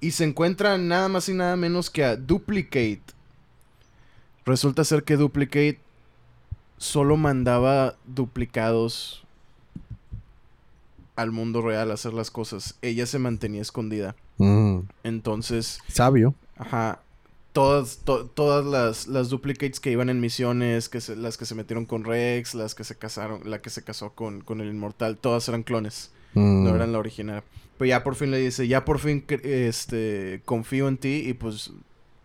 Y 0.00 0.10
se 0.10 0.24
encuentra 0.24 0.76
nada 0.76 1.08
más 1.08 1.28
y 1.28 1.34
nada 1.34 1.54
menos 1.54 1.88
que 1.88 2.04
a 2.04 2.16
Duplicate. 2.16 3.02
Resulta 4.44 4.82
ser 4.82 5.04
que 5.04 5.16
Duplicate 5.16 5.78
solo 6.76 7.16
mandaba 7.16 7.94
duplicados 8.04 9.24
al 11.16 11.30
mundo 11.30 11.62
real 11.62 11.90
a 11.90 11.94
hacer 11.94 12.12
las 12.12 12.30
cosas. 12.30 12.74
Ella 12.82 13.06
se 13.06 13.18
mantenía 13.20 13.62
escondida. 13.62 14.16
Mm. 14.38 14.80
Entonces, 15.04 15.78
Sabio. 15.86 16.34
ajá, 16.56 17.00
todas, 17.54 18.00
to- 18.04 18.26
todas 18.26 18.66
las, 18.66 19.06
las 19.06 19.30
duplicates 19.30 19.80
que 19.80 19.90
iban 19.90 20.10
en 20.10 20.20
misiones, 20.20 20.90
que 20.90 21.00
se- 21.00 21.16
las 21.16 21.38
que 21.38 21.46
se 21.46 21.54
metieron 21.54 21.86
con 21.86 22.04
Rex, 22.04 22.54
las 22.54 22.74
que 22.74 22.84
se 22.84 22.96
casaron, 22.98 23.48
la 23.48 23.62
que 23.62 23.70
se 23.70 23.82
casó 23.82 24.10
con, 24.10 24.42
con 24.42 24.60
el 24.60 24.68
inmortal, 24.68 25.16
todas 25.16 25.48
eran 25.48 25.62
clones. 25.62 26.10
Mm. 26.34 26.64
No 26.64 26.74
eran 26.74 26.92
la 26.92 26.98
original. 26.98 27.42
Pero 27.78 27.88
ya 27.88 28.04
por 28.04 28.16
fin 28.16 28.30
le 28.30 28.38
dice, 28.38 28.68
ya 28.68 28.84
por 28.84 28.98
fin 28.98 29.24
este, 29.44 30.42
confío 30.44 30.88
en 30.88 30.98
ti 30.98 31.22
y 31.26 31.32
pues 31.34 31.70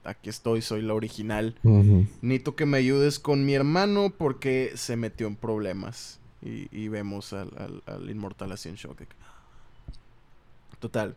aquí 0.04 0.30
estoy, 0.30 0.62
soy 0.62 0.82
la 0.82 0.94
original. 0.96 1.56
Ujú. 1.64 2.06
Necesito 2.22 2.56
que 2.56 2.66
me 2.66 2.78
ayudes 2.80 3.20
con 3.20 3.46
mi 3.46 3.54
hermano 3.54 4.12
porque 4.18 4.72
se 4.76 4.96
metió 4.98 5.28
en 5.28 5.36
problemas. 5.36 6.20
Y, 6.42 6.68
y 6.72 6.88
vemos 6.88 7.34
al, 7.34 7.52
al- 7.58 7.84
al 7.86 8.10
inmortal 8.10 8.52
así 8.52 8.68
en 8.70 8.76
shock. 8.76 8.98
que- 8.98 9.08
Total. 10.80 11.16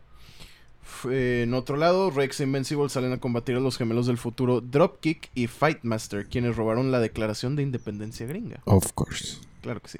F- 0.83 1.43
en 1.43 1.53
otro 1.53 1.77
lado, 1.77 2.11
Rex 2.11 2.41
e 2.41 2.43
Invincible 2.43 2.89
salen 2.89 3.13
a 3.13 3.19
combatir 3.19 3.55
a 3.55 3.59
los 3.59 3.77
gemelos 3.77 4.05
del 4.05 4.17
futuro 4.17 4.61
Dropkick 4.61 5.31
y 5.33 5.47
Fightmaster, 5.47 6.27
quienes 6.27 6.55
robaron 6.55 6.91
la 6.91 6.99
declaración 6.99 7.55
de 7.55 7.63
independencia 7.63 8.25
gringa. 8.27 8.59
Of 8.65 8.91
course. 8.93 9.37
Claro 9.61 9.81
que 9.81 9.87
sí. 9.89 9.99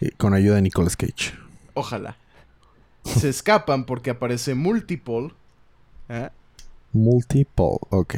Y 0.00 0.10
con 0.12 0.32
ayuda 0.34 0.56
de 0.56 0.62
Nicolas 0.62 0.96
Cage. 0.96 1.34
Ojalá. 1.74 2.16
Se 3.04 3.28
escapan 3.28 3.84
porque 3.84 4.10
aparece 4.10 4.54
Multiple. 4.54 5.30
¿eh? 6.08 6.30
Multiple. 6.92 7.78
Ok. 7.90 8.14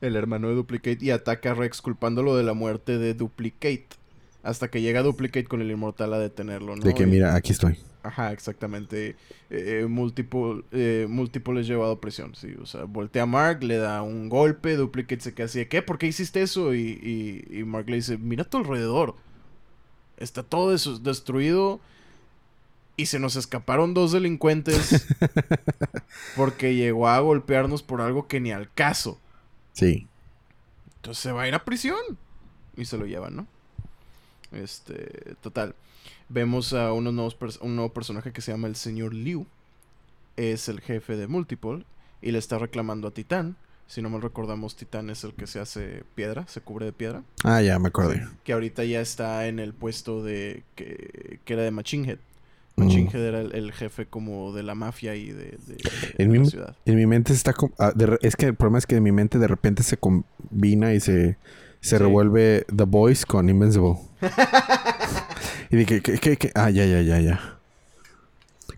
el 0.00 0.16
hermano 0.16 0.48
de 0.48 0.54
Duplicate, 0.54 0.98
y 1.00 1.10
ataca 1.10 1.52
a 1.52 1.54
Rex 1.54 1.80
culpándolo 1.80 2.36
de 2.36 2.42
la 2.44 2.54
muerte 2.54 2.98
de 2.98 3.14
Duplicate. 3.14 3.86
Hasta 4.42 4.68
que 4.68 4.80
llega 4.80 5.02
Duplicate 5.02 5.46
con 5.46 5.60
el 5.60 5.70
inmortal 5.70 6.14
a 6.14 6.18
detenerlo, 6.18 6.76
¿no? 6.76 6.82
De 6.84 6.94
que 6.94 7.06
mira, 7.06 7.34
aquí 7.34 7.52
estoy. 7.52 7.78
Ajá, 8.06 8.32
exactamente. 8.32 9.16
Eh, 9.50 9.80
eh, 9.80 9.86
Multiple, 9.88 10.62
eh, 10.70 11.08
es 11.08 11.66
llevado 11.66 11.92
a 11.92 12.00
prisión, 12.00 12.36
sí. 12.36 12.54
O 12.62 12.66
sea, 12.66 12.84
voltea 12.84 13.24
a 13.24 13.26
Mark, 13.26 13.64
le 13.64 13.78
da 13.78 14.02
un 14.02 14.28
golpe, 14.28 14.76
Duplicate 14.76 15.20
se 15.20 15.34
queda 15.34 15.46
así 15.46 15.58
de, 15.58 15.68
¿qué? 15.68 15.82
¿Por 15.82 15.98
qué 15.98 16.06
hiciste 16.06 16.40
eso? 16.40 16.72
Y, 16.72 16.80
y, 17.50 17.58
y 17.58 17.64
Mark 17.64 17.90
le 17.90 17.96
dice, 17.96 18.16
mira 18.16 18.44
a 18.44 18.48
tu 18.48 18.58
alrededor. 18.58 19.16
Está 20.18 20.44
todo 20.44 20.72
eso 20.72 20.98
destruido. 21.00 21.80
Y 22.96 23.06
se 23.06 23.18
nos 23.18 23.36
escaparon 23.36 23.92
dos 23.92 24.12
delincuentes 24.12 25.06
porque 26.36 26.74
llegó 26.76 27.08
a 27.08 27.18
golpearnos 27.18 27.82
por 27.82 28.00
algo 28.00 28.26
que 28.28 28.40
ni 28.40 28.52
al 28.52 28.72
caso. 28.72 29.20
Sí. 29.72 30.06
Entonces 30.96 31.22
se 31.22 31.32
va 31.32 31.42
a 31.42 31.48
ir 31.48 31.54
a 31.54 31.64
prisión. 31.64 31.98
Y 32.76 32.84
se 32.84 32.96
lo 32.96 33.04
llevan, 33.04 33.36
¿no? 33.36 33.46
Este, 34.52 35.34
total. 35.42 35.74
Vemos 36.28 36.72
a 36.72 36.92
unos 36.92 37.14
nuevos 37.14 37.36
un 37.60 37.76
nuevo 37.76 37.92
personaje 37.92 38.32
que 38.32 38.40
se 38.40 38.52
llama 38.52 38.68
el 38.68 38.76
señor 38.76 39.14
Liu. 39.14 39.46
Es 40.36 40.68
el 40.68 40.80
jefe 40.80 41.16
de 41.16 41.26
Multiple. 41.26 41.84
Y 42.22 42.32
le 42.32 42.38
está 42.38 42.58
reclamando 42.58 43.08
a 43.08 43.10
Titán. 43.12 43.56
Si 43.86 44.02
no 44.02 44.10
mal 44.10 44.20
recordamos, 44.22 44.74
Titán 44.74 45.10
es 45.10 45.22
el 45.22 45.32
que 45.34 45.46
se 45.46 45.60
hace 45.60 46.02
piedra, 46.16 46.44
se 46.48 46.60
cubre 46.60 46.86
de 46.86 46.92
piedra. 46.92 47.22
Ah, 47.44 47.62
ya 47.62 47.78
me 47.78 47.88
acordé. 47.88 48.26
Que 48.42 48.52
ahorita 48.52 48.82
ya 48.84 49.00
está 49.00 49.46
en 49.46 49.60
el 49.60 49.72
puesto 49.74 50.24
de. 50.24 50.64
que, 50.74 51.38
que 51.44 51.52
era 51.52 51.62
de 51.62 51.70
Machine 51.70 52.08
Head. 52.10 52.18
Mm. 52.74 52.82
Machine 52.84 53.10
Head 53.12 53.22
era 53.24 53.40
el, 53.42 53.54
el 53.54 53.72
jefe 53.72 54.06
como 54.06 54.52
de 54.52 54.64
la 54.64 54.74
mafia 54.74 55.14
y 55.14 55.26
de, 55.30 55.56
de- 55.66 55.76
de 55.76 56.14
En 56.18 56.32
la 56.32 56.40
mi- 56.40 56.50
ciudad. 56.50 56.76
En 56.84 56.96
mi 56.96 57.06
mente 57.06 57.32
está... 57.32 57.54
ah, 57.78 57.92
es 58.22 58.34
que 58.34 58.46
el 58.46 58.54
problema 58.56 58.78
es 58.78 58.86
que 58.86 58.96
en 58.96 59.02
mi 59.04 59.12
mente 59.12 59.38
de 59.38 59.46
repente 59.46 59.82
se 59.84 59.96
combina 59.98 60.92
y 60.92 60.98
se... 61.00 61.36
Se 61.82 61.98
Sí. 61.98 62.02
revuelve 62.02 62.66
The 62.74 62.84
Boys 62.84 63.24
con 63.24 63.48
Invincible. 63.48 63.94
y 65.70 65.76
dije, 65.76 66.00
¿qué, 66.02 66.18
qué, 66.18 66.36
qué? 66.36 66.52
Ah, 66.54 66.70
ya, 66.70 66.84
ya, 66.86 67.00
ya, 67.02 67.20
ya. 67.20 67.58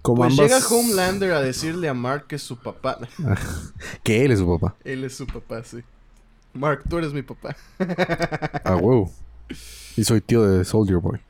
Como 0.03 0.19
Pues 0.23 0.33
ambas... 0.39 0.51
llega 0.51 0.67
Homelander 0.69 1.33
a 1.33 1.41
decirle 1.41 1.89
a 1.89 1.95
Mark 1.95 2.27
que 2.29 2.37
es 2.37 2.43
su 2.43 2.57
papá. 2.59 2.99
Que 4.03 4.25
él 4.25 4.33
es 4.33 4.39
su 4.39 4.47
papá. 4.47 4.77
Él 4.85 5.05
es 5.05 5.17
su 5.17 5.27
papá, 5.27 5.63
sí. 5.65 5.79
Mark, 6.55 6.83
tú 6.89 6.99
eres 6.99 7.13
mi 7.13 7.23
papá. 7.23 7.57
Ah, 8.65 8.77
huevo. 8.77 9.13
Y 9.97 10.05
soy 10.05 10.21
tío 10.21 10.43
de 10.43 10.65
Soldier 10.65 10.99
Boy. 10.99 11.21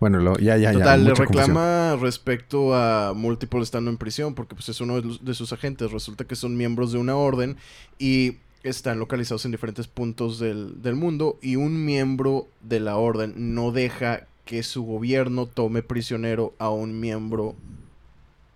Bueno, 0.00 0.18
lo- 0.18 0.38
ya, 0.38 0.56
ya, 0.56 0.72
ya. 0.72 0.78
Total, 0.78 1.04
le 1.04 1.10
confusión. 1.14 1.38
reclama 1.46 1.96
respecto 2.00 2.74
a 2.74 3.12
Multiple 3.14 3.60
estando 3.62 3.90
en 3.90 3.96
prisión 3.96 4.34
porque 4.34 4.54
pues 4.54 4.68
es 4.68 4.80
uno 4.80 4.96
de, 4.96 5.02
los- 5.02 5.24
de 5.24 5.34
sus 5.34 5.52
agentes. 5.52 5.90
Resulta 5.92 6.24
que 6.24 6.36
son 6.36 6.56
miembros 6.56 6.92
de 6.92 6.98
una 6.98 7.16
orden 7.16 7.56
y 7.98 8.38
están 8.62 8.98
localizados 8.98 9.44
en 9.44 9.50
diferentes 9.52 9.86
puntos 9.88 10.38
del, 10.38 10.82
del 10.82 10.94
mundo 10.94 11.38
y 11.42 11.56
un 11.56 11.84
miembro 11.84 12.48
de 12.60 12.80
la 12.80 12.96
orden 12.96 13.54
no 13.54 13.70
deja 13.72 14.26
que 14.48 14.62
su 14.62 14.82
gobierno 14.82 15.44
tome 15.44 15.82
prisionero 15.82 16.54
a 16.58 16.70
un 16.70 16.98
miembro 17.00 17.54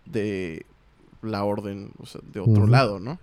de 0.07 0.65
la 1.21 1.45
orden, 1.45 1.91
o 1.99 2.07
sea, 2.07 2.23
de 2.33 2.41
otro 2.41 2.67
lado, 2.67 2.99
¿no? 2.99 3.19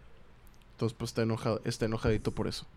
Entonces 0.73 0.95
pues 0.95 1.09
está 1.09 1.23
enojado, 1.23 1.61
está 1.65 1.85
enojadito 1.85 2.29
por 2.29 2.47
eso. 2.47 2.67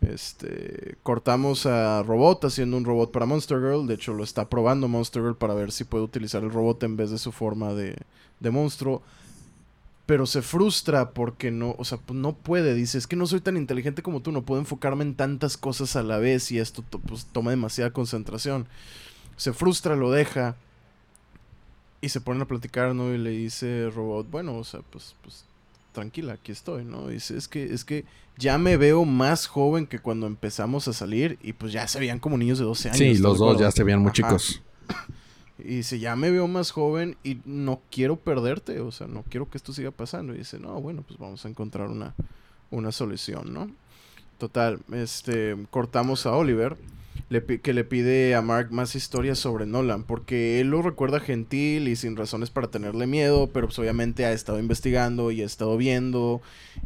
Este, 0.00 0.96
cortamos 1.02 1.66
a 1.66 2.02
Robot 2.02 2.46
haciendo 2.46 2.78
un 2.78 2.86
robot 2.86 3.12
para 3.12 3.26
Monster 3.26 3.58
Girl. 3.58 3.86
De 3.86 3.92
hecho, 3.92 4.14
lo 4.14 4.24
está 4.24 4.48
probando 4.48 4.88
Monster 4.88 5.20
Girl 5.22 5.36
para 5.36 5.52
ver 5.52 5.70
si 5.70 5.84
puede 5.84 6.02
utilizar 6.04 6.42
el 6.42 6.50
robot 6.50 6.82
en 6.84 6.96
vez 6.96 7.10
de 7.10 7.18
su 7.18 7.30
forma 7.30 7.74
de, 7.74 7.98
de 8.40 8.50
monstruo. 8.50 9.02
Pero 10.06 10.24
se 10.24 10.40
frustra 10.40 11.10
porque 11.10 11.50
no, 11.50 11.74
o 11.78 11.84
sea, 11.84 11.98
pues, 11.98 12.18
no 12.18 12.32
puede. 12.32 12.72
Dice, 12.72 12.96
es 12.96 13.06
que 13.06 13.16
no 13.16 13.26
soy 13.26 13.42
tan 13.42 13.58
inteligente 13.58 14.02
como 14.02 14.22
tú, 14.22 14.32
no 14.32 14.42
puedo 14.42 14.60
enfocarme 14.62 15.04
en 15.04 15.14
tantas 15.14 15.58
cosas 15.58 15.94
a 15.96 16.02
la 16.02 16.16
vez 16.16 16.50
y 16.50 16.58
esto 16.58 16.82
to- 16.88 16.98
pues, 17.00 17.26
toma 17.26 17.50
demasiada 17.50 17.92
concentración. 17.92 18.66
Se 19.40 19.54
frustra, 19.54 19.96
lo 19.96 20.10
deja. 20.10 20.54
Y 22.02 22.10
se 22.10 22.20
ponen 22.20 22.42
a 22.42 22.44
platicar, 22.44 22.94
¿no? 22.94 23.14
Y 23.14 23.16
le 23.16 23.30
dice 23.30 23.88
Robot, 23.88 24.30
bueno, 24.30 24.54
o 24.54 24.64
sea, 24.64 24.80
pues, 24.90 25.16
pues 25.22 25.46
tranquila, 25.92 26.34
aquí 26.34 26.52
estoy, 26.52 26.84
¿no? 26.84 27.08
Dice, 27.08 27.38
es 27.38 27.48
que, 27.48 27.72
es 27.72 27.86
que 27.86 28.04
ya 28.36 28.58
me 28.58 28.76
veo 28.76 29.06
más 29.06 29.46
joven 29.46 29.86
que 29.86 29.98
cuando 29.98 30.26
empezamos 30.26 30.88
a 30.88 30.92
salir 30.92 31.38
y 31.42 31.54
pues 31.54 31.72
ya 31.72 31.88
se 31.88 31.98
veían 31.98 32.18
como 32.18 32.36
niños 32.36 32.58
de 32.58 32.66
12 32.66 32.88
años. 32.88 32.98
Sí, 32.98 33.06
¿estás 33.06 33.22
los 33.22 33.38
dos 33.38 33.58
ya 33.58 33.70
se 33.70 33.82
veían 33.82 34.00
muy 34.00 34.08
Ajá. 34.10 34.14
chicos. 34.14 34.62
Y 35.58 35.76
dice, 35.76 35.98
ya 35.98 36.16
me 36.16 36.30
veo 36.30 36.48
más 36.48 36.70
joven 36.70 37.18
y 37.22 37.38
no 37.44 37.82
quiero 37.90 38.16
perderte, 38.16 38.80
o 38.80 38.90
sea, 38.92 39.06
no 39.06 39.24
quiero 39.28 39.50
que 39.50 39.58
esto 39.58 39.74
siga 39.74 39.90
pasando. 39.90 40.34
Y 40.34 40.38
dice, 40.38 40.58
no, 40.58 40.80
bueno, 40.80 41.02
pues 41.06 41.18
vamos 41.18 41.44
a 41.44 41.48
encontrar 41.48 41.88
una, 41.88 42.14
una 42.70 42.92
solución, 42.92 43.52
¿no? 43.52 43.70
Total, 44.38 44.80
este, 44.90 45.54
cortamos 45.70 46.24
a 46.24 46.32
Oliver, 46.32 46.78
le 47.30 47.42
que 47.60 47.72
le 47.74 47.84
pide 47.84 48.34
a 48.34 48.42
Mark 48.42 48.72
más 48.72 48.94
historias 48.96 49.38
sobre 49.38 49.64
Nolan, 49.66 50.04
porque 50.04 50.60
él 50.60 50.68
lo 50.70 50.82
recuerda 50.82 51.20
gentil 51.20 51.88
y 51.88 51.96
sin 51.96 52.16
razones 52.16 52.50
para 52.50 52.68
tenerle 52.70 53.06
miedo, 53.06 53.48
pero 53.52 53.68
pues 53.68 53.78
obviamente 53.78 54.26
ha 54.26 54.32
estado 54.32 54.58
investigando 54.58 55.30
y 55.30 55.42
ha 55.42 55.46
estado 55.46 55.76
viendo 55.78 56.42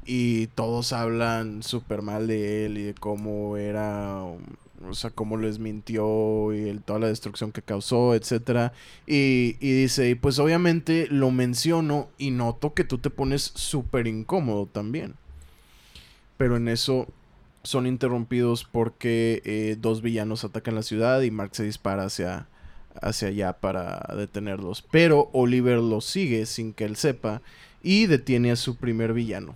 y 0.07 0.49
todos 0.49 0.93
hablan 0.93 1.63
súper 1.63 2.03
mal 2.03 2.27
de 2.29 2.67
él 2.67 2.79
y 2.79 2.83
de 2.85 2.95
cómo 2.95 3.57
era, 3.57 4.23
o 4.23 4.93
sea, 4.95 5.11
cómo 5.11 5.37
les 5.39 5.59
mintió 5.59 6.53
y 6.55 6.69
el- 6.69 6.83
toda 6.83 6.99
la 7.01 7.09
destrucción 7.09 7.53
que 7.53 7.63
causó, 7.63 8.15
etcétera. 8.15 8.73
Y, 9.07 9.57
y 9.61 9.73
dice, 9.73 10.11
y 10.11 10.15
pues 10.15 10.39
obviamente 10.39 11.07
lo 11.11 11.31
menciono 11.31 12.09
y 12.19 12.31
noto 12.33 12.75
que 12.75 12.85
tú 12.85 12.99
te 12.99 13.11
pones 13.11 13.51
súper 13.55 14.07
incómodo 14.07 14.67
también. 14.67 15.15
Pero 16.37 16.57
en 16.57 16.69
eso 16.69 17.07
son 17.65 17.87
interrumpidos 17.87 18.65
porque 18.65 19.43
eh, 19.45 19.77
dos 19.81 20.03
villanos 20.03 20.45
atacan 20.45 20.75
la 20.75 20.83
ciudad 20.83 21.23
y 21.23 21.31
Mark 21.31 21.51
se 21.55 21.65
dispara 21.65 22.05
hacia, 22.05 22.47
hacia 23.01 23.29
allá 23.29 23.55
para 23.55 24.07
detenerlos. 24.17 24.83
Pero 24.83 25.31
Oliver 25.33 25.79
los 25.79 26.05
sigue 26.05 26.47
sin 26.47 26.73
que 26.73 26.85
él 26.85 26.97
sepa 26.97 27.43
y 27.83 28.07
detiene 28.07 28.53
a 28.53 28.57
su 28.57 28.77
primer 28.77 29.13
villano. 29.15 29.55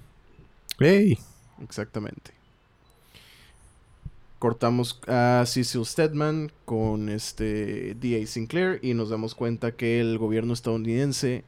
¡Ey! 0.80 1.18
Exactamente. 1.62 2.32
Cortamos 4.38 5.00
a 5.08 5.42
Cecil 5.46 5.84
Stedman 5.84 6.52
con 6.64 7.08
este 7.08 7.94
D.A. 7.94 8.26
Sinclair 8.26 8.78
y 8.82 8.94
nos 8.94 9.10
damos 9.10 9.34
cuenta 9.34 9.72
que 9.72 10.00
el 10.00 10.16
gobierno 10.16 10.52
estadounidense 10.52 11.44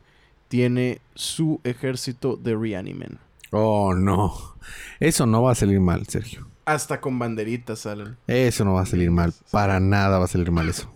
tiene 0.48 1.00
su 1.14 1.60
ejército 1.62 2.36
de 2.36 2.56
Reanimen. 2.56 3.18
Oh, 3.52 3.94
no. 3.94 4.56
Eso 4.98 5.24
no 5.26 5.42
va 5.42 5.52
a 5.52 5.54
salir 5.54 5.78
mal, 5.78 6.06
Sergio. 6.08 6.49
Hasta 6.64 7.00
con 7.00 7.18
banderitas 7.18 7.80
salen. 7.80 8.16
Eso 8.26 8.64
no 8.64 8.74
va 8.74 8.82
a 8.82 8.86
salir 8.86 9.10
mal. 9.10 9.32
Para 9.50 9.80
nada 9.80 10.18
va 10.18 10.24
a 10.26 10.28
salir 10.28 10.50
mal 10.50 10.68
eso. 10.68 10.90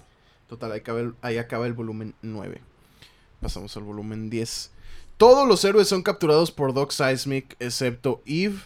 Total, 0.49 0.73
ahí 0.73 0.81
acaba 0.81 1.01
el, 1.01 1.15
ahí 1.23 1.39
acaba 1.39 1.67
el 1.67 1.73
volumen 1.73 2.15
9. 2.23 2.61
Pasamos 3.41 3.77
al 3.77 3.83
volumen 3.83 4.31
10. 4.31 4.71
Todos 5.17 5.49
los 5.49 5.65
héroes 5.65 5.89
son 5.89 6.03
capturados 6.03 6.51
por 6.51 6.75
Doc 6.75 6.91
Seismic, 6.91 7.57
excepto 7.61 8.23
Eve 8.27 8.57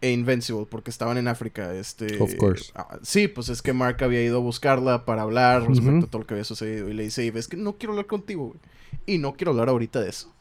e 0.00 0.10
Invincible, 0.10 0.66
porque 0.68 0.90
estaban 0.90 1.16
en 1.18 1.28
África. 1.28 1.74
Este, 1.74 2.20
Of 2.20 2.34
course. 2.36 2.72
ah, 2.74 2.98
sí, 3.02 3.28
pues 3.28 3.48
es 3.48 3.62
que 3.62 3.72
Mark 3.72 4.02
había 4.02 4.22
ido 4.22 4.38
a 4.38 4.40
buscarla 4.40 5.04
para 5.04 5.22
hablar 5.22 5.66
respecto 5.68 6.06
a 6.06 6.08
todo 6.08 6.20
lo 6.22 6.26
que 6.26 6.34
había 6.34 6.44
sucedido. 6.44 6.88
Y 6.88 6.94
le 6.94 7.04
dice, 7.04 7.26
Eve, 7.26 7.38
es 7.40 7.46
que 7.48 7.56
no 7.56 7.74
quiero 7.78 7.92
hablar 7.92 8.06
contigo, 8.06 8.46
güey. 8.48 8.58
Y 9.06 9.18
no 9.18 9.34
quiero 9.34 9.52
hablar 9.52 9.68
ahorita 9.68 10.00
de 10.00 10.10
eso. 10.10 10.32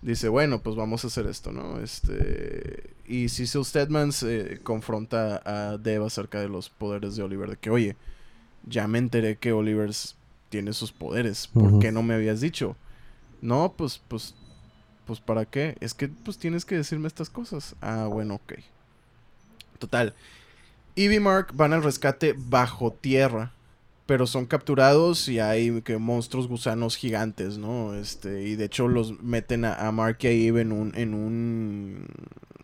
Dice, 0.00 0.28
bueno, 0.28 0.60
pues 0.62 0.76
vamos 0.76 1.04
a 1.04 1.08
hacer 1.08 1.26
esto, 1.26 1.52
¿no? 1.52 1.80
Este... 1.80 2.94
Y 3.06 3.30
Cecil 3.30 3.64
Stedman 3.64 4.12
se 4.12 4.60
confronta 4.62 5.42
a 5.44 5.78
Dev 5.78 6.04
acerca 6.04 6.40
de 6.40 6.48
los 6.48 6.68
poderes 6.68 7.16
de 7.16 7.22
Oliver. 7.22 7.50
De 7.50 7.56
que, 7.56 7.70
oye, 7.70 7.96
ya 8.66 8.86
me 8.86 8.98
enteré 8.98 9.36
que 9.36 9.52
Oliver 9.52 9.90
tiene 10.50 10.72
sus 10.72 10.92
poderes. 10.92 11.48
¿Por 11.48 11.78
qué 11.78 11.90
no 11.90 12.02
me 12.02 12.14
habías 12.14 12.40
dicho? 12.40 12.76
No, 13.40 13.74
pues, 13.76 14.00
pues, 14.08 14.34
pues, 15.06 15.20
¿para 15.20 15.46
qué? 15.46 15.76
Es 15.80 15.94
que, 15.94 16.08
pues, 16.08 16.38
tienes 16.38 16.64
que 16.64 16.76
decirme 16.76 17.08
estas 17.08 17.30
cosas. 17.30 17.74
Ah, 17.80 18.08
bueno, 18.10 18.34
ok. 18.34 18.54
Total. 19.78 20.14
Eve 20.96 21.14
y 21.14 21.20
Mark 21.20 21.48
van 21.54 21.72
al 21.72 21.82
rescate 21.82 22.34
bajo 22.36 22.92
tierra. 22.92 23.52
Pero 24.08 24.26
son 24.26 24.46
capturados 24.46 25.28
y 25.28 25.38
hay 25.38 25.82
que 25.82 25.98
monstruos 25.98 26.48
gusanos 26.48 26.96
gigantes, 26.96 27.58
¿no? 27.58 27.92
Este, 27.94 28.48
y 28.48 28.56
de 28.56 28.64
hecho 28.64 28.88
los 28.88 29.20
meten 29.22 29.66
a, 29.66 29.74
a 29.74 29.92
Mark 29.92 30.16
y 30.22 30.26
a 30.28 30.30
Eve 30.30 30.62
en 30.62 30.72
un, 30.72 30.94
en 30.96 31.12
un. 31.12 32.06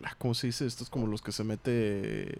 ah, 0.03 0.15
¿Cómo 0.17 0.33
se 0.33 0.47
dice? 0.47 0.65
Estos 0.65 0.89
como 0.89 1.05
los 1.05 1.21
que 1.21 1.31
se 1.31 1.43
mete 1.43 2.35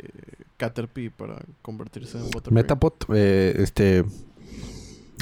Caterpie 0.58 1.12
para 1.12 1.40
convertirse 1.62 2.18
en 2.18 2.24
Butterfly. 2.32 2.52
Metapod, 2.56 2.94
eh, 3.14 3.54
este. 3.60 4.04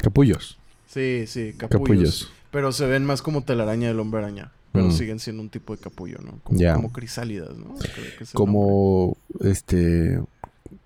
Capullos. 0.02 0.56
Sí, 0.88 1.24
sí, 1.26 1.52
capullos. 1.52 1.82
Capullos. 1.88 2.32
Pero 2.50 2.72
se 2.72 2.86
ven 2.86 3.04
más 3.04 3.20
como 3.20 3.44
telaraña 3.44 3.88
del 3.88 4.00
hombre 4.00 4.20
araña. 4.20 4.50
Pero 4.72 4.86
Mm. 4.86 4.92
siguen 4.92 5.18
siendo 5.20 5.42
un 5.42 5.50
tipo 5.50 5.76
de 5.76 5.82
capullo, 5.82 6.18
¿no? 6.24 6.40
Como, 6.42 6.58
como 6.74 6.90
crisálidas, 6.92 7.54
¿no? 7.56 7.74
Que 7.74 7.84
es 7.84 7.90
el 7.90 8.00
nombre. 8.00 8.32
Como. 8.32 9.16
Este. 9.40 10.20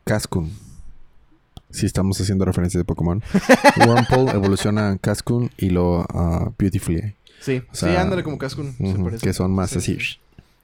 Cascun. 0.05 0.51
Si 1.71 1.87
estamos 1.87 2.21
haciendo 2.21 2.45
referencia 2.45 2.79
de 2.79 2.85
Pokémon. 2.85 3.23
Wurmple 3.87 4.31
evoluciona 4.33 4.91
a 4.91 4.99
Cascun 4.99 5.51
y 5.59 5.71
lo 5.71 6.01
a 6.11 6.53
Beautifully. 6.59 7.15
Sí, 7.41 7.63
o 7.71 7.75
sea, 7.75 7.91
sí, 7.91 7.97
ándale 7.97 8.23
como 8.23 8.39
parece. 9.05 9.27
que 9.27 9.33
son 9.33 9.53
más 9.53 9.71
Sí, 9.71 9.79
así. 9.79 9.99
sí. 10.01 10.19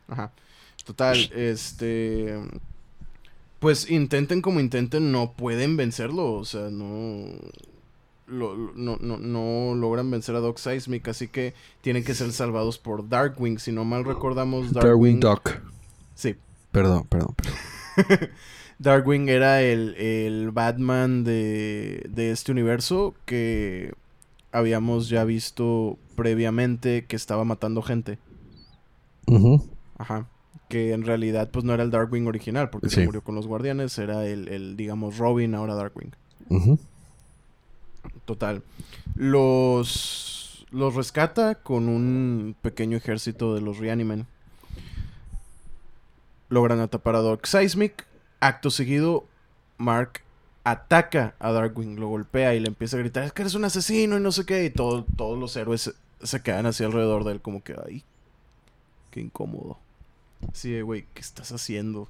Ajá. 0.09 0.33
Total, 0.85 1.17
este. 1.35 2.35
Pues 3.61 3.91
intenten 3.91 4.43
como 4.43 4.61
intenten, 4.61 5.13
no 5.13 5.33
pueden 5.33 5.77
vencerlo. 5.77 6.33
O 6.35 6.45
sea, 6.45 6.69
no. 6.71 7.27
lo- 8.27 8.57
no, 8.75 8.97
no, 9.01 9.19
no 9.19 9.75
logran 9.75 10.11
vencer 10.11 10.35
a 10.35 10.41
Doc 10.41 10.59
Seismic, 10.59 11.07
así 11.09 11.29
que 11.29 11.55
tienen 11.81 12.05
que 12.05 12.15
ser 12.15 12.33
salvados 12.33 12.79
por 12.79 13.09
Darkwing. 13.09 13.59
Si 13.59 13.73
no 13.73 13.85
mal 13.85 14.05
recordamos, 14.05 14.73
Darwin 14.73 15.21
Darkwing. 15.21 15.21
Duck. 15.21 15.63
Sí. 16.15 16.35
Perdón, 16.73 17.07
perdón, 17.09 17.35
perdón. 17.37 18.31
Darkwing 18.79 19.29
era 19.29 19.63
el, 19.63 19.95
el 19.97 20.51
Batman 20.51 21.25
de, 21.25 22.07
de 22.09 22.31
este 22.31 22.53
universo 22.53 23.15
que 23.25 23.93
habíamos 24.53 25.09
ya 25.09 25.25
visto 25.25 25.99
previamente 26.17 27.05
que 27.07 27.17
estaba 27.17 27.45
matando 27.45 27.83
gente. 27.83 28.19
Ajá. 29.99 30.29
Que 30.69 30.93
en 30.93 31.05
realidad 31.05 31.51
pues 31.51 31.65
no 31.65 31.75
era 31.75 31.83
el 31.83 31.91
Darkwing 31.91 32.27
original 32.27 32.71
porque 32.71 32.89
se 32.89 33.05
murió 33.05 33.23
con 33.23 33.35
los 33.35 33.47
guardianes, 33.47 33.99
era 33.99 34.27
el, 34.27 34.49
el, 34.49 34.77
digamos 34.77 35.19
Robin, 35.19 35.55
ahora 35.55 35.75
Darkwing. 35.75 36.13
Total. 38.25 38.63
Los 39.15 40.67
los 40.75 40.97
rescata 40.97 41.55
con 41.55 41.89
un 41.89 42.57
pequeño 42.61 42.97
ejército 42.97 43.55
de 43.55 43.61
los 43.61 43.79
Reanimen. 43.79 44.27
Logran 46.49 46.81
atrapar 46.81 47.15
a 47.15 47.23
Dark 47.23 47.47
Seismic. 47.47 48.07
Acto 48.47 48.71
seguido, 48.71 49.27
Mark 49.79 50.21
ataca 50.65 51.35
a 51.39 51.51
Darkwing, 51.53 51.97
lo 52.01 52.09
golpea 52.09 52.55
y 52.55 52.61
le 52.61 52.69
empieza 52.69 52.97
a 52.97 53.01
gritar, 53.01 53.25
es 53.25 53.33
que 53.33 53.43
eres 53.43 53.55
un 53.55 53.65
asesino 53.65 54.17
y 54.17 54.21
no 54.21 54.33
sé 54.33 54.45
qué. 54.47 54.65
Y 54.65 54.71
todo- 54.71 55.05
todos 55.17 55.39
los 55.39 55.57
héroes 55.57 55.93
se, 56.23 56.43
quedan 56.43 56.67
así 56.67 56.85
alrededor 56.85 57.25
de 57.25 57.33
él 57.33 57.41
como 57.41 57.63
que, 57.63 57.75
ay, 57.87 58.03
qué 59.11 59.21
incómodo. 59.21 59.79
Sí, 60.53 60.71
de, 60.73 60.83
güey, 60.83 61.07
¿qué 61.15 61.21
estás 61.21 61.53
haciendo? 61.53 62.09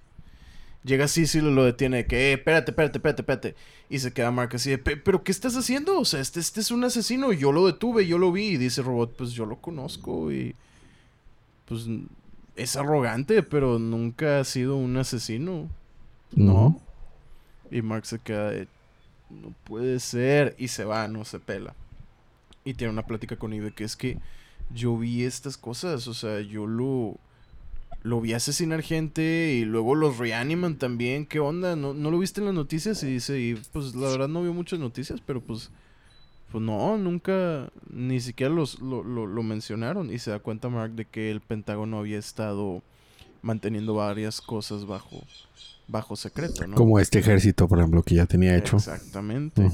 Llega 0.85 1.09
Cecil 1.09 1.47
y 1.47 1.55
lo 1.55 1.64
detiene 1.64 1.99
de 1.99 2.07
que, 2.07 2.30
eh, 2.30 2.32
espérate, 2.35 2.70
espérate, 2.72 2.99
espérate, 2.99 3.22
espérate. 3.22 3.55
Y 3.89 3.99
se 4.01 4.12
queda 4.12 4.30
Mark 4.30 4.51
así 4.55 4.70
de, 4.70 4.78
"Pe- 4.78 4.97
¿pero 4.99 5.22
qué 5.24 5.32
estás 5.32 5.57
haciendo? 5.57 5.99
O 5.99 6.05
sea, 6.05 6.20
este, 6.20 6.41
este 6.41 6.61
es 6.61 6.70
un 6.70 6.85
asesino, 6.85 7.32
yo 7.32 7.53
lo 7.53 7.66
detuve, 7.66 8.07
yo 8.07 8.18
lo 8.18 8.32
vi. 8.32 8.49
Y 8.49 8.57
dice 8.59 8.82
Robot, 8.82 9.14
pues 9.16 9.30
yo 9.32 9.47
lo 9.47 9.57
conozco 9.61 10.30
y... 10.32 10.55
Pues 11.66 11.87
es 12.57 12.76
arrogante, 12.76 13.43
pero 13.43 13.78
nunca 13.78 14.41
ha 14.41 14.45
sido 14.45 14.76
un 14.76 14.97
asesino. 14.99 15.68
No. 16.33 16.81
Y 17.70 17.83
Mark 17.83 18.07
se 18.07 18.18
queda 18.18 18.51
de, 18.51 18.68
no 19.31 19.55
puede 19.64 20.01
ser. 20.01 20.55
Y 20.59 20.68
se 20.68 20.85
va, 20.85 21.09
no 21.09 21.25
se 21.25 21.39
pela. 21.39 21.75
Y 22.64 22.75
tiene 22.75 22.93
una 22.93 23.07
plática 23.07 23.37
con 23.37 23.53
Ibe 23.53 23.72
que 23.72 23.85
es 23.85 23.97
que 23.97 24.18
yo 24.72 24.97
vi 24.97 25.25
estas 25.25 25.57
cosas, 25.57 26.07
o 26.09 26.14
sea, 26.14 26.41
yo 26.41 26.66
lo... 26.66 27.16
Lo 28.03 28.20
vi 28.20 28.35
asesinar 28.35 28.83
gente 28.83 29.55
y 29.55 29.64
luego 29.64 29.95
los 29.95 30.18
reaniman 30.18 30.77
también. 30.77 31.25
¿Qué 31.25 31.41
onda? 31.41 31.75
¿No, 31.75 31.95
no 31.95 32.11
lo 32.11 32.18
viste 32.18 32.41
en 32.41 32.47
las 32.47 32.55
noticias? 32.55 33.03
Y 33.03 33.07
dice, 33.07 33.41
y 33.41 33.55
pues 33.72 33.95
la 33.95 34.11
verdad 34.11 34.29
no 34.29 34.43
vio 34.43 34.53
muchas 34.53 34.79
noticias, 34.79 35.22
pero 35.25 35.41
pues... 35.41 35.70
Pues 36.53 36.62
no, 36.62 36.99
nunca, 36.99 37.68
ni 37.91 38.20
siquiera 38.20 38.53
los, 38.53 38.79
lo, 38.81 39.03
lo, 39.03 39.27
lo 39.27 39.43
mencionaron. 39.43 40.12
Y 40.12 40.18
se 40.18 40.31
da 40.31 40.39
cuenta 40.39 40.68
Mark 40.68 40.93
de 40.93 41.05
que 41.05 41.31
el 41.33 41.41
Pentágono 41.41 41.99
había 41.99 42.18
estado 42.18 42.83
manteniendo 43.43 43.95
varias 43.95 44.41
cosas 44.41 44.85
bajo, 44.85 45.22
bajo 45.89 46.16
secreto, 46.16 46.66
¿no? 46.66 46.76
Como 46.76 46.99
este 46.99 47.18
ejército, 47.18 47.68
por 47.68 47.78
ejemplo, 47.78 48.03
que 48.03 48.14
ya 48.16 48.26
tenía 48.26 48.57
hecho. 48.57 48.76
Exactamente. 48.76 49.70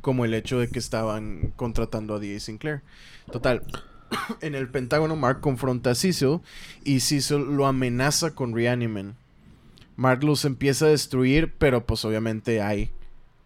Como 0.00 0.24
el 0.24 0.34
hecho 0.34 0.58
de 0.60 0.68
que 0.68 0.78
estaban 0.78 1.52
contratando 1.56 2.14
a 2.14 2.18
D.A. 2.18 2.40
Sinclair. 2.40 2.82
Total. 3.30 3.62
En 4.40 4.54
el 4.54 4.70
Pentágono, 4.70 5.16
Mark 5.16 5.40
confronta 5.42 5.90
a 5.90 5.94
Cecil 5.94 6.40
y 6.82 7.00
Cecil 7.00 7.40
lo 7.56 7.66
amenaza 7.66 8.34
con 8.34 8.54
Reaniman. 8.54 9.16
Mark 9.96 10.24
los 10.24 10.46
empieza 10.46 10.86
a 10.86 10.88
destruir, 10.88 11.52
pero 11.58 11.84
pues 11.84 12.06
obviamente 12.06 12.62
hay 12.62 12.90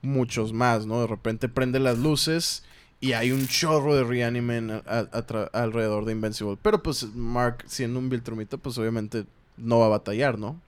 muchos 0.03 0.53
más, 0.53 0.87
¿no? 0.87 1.01
De 1.01 1.09
repente 1.09 1.49
prende 1.49 1.81
las 1.81 1.99
luces 1.99 2.63
y 3.01 3.15
hay 3.15 3.33
un 3.33 3.49
chorro 3.49 3.97
de 3.97 4.05
Reaniman 4.05 4.71
a- 4.71 4.83
a- 4.87 5.11
atra- 5.11 5.51
alrededor 5.53 6.05
de 6.05 6.13
Invincible. 6.13 6.57
Pero 6.63 6.81
pues 6.81 7.13
Mark, 7.13 7.65
siendo 7.67 7.99
un 7.99 8.09
Viltrumita, 8.09 8.57
pues 8.57 8.79
obviamente 8.79 9.25
no 9.57 9.81
va 9.81 9.87
a 9.87 9.91
batallar, 9.91 10.39
¿no? 10.39 10.61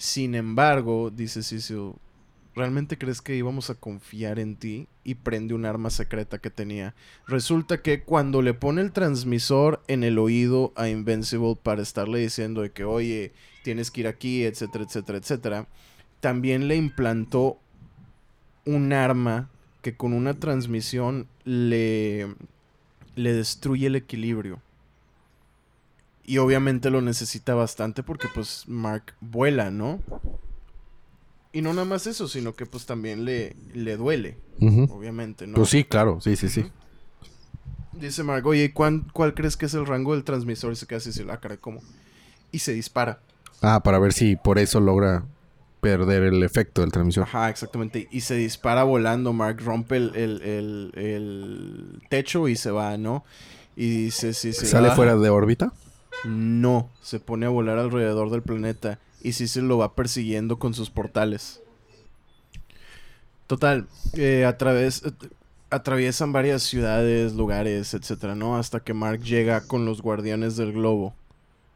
Sin 0.00 0.34
embargo, 0.34 1.10
dice 1.10 1.42
Cecil, 1.42 1.92
¿realmente 2.54 2.96
crees 2.96 3.20
que 3.20 3.36
íbamos 3.36 3.68
a 3.68 3.74
confiar 3.74 4.38
en 4.38 4.56
ti? 4.56 4.88
Y 5.04 5.16
prende 5.16 5.52
un 5.52 5.66
arma 5.66 5.90
secreta 5.90 6.38
que 6.38 6.48
tenía. 6.48 6.94
Resulta 7.26 7.82
que 7.82 8.02
cuando 8.02 8.40
le 8.40 8.54
pone 8.54 8.80
el 8.80 8.92
transmisor 8.92 9.82
en 9.88 10.02
el 10.02 10.18
oído 10.18 10.72
a 10.74 10.88
Invincible 10.88 11.54
para 11.62 11.82
estarle 11.82 12.18
diciendo 12.18 12.62
de 12.62 12.70
que, 12.70 12.84
oye, 12.84 13.34
tienes 13.62 13.90
que 13.90 14.00
ir 14.00 14.06
aquí, 14.06 14.44
etcétera, 14.44 14.84
etcétera, 14.84 15.18
etcétera, 15.18 15.68
también 16.20 16.66
le 16.66 16.76
implantó 16.76 17.58
un 18.64 18.94
arma 18.94 19.50
que 19.82 19.98
con 19.98 20.14
una 20.14 20.32
transmisión 20.32 21.28
le, 21.44 22.26
le 23.16 23.34
destruye 23.34 23.88
el 23.88 23.96
equilibrio. 23.96 24.62
Y 26.24 26.38
obviamente 26.38 26.90
lo 26.90 27.00
necesita 27.00 27.54
bastante 27.54 28.02
porque 28.02 28.28
pues 28.32 28.64
Mark 28.68 29.14
vuela, 29.20 29.70
¿no? 29.70 30.00
Y 31.52 31.62
no 31.62 31.72
nada 31.72 31.84
más 31.84 32.06
eso, 32.06 32.28
sino 32.28 32.54
que 32.54 32.66
pues 32.66 32.86
también 32.86 33.24
le, 33.24 33.56
le 33.74 33.96
duele, 33.96 34.36
obviamente, 34.90 35.46
¿no? 35.48 35.54
Pues 35.56 35.70
sí, 35.70 35.82
claro, 35.84 36.20
sí, 36.20 36.36
sí, 36.36 36.48
sí. 36.48 36.64
Dice 37.92 38.22
Mark, 38.22 38.46
oye, 38.46 38.64
¿y 38.64 38.68
cuán- 38.68 39.06
¿cuál 39.12 39.34
crees 39.34 39.56
que 39.56 39.66
es 39.66 39.74
el 39.74 39.84
rango 39.86 40.14
del 40.14 40.22
transmisor? 40.22 40.72
Y 40.72 40.76
se 40.76 40.86
queda 40.86 40.98
así, 40.98 41.10
dice, 41.10 41.26
ah, 41.28 41.40
caray, 41.40 41.58
¿cómo? 41.58 41.80
Y 42.52 42.60
se 42.60 42.72
dispara. 42.72 43.20
Ah, 43.62 43.82
para 43.82 43.98
ver 43.98 44.12
si 44.12 44.36
por 44.36 44.58
eso 44.60 44.78
logra 44.80 45.24
perder 45.80 46.22
el 46.22 46.42
efecto 46.44 46.82
del 46.82 46.92
transmisor. 46.92 47.24
Ajá, 47.24 47.50
exactamente. 47.50 48.06
Y 48.12 48.20
se 48.20 48.34
dispara 48.36 48.84
volando. 48.84 49.32
Mark 49.32 49.60
rompe 49.64 49.96
el, 49.96 50.14
el- 50.14 50.42
el- 50.42 50.92
el 50.94 52.02
techo 52.08 52.46
y 52.48 52.54
se 52.56 52.70
va, 52.70 52.96
¿no? 52.96 53.24
Y 53.76 54.04
dice, 54.04 54.34
sí, 54.34 54.52
sí. 54.52 54.66
¿Sale 54.66 54.88
ah, 54.88 54.94
fuera 54.96 55.16
de 55.16 55.28
órbita? 55.30 55.72
No, 56.22 56.90
se 57.00 57.20
pone 57.20 57.46
a 57.46 57.50
volar 57.50 57.78
alrededor 57.78 58.30
del 58.30 58.42
planeta. 58.42 58.98
Y 59.22 59.32
se 59.32 59.60
lo 59.60 59.78
va 59.78 59.94
persiguiendo 59.94 60.58
con 60.58 60.72
sus 60.74 60.90
portales. 60.90 61.60
Total, 63.46 63.86
eh, 64.14 64.44
a 64.44 64.56
través, 64.56 65.02
eh, 65.04 65.10
atraviesan 65.70 66.32
varias 66.32 66.62
ciudades, 66.62 67.34
lugares, 67.34 67.94
etcétera, 67.94 68.34
¿no? 68.34 68.56
Hasta 68.56 68.80
que 68.80 68.94
Mark 68.94 69.22
llega 69.22 69.60
con 69.62 69.84
los 69.84 70.02
guardianes 70.02 70.56
del 70.56 70.72
globo 70.72 71.14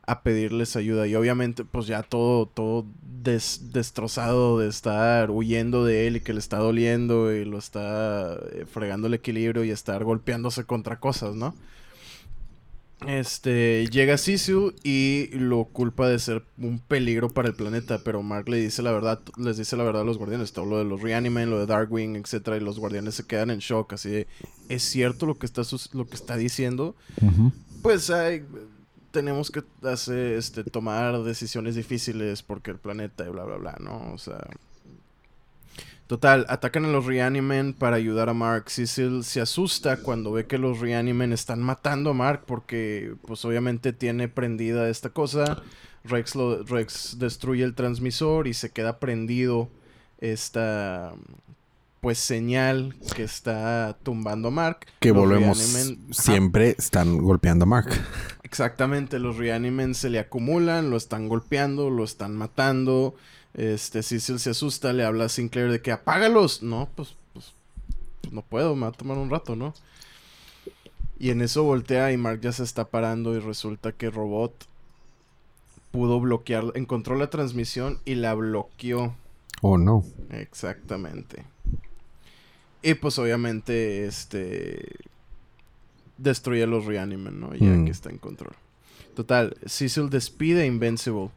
a 0.07 0.22
pedirles 0.22 0.76
ayuda. 0.76 1.07
Y 1.07 1.14
obviamente, 1.16 1.64
pues 1.64 1.86
ya 1.86 2.03
todo, 2.03 2.47
todo 2.47 2.86
des- 3.22 3.72
destrozado 3.72 4.59
de 4.59 4.68
estar 4.68 5.30
huyendo 5.30 5.84
de 5.84 6.07
él 6.07 6.16
y 6.16 6.20
que 6.20 6.32
le 6.34 6.40
está 6.40 6.59
doliendo 6.59 7.32
y 7.34 7.45
lo 7.45 7.59
está 7.59 8.34
eh, 8.53 8.66
fregando 8.70 9.09
el 9.09 9.14
equilibrio 9.14 9.64
y 9.64 9.70
estar 9.70 10.05
golpeándose 10.05 10.64
contra 10.64 11.01
cosas, 11.01 11.34
¿no? 11.34 11.55
Este, 13.07 13.86
llega 13.90 14.16
Sisu 14.16 14.72
y 14.82 15.28
lo 15.32 15.64
culpa 15.66 16.09
de 16.09 16.18
ser 16.18 16.45
un 16.57 16.78
peligro 16.78 17.28
para 17.28 17.49
el 17.49 17.55
planeta, 17.55 18.01
pero 18.03 18.22
Mark 18.22 18.49
le 18.49 18.59
dice 18.59 18.82
la 18.82 18.92
verdad, 18.92 19.20
les 19.36 19.59
dice 19.59 19.76
la 19.76 19.84
verdad 19.84 20.03
a 20.03 20.05
los 20.05 20.16
guardianes, 20.16 20.53
todo 20.53 20.64
lo 20.64 20.78
de 20.78 20.84
los 20.84 21.03
Reanimen, 21.03 21.51
lo 21.51 21.59
de 21.59 21.66
Darkwing, 21.66 22.16
etcétera, 22.16 22.57
y 22.57 22.61
los 22.61 22.78
guardianes 22.78 23.14
se 23.14 23.26
quedan 23.26 23.51
en 23.51 23.59
shock, 23.59 23.92
así 23.92 24.09
de, 24.09 24.26
¿es 24.68 24.82
cierto 24.82 25.26
lo 25.26 25.38
que 25.38 25.47
está, 25.47 25.62
lo 25.92 26.07
que 26.07 26.14
está 26.14 26.36
diciendo? 26.36 26.97
Pues 27.82 28.09
hay, 28.09 28.45
tenemos 29.11 29.51
que 29.51 29.62
hacer, 29.82 30.34
este, 30.34 30.64
tomar 30.64 31.22
decisiones 31.24 31.74
difíciles 31.74 32.42
porque 32.42 32.70
el 32.70 32.78
planeta 32.78 33.26
y 33.26 33.28
bla, 33.28 33.45
bla, 33.45 33.57
bla, 33.57 33.76
¿no? 33.80 34.12
O 34.12 34.18
sea, 34.18 34.49
Total, 36.07 36.44
atacan 36.50 36.84
a 36.84 36.88
los 36.88 37.07
Reanimen 37.07 37.72
para 37.72 37.96
ayudar 37.96 38.28
a 38.28 38.34
Mark. 38.34 38.68
Cecil 38.68 39.24
se 39.24 39.40
asusta 39.40 39.96
cuando 39.96 40.32
ve 40.32 40.46
que 40.46 40.59
los 40.59 40.80
Reanimen 40.80 41.32
están 41.32 41.62
matando 41.62 42.11
a 42.11 42.14
Mark 42.14 42.42
porque, 42.46 43.14
pues 43.26 43.44
obviamente 43.46 43.94
tiene 43.94 44.28
prendida 44.28 44.90
esta 44.90 45.09
cosa. 45.09 45.62
Rex, 46.05 46.34
Rex 46.66 47.18
destruye 47.18 47.64
el 47.64 47.74
transmisor 47.74 48.46
y 48.46 48.52
se 48.52 48.70
queda 48.70 48.98
prendido 48.98 49.70
esta, 50.18 51.14
pues, 52.02 52.18
señal 52.18 52.94
que 53.16 53.22
está 53.22 53.96
tumbando 54.02 54.48
a 54.48 54.50
Mark. 54.50 54.80
Que 55.00 55.11
volvemos. 55.11 55.57
Siempre 56.11 56.76
están 56.78 57.16
golpeando 57.16 57.62
a 57.62 57.66
Mark. 57.66 57.88
Exactamente, 58.42 59.18
los 59.18 59.38
Reanimen 59.38 59.94
se 59.94 60.11
le 60.11 60.18
acumulan, 60.18 60.90
lo 60.90 60.98
están 60.98 61.28
golpeando, 61.28 61.88
lo 61.88 62.05
están 62.05 62.36
matando. 62.36 63.14
Este, 63.55 64.02
Cecil 64.02 64.40
se 64.40 64.50
asusta, 64.50 64.92
le 64.92 65.05
habla 65.05 65.26
a 65.26 65.28
Sinclair 65.28 65.70
de 65.70 65.80
que 65.80 65.92
apágalos. 65.92 66.62
No, 66.62 66.88
pues, 66.94 67.14
pues, 67.32 67.55
pues, 68.20 68.32
no 68.32 68.42
puedo, 68.42 68.74
me 68.74 68.82
va 68.82 68.88
a 68.88 68.92
tomar 68.92 69.16
un 69.16 69.30
rato, 69.30 69.57
¿no? 69.57 69.74
Y 71.18 71.30
en 71.30 71.40
eso 71.40 71.62
voltea 71.62 72.12
y 72.12 72.16
Mark 72.16 72.40
ya 72.40 72.52
se 72.52 72.64
está 72.64 72.86
parando 72.86 73.34
y 73.34 73.38
resulta 73.38 73.92
que 73.92 74.11
Robot 74.11 74.66
pudo 75.92 76.18
bloquear, 76.18 76.64
encontró 76.74 77.14
la 77.14 77.30
transmisión 77.30 78.00
y 78.05 78.16
la 78.16 78.34
bloqueó. 78.34 79.14
Oh, 79.62 79.78
no. 79.78 80.05
Exactamente. 80.30 81.44
Y 82.82 82.94
pues 82.94 83.18
obviamente, 83.20 84.05
este, 84.05 84.90
destruye 86.18 86.64
a 86.64 86.66
los 86.66 86.84
Reanimen, 86.84 87.38
¿no? 87.38 87.55
Ya 87.55 87.68
mm. 87.68 87.84
que 87.84 87.92
está 87.92 88.11
en 88.11 88.18
control. 88.18 88.55
Total, 89.14 89.57
Cecil 89.64 90.11
despide 90.11 90.62
a 90.62 90.66
Invincible 90.66 91.30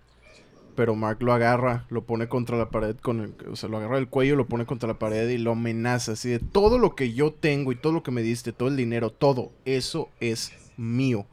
pero 0.78 0.96
Mark 0.96 1.24
lo 1.24 1.34
agarra, 1.34 1.88
lo 1.90 2.04
pone 2.04 2.30
contra 2.30 2.56
la 2.56 2.70
pared, 2.70 2.96
con 2.98 3.20
el, 3.20 3.34
o 3.50 3.56
sea, 3.56 3.68
lo 3.68 3.78
agarra 3.78 3.96
del 3.96 4.10
cuello, 4.10 4.36
lo 4.36 4.46
pone 4.46 4.68
contra 4.68 4.88
la 4.88 5.00
pared 5.00 5.28
y 5.28 5.40
lo 5.40 5.54
amenaza, 5.54 6.12
así 6.12 6.30
de 6.30 6.38
todo 6.38 6.78
lo 6.78 6.94
que 6.94 7.14
yo 7.14 7.34
tengo 7.34 7.72
y 7.72 7.76
todo 7.76 7.94
lo 7.94 8.04
que 8.04 8.12
me 8.12 8.22
diste, 8.22 8.54
todo 8.54 8.70
el 8.70 8.78
dinero, 8.78 9.10
todo, 9.10 9.52
eso 9.66 10.10
es 10.20 10.54
mío, 10.78 11.26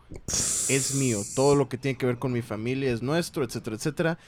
es 0.70 0.95
mío, 0.95 1.20
todo 1.36 1.57
lo 1.57 1.68
que 1.68 1.76
tiene 1.76 1.99
que 1.99 2.07
ver 2.07 2.18
con 2.18 2.32
mi 2.32 2.40
familia 2.40 2.90
es 2.90 3.03
nuestro, 3.03 3.45
etcétera, 3.45 3.76
etcétera. 3.76 4.18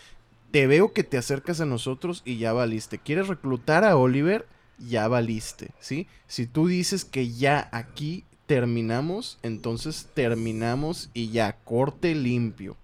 Te 0.51 0.67
veo 0.67 0.93
que 0.93 1.03
te 1.03 1.17
acercas 1.17 1.63
a 1.63 1.67
nosotros 1.67 2.21
y 2.27 2.37
ya 2.37 2.53
valiste. 2.53 2.99
¿Quieres 2.99 3.29
reclutar 3.29 3.85
a 3.85 3.97
Oliver? 3.97 4.47
Ya 4.79 5.09
valiste, 5.09 5.71
¿sí? 5.81 6.09
Si 6.27 6.47
tú 6.47 6.67
dices 6.67 7.07
que 7.07 7.33
ya 7.33 7.71
aquí 7.73 8.25
terminamos, 8.45 9.39
entonces 9.43 10.09
terminamos 10.13 11.09
y 11.15 11.31
ya, 11.31 11.57
corte 11.65 12.15
limpio. 12.15 12.77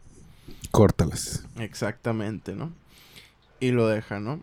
Córtalas. 0.72 1.44
Exactamente, 1.58 2.56
¿no? 2.56 2.72
Y 3.60 3.70
lo 3.70 3.86
deja, 3.86 4.18
¿no? 4.18 4.42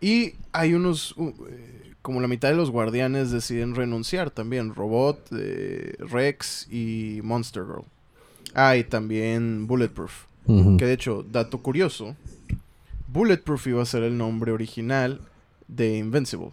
Y 0.00 0.32
hay 0.52 0.74
unos, 0.74 1.14
eh, 1.18 1.92
como 2.02 2.20
la 2.20 2.28
mitad 2.28 2.48
de 2.48 2.56
los 2.56 2.70
guardianes 2.70 3.30
deciden 3.30 3.74
renunciar 3.74 4.30
también. 4.30 4.74
Robot, 4.74 5.28
eh, 5.32 5.94
Rex 5.98 6.66
y 6.70 7.20
Monster 7.22 7.64
Girl. 7.64 7.84
Ah, 8.54 8.76
y 8.76 8.84
también 8.84 9.66
Bulletproof. 9.66 10.24
Que 10.78 10.84
de 10.84 10.92
hecho, 10.92 11.24
dato 11.28 11.58
curioso, 11.58 12.14
Bulletproof 13.08 13.66
iba 13.66 13.82
a 13.82 13.86
ser 13.86 14.04
el 14.04 14.16
nombre 14.16 14.52
original 14.52 15.20
de 15.66 15.98
Invincible. 15.98 16.50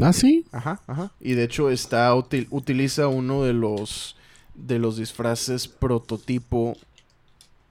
Ah, 0.00 0.14
sí. 0.14 0.46
Ajá, 0.52 0.80
ajá. 0.86 1.12
Y 1.20 1.34
de 1.34 1.44
hecho 1.44 1.68
está 1.70 2.14
utiliza 2.14 3.08
uno 3.08 3.44
de 3.44 3.52
los 3.52 4.16
de 4.54 4.78
los 4.78 4.96
disfraces 4.96 5.68
prototipo 5.68 6.76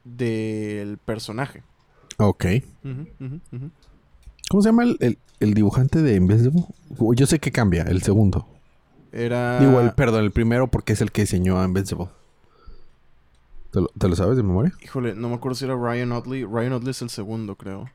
del 0.03 0.97
personaje. 0.97 1.63
Ok. 2.17 2.45
¿Cómo 4.49 4.61
se 4.61 4.69
llama 4.69 4.83
el, 4.83 5.53
dibujante 5.53 6.01
de 6.01 6.15
Invisible? 6.15 6.65
Yo 7.15 7.25
sé 7.25 7.39
que 7.39 7.51
cambia, 7.51 7.83
el 7.83 8.01
segundo. 8.03 8.47
Era. 9.11 9.59
Digo, 9.59 9.79
el, 9.79 9.93
perdón, 9.93 10.23
el 10.23 10.31
primero 10.31 10.67
porque 10.67 10.93
es 10.93 11.01
el 11.01 11.11
que 11.11 11.21
diseñó 11.21 11.59
a 11.59 11.65
Invincible. 11.65 12.07
¿Te 13.71 14.07
lo, 14.07 14.15
sabes 14.15 14.37
de 14.37 14.43
memoria? 14.43 14.71
Híjole, 14.83 15.15
no 15.15 15.29
me 15.29 15.35
acuerdo 15.35 15.55
si 15.55 15.65
era 15.65 15.75
Ryan 15.75 16.11
Oddly. 16.11 16.45
Ryan 16.45 16.73
Oddly 16.73 16.91
es 16.91 17.01
el 17.01 17.09
segundo, 17.09 17.55
creo. 17.55 17.89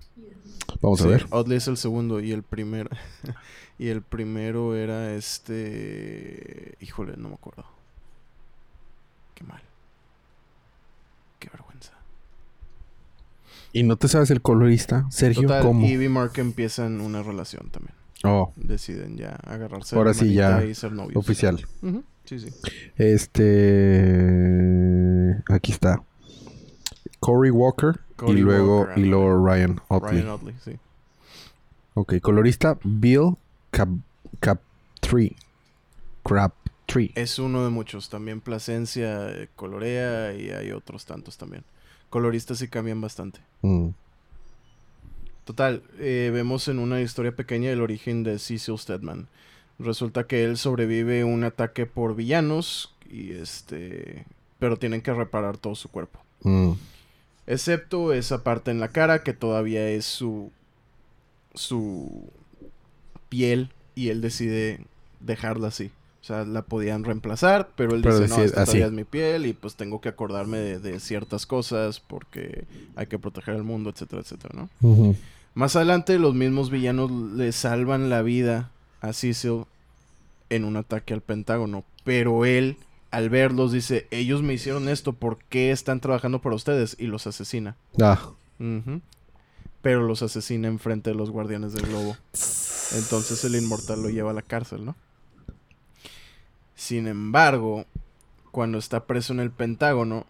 Vamos 0.81 1.01
a 1.03 1.07
ver. 1.07 1.27
Oddly 1.31 1.55
es 1.55 1.69
el 1.69 1.77
segundo 1.77 2.19
y 2.19 2.33
el 2.33 2.43
primero. 2.43 2.91
y 3.79 3.89
el 3.89 4.03
primero 4.03 4.75
era 4.75 5.15
este. 5.15 6.75
Híjole, 6.81 7.17
no 7.17 7.29
me 7.29 7.35
acuerdo. 7.35 7.65
Qué 9.37 9.45
mal. 9.45 9.63
Qué 11.39 11.49
vergüenza. 11.49 11.93
¿Y 13.79 13.85
no 13.85 13.97
te 13.97 14.09
sabes 14.09 14.31
el 14.33 14.43
colorista? 14.43 15.07
Sergio, 15.09 15.43
Total, 15.43 15.63
¿cómo? 15.63 15.87
Eve 15.87 16.07
y 16.07 16.09
Mark 16.09 16.33
empiezan 16.39 17.01
una 17.01 17.23
relación 17.23 17.71
también. 17.71 17.95
Oh. 18.25 18.53
Deciden 18.57 19.17
ya 19.17 19.37
agarrarse 19.47 19.95
Ahora 19.95 20.13
sí, 20.15 20.35
ya. 20.35 20.65
Y 20.65 20.75
ser 20.75 20.91
novios. 20.91 21.15
Oficial. 21.15 21.65
Sí, 22.25 22.41
sí. 22.41 22.49
Este. 22.97 23.45
Aquí 25.49 25.71
está. 25.71 26.03
Corey 27.21 27.53
Walker. 27.53 28.01
y 28.27 28.33
luego, 28.33 28.89
y 28.97 29.05
luego 29.05 29.47
Ryan 29.47 29.81
Otley. 29.87 30.23
Ryan 30.23 30.29
Otley, 30.31 30.57
sí. 30.65 30.73
Ok, 31.95 32.15
colorista 32.21 32.77
Bill 32.83 33.37
Cap, 33.71 33.91
Tree. 35.01 35.37
Crab 36.25 36.53
Tree. 36.87 37.13
Es 37.15 37.39
uno 37.39 37.63
de 37.63 37.71
muchos. 37.71 38.09
También 38.09 38.41
Plasencia 38.41 39.31
eh, 39.31 39.49
colorea 39.55 40.35
y 40.35 40.51
hay 40.51 40.73
otros 40.73 41.07
tantos 41.07 41.39
también 41.39 41.63
coloristas 42.11 42.59
sí 42.59 42.69
cambian 42.69 43.01
bastante. 43.01 43.41
Mm. 43.63 43.91
Total, 45.45 45.83
eh, 45.99 46.31
vemos 46.33 46.69
en 46.69 46.79
una 46.79 47.01
historia 47.01 47.35
pequeña 47.35 47.71
el 47.71 47.81
origen 47.81 48.23
de 48.23 48.39
Cecil 48.39 48.79
Stedman. 48.79 49.29
Resulta 49.79 50.27
que 50.27 50.45
él 50.45 50.59
sobrevive 50.59 51.25
un 51.25 51.45
ataque 51.45 51.87
por 51.87 52.15
villanos 52.15 52.95
y 53.11 53.33
este, 53.33 54.27
pero 54.59 54.77
tienen 54.77 55.01
que 55.01 55.15
reparar 55.15 55.57
todo 55.57 55.75
su 55.75 55.89
cuerpo. 55.89 56.21
Mm. 56.43 56.73
Excepto 57.47 58.13
esa 58.13 58.45
parte 58.45 58.71
en 58.71 58.81
la 58.81 58.89
cara 58.89 59.23
que 59.23 59.33
todavía 59.33 59.89
es 59.89 60.05
su 60.05 60.53
su 61.55 62.31
piel 63.29 63.71
y 63.95 64.11
él 64.11 64.21
decide 64.21 64.81
dejarla 65.21 65.69
así. 65.69 65.91
O 66.29 66.31
sea, 66.31 66.45
la 66.45 66.61
podían 66.61 67.05
reemplazar, 67.05 67.71
pero 67.75 67.95
él 67.95 68.03
dice, 68.03 68.29
no, 68.29 68.43
esta 68.43 68.67
todavía 68.67 68.85
es 68.85 68.93
mi 68.93 69.05
piel 69.05 69.47
y 69.47 69.55
pues 69.55 69.77
tengo 69.77 70.03
que 70.03 70.11
acordarme 70.11 70.59
de, 70.59 71.01
ciertas 71.01 71.47
cosas 71.47 72.01
porque 72.01 72.65
hay 72.97 73.07
que 73.07 73.19
proteger 73.19 73.55
el 73.55 73.63
mundo, 73.63 73.89
etcétera, 73.89 74.21
etcétera, 74.21 74.69
¿no? 74.83 75.17
Más 75.55 75.75
adelante 75.75 76.19
los 76.19 76.35
mismos 76.35 76.69
villanos 76.69 77.11
le 77.11 77.51
salvan 77.53 78.11
la 78.11 78.21
vida 78.21 78.71
a 79.01 79.15
Cecil 79.15 79.65
en 80.51 80.67
un 80.67 80.77
ataque 80.77 81.15
al 81.15 81.23
Pentágono, 81.23 81.83
pero 82.05 82.45
él 82.45 82.77
al 83.11 83.31
verlos 83.31 83.73
dice, 83.73 84.07
ellos 84.11 84.43
me 84.43 84.53
hicieron 84.53 84.91
esto, 84.91 85.15
¿por 85.15 85.39
qué 85.49 85.71
están 85.71 86.01
trabajando 86.01 86.43
para 86.43 86.57
ustedes? 86.57 86.95
Y 86.99 87.07
los 87.07 87.27
asesina. 87.27 87.75
Ah. 88.03 88.33
Pero 89.81 90.03
los 90.03 90.21
asesina 90.21 90.69
en 90.69 90.79
frente 90.79 91.09
de 91.09 91.17
los 91.17 91.31
guardianes 91.31 91.73
del 91.73 91.87
globo. 91.87 92.19
Entonces 92.99 93.43
el 93.45 93.57
inmortal 93.57 94.03
lo 94.03 94.11
lleva 94.11 94.33
a 94.33 94.35
la 94.35 94.43
cárcel, 94.43 94.85
¿no? 94.85 94.95
Sin 96.79 97.09
embargo, 97.09 97.87
cuando 98.53 98.79
está 98.79 99.05
preso 99.05 99.33
en 99.33 99.41
el 99.41 99.51
Pentágono, 99.51 100.27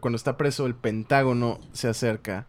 cuando 0.00 0.16
está 0.16 0.38
preso 0.38 0.64
el 0.64 0.74
Pentágono 0.74 1.60
se 1.74 1.88
acerca 1.88 2.46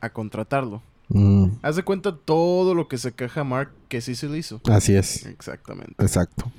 a 0.00 0.10
contratarlo. 0.10 0.82
Mm. 1.08 1.48
Haz 1.62 1.74
de 1.74 1.82
cuenta 1.82 2.16
todo 2.16 2.74
lo 2.76 2.86
que 2.86 2.96
se 2.96 3.10
queja 3.10 3.42
Mark 3.42 3.72
que 3.88 4.00
sí 4.00 4.14
se 4.14 4.28
le 4.28 4.38
hizo. 4.38 4.60
Así 4.70 4.94
es. 4.94 5.26
Exactamente. 5.26 5.96
Exacto 5.98 6.52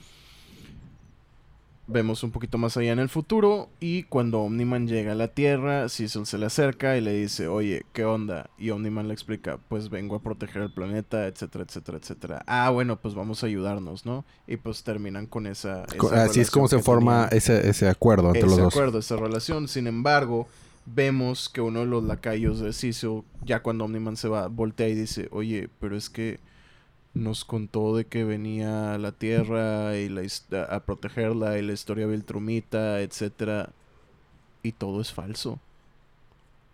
vemos 1.88 2.22
un 2.24 2.32
poquito 2.32 2.58
más 2.58 2.76
allá 2.78 2.92
en 2.92 3.00
el 3.00 3.10
futuro 3.10 3.70
y 3.80 4.04
cuando 4.04 4.42
Omniman 4.42 4.88
llega 4.88 5.14
a 5.14 5.16
la 5.16 5.30
Tierra, 5.30 5.88
Cecil 5.90 6.26
se 6.26 6.38
le 6.38 6.46
acerca 6.46 6.98
y 6.98 7.02
le 7.02 7.14
dice, 7.14 7.48
oye, 7.48 7.86
¿qué 7.94 8.04
onda? 8.04 8.50
Y 8.58 8.70
Omniman 8.72 9.08
le 9.08 9.14
explica, 9.14 9.58
pues 9.70 9.90
vengo 9.90 10.18
a 10.18 10.22
proteger 10.22 10.62
el 10.64 10.74
planeta, 10.74 11.28
etcétera, 11.28 11.64
etcétera, 11.64 11.98
etcétera. 11.98 12.44
Ah, 12.46 12.70
bueno, 12.70 12.98
pues 12.98 13.16
vamos 13.16 13.44
a 13.44 13.48
ayudarnos, 13.48 14.06
¿no? 14.06 14.26
Y 14.48 14.58
pues 14.58 14.84
terminan 14.84 15.26
con 15.28 15.48
esa... 15.48 15.86
Así 16.14 16.42
es 16.42 16.52
como 16.52 16.68
se 16.68 16.80
forma 16.80 17.30
ese, 17.32 17.70
ese 17.70 17.88
acuerdo 17.88 18.28
entre 18.28 18.44
los 18.44 18.58
dos. 18.58 18.68
Ese 18.68 18.80
acuerdo, 18.80 19.00
esa 19.00 19.16
relación. 19.16 19.68
Sin 19.68 19.88
embargo, 19.88 20.48
vemos 20.86 21.48
que 21.50 21.62
uno 21.62 21.82
de 21.82 21.86
los 21.86 22.04
lacayos 22.04 22.60
de 22.60 22.74
Cecil, 22.74 23.24
ya 23.46 23.62
cuando 23.62 23.86
Omniman 23.86 24.18
se 24.18 24.28
va, 24.28 24.48
voltea 24.48 24.90
y 24.90 24.96
dice, 24.96 25.30
oye, 25.32 25.70
pero 25.80 25.96
es 25.96 26.10
que 26.10 26.40
nos 27.18 27.45
contó 27.45 27.95
de 27.95 28.05
que 28.05 28.24
venía 28.24 28.93
a 28.93 28.97
la 28.97 29.11
Tierra 29.11 29.97
y 29.97 30.07
la, 30.07 30.22
a 30.70 30.80
protegerla 30.82 31.57
y 31.57 31.63
la 31.63 31.74
historia 31.74 32.05
Viltrumita, 32.07 33.01
etcétera. 33.01 33.72
y 34.63 34.72
todo 34.72 35.01
es 35.01 35.11
falso. 35.11 35.59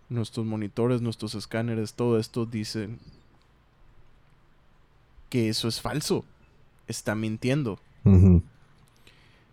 Nuestros 0.08 0.44
monitores, 0.46 1.00
nuestros 1.00 1.34
escáneres, 1.34 1.94
todo 1.94 2.18
esto 2.18 2.44
dicen 2.44 2.98
que 5.30 5.48
eso 5.48 5.66
es 5.66 5.80
falso. 5.80 6.24
Está 6.86 7.14
mintiendo. 7.14 7.78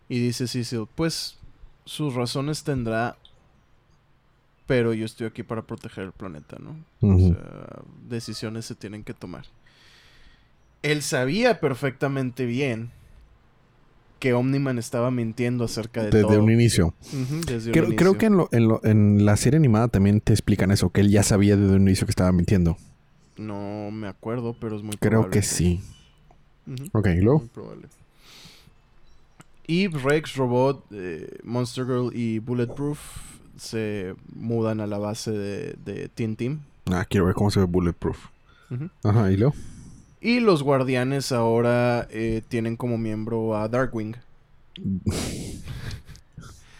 Y 0.08 0.18
dice 0.18 0.46
Cecil, 0.46 0.86
pues 0.94 1.38
sus 1.86 2.14
razones 2.14 2.64
tendrá, 2.64 3.16
pero 4.66 4.92
yo 4.92 5.06
estoy 5.06 5.26
aquí 5.26 5.42
para 5.42 5.62
proteger 5.62 6.04
el 6.04 6.12
planeta, 6.12 6.58
¿no? 6.60 6.76
O 7.00 7.18
sea, 7.18 7.82
decisiones 8.08 8.66
se 8.66 8.74
tienen 8.74 9.04
que 9.04 9.14
tomar. 9.14 9.46
Él 10.82 11.02
sabía 11.02 11.60
perfectamente 11.60 12.44
bien 12.46 12.90
que 14.18 14.34
Omniman 14.34 14.78
estaba 14.78 15.10
mintiendo 15.10 15.64
acerca 15.64 16.02
de 16.02 16.10
Desde 16.10 16.22
todo. 16.22 16.42
un 16.42 16.50
inicio. 16.50 16.94
Desde 17.46 17.70
un 17.70 17.72
Creo, 17.72 17.84
creo 17.86 17.88
inicio. 18.12 18.18
que 18.18 18.26
en, 18.26 18.36
lo- 18.36 18.48
en, 18.52 18.68
lo- 18.68 18.84
en 18.84 19.24
la 19.24 19.36
serie 19.36 19.58
animada 19.58 19.88
también 19.88 20.20
te 20.20 20.32
explican 20.32 20.70
eso, 20.70 20.90
que 20.90 21.00
él 21.00 21.10
ya 21.10 21.22
sabía 21.22 21.56
desde 21.56 21.74
un 21.74 21.82
inicio 21.82 22.06
que 22.06 22.10
estaba 22.12 22.30
mintiendo. 22.32 22.76
No 23.36 23.90
me 23.90 24.06
acuerdo, 24.08 24.54
pero 24.60 24.76
es 24.76 24.82
muy 24.82 24.96
Creo 24.96 25.10
probable. 25.22 25.32
que 25.32 25.42
sí. 25.42 25.80
Ujú, 26.66 26.84
Ok, 26.92 27.08
¿y 27.08 27.20
luego? 27.20 27.38
Muy 27.40 27.48
probable. 27.48 27.88
Eve, 29.66 29.98
Rex, 29.98 30.36
Robot, 30.36 30.84
eh, 30.92 31.38
Monster 31.44 31.84
Girl 31.86 32.10
y 32.14 32.38
Bulletproof 32.40 32.98
se 33.56 34.14
mudan 34.34 34.80
a 34.80 34.86
la 34.86 34.98
base 34.98 35.30
de, 35.30 35.76
de 35.84 36.08
Teen 36.08 36.36
Team. 36.36 36.60
Ah, 36.86 37.04
quiero 37.08 37.26
ver 37.26 37.34
cómo 37.34 37.50
se 37.50 37.60
ve 37.60 37.66
Bulletproof. 37.66 38.18
Ajá, 39.04 39.30
¿y 39.30 39.36
luego? 39.36 39.54
Y 40.24 40.38
los 40.40 40.62
guardianes 40.62 41.32
ahora 41.32 42.06
eh, 42.10 42.42
tienen 42.48 42.76
como 42.76 42.96
miembro 42.96 43.56
a 43.56 43.68
Darkwing. 43.68 44.14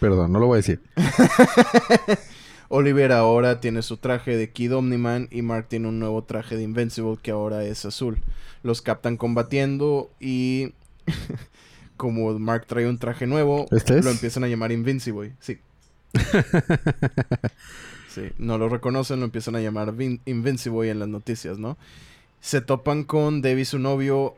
Perdón, 0.01 0.33
no 0.33 0.39
lo 0.39 0.47
voy 0.47 0.55
a 0.55 0.59
decir. 0.59 0.81
Oliver 2.69 3.13
ahora 3.13 3.61
tiene 3.61 3.83
su 3.83 3.97
traje 3.99 4.37
de 4.37 4.51
Kid 4.51 4.75
Omniman 4.75 5.29
y 5.31 5.43
Mark 5.43 5.67
tiene 5.69 5.89
un 5.89 5.99
nuevo 5.99 6.23
traje 6.25 6.57
de 6.57 6.63
Invincible 6.63 7.19
que 7.21 7.31
ahora 7.33 7.65
es 7.65 7.85
azul. 7.85 8.19
Los 8.63 8.81
captan 8.81 9.17
combatiendo 9.17 10.11
y 10.21 10.73
como 11.97 12.39
Mark 12.39 12.67
trae 12.67 12.87
un 12.89 12.99
traje 12.99 13.27
nuevo, 13.27 13.67
¿Este 13.71 13.99
es? 13.99 14.05
lo 14.05 14.11
empiezan 14.11 14.45
a 14.45 14.49
llamar 14.49 14.73
Invincible. 14.73 15.35
Sí. 15.41 15.59
sí, 18.09 18.23
no 18.39 18.59
lo 18.59 18.69
reconocen, 18.69 19.19
lo 19.21 19.25
empiezan 19.27 19.57
a 19.57 19.61
llamar 19.61 19.93
Vin- 19.95 20.21
Invincible 20.27 20.91
en 20.91 20.99
las 21.01 21.09
noticias, 21.09 21.59
¿no? 21.59 21.77
Se 22.43 22.61
topan 22.61 23.05
con 23.05 23.41
Debbie, 23.41 23.65
su 23.65 23.79
novio, 23.79 24.37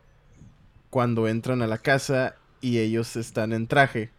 cuando 0.90 1.26
entran 1.26 1.60
a 1.62 1.66
la 1.66 1.78
casa 1.78 2.36
y 2.60 2.78
ellos 2.78 3.16
están 3.16 3.52
en 3.52 3.66
traje. 3.66 4.10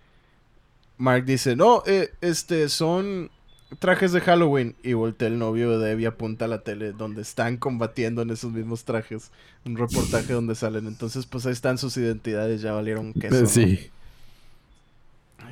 Mark 0.98 1.24
dice, 1.24 1.56
no, 1.56 1.84
eh, 1.86 2.12
este, 2.20 2.68
son 2.68 3.32
trajes 3.80 4.12
de 4.12 4.22
Halloween. 4.22 4.76
Y 4.84 4.94
voltea 4.94 5.28
el 5.28 5.40
novio 5.40 5.78
de 5.78 5.88
Debbie, 5.88 6.08
apunta 6.08 6.46
a 6.46 6.48
la 6.48 6.64
tele 6.64 6.92
donde 6.92 7.22
están 7.22 7.58
combatiendo 7.58 8.22
en 8.22 8.30
esos 8.30 8.52
mismos 8.52 8.86
trajes. 8.86 9.32
Un 9.66 9.78
reportaje 9.78 10.34
donde 10.34 10.56
salen. 10.56 10.88
Entonces, 10.88 11.26
pues 11.26 11.46
ahí 11.46 11.54
están 11.54 11.78
sus 11.78 11.96
identidades, 11.98 12.62
ya 12.62 12.74
valieron 12.74 13.14
queso. 13.14 13.42
¿no? 13.42 13.48
sí. 13.48 13.92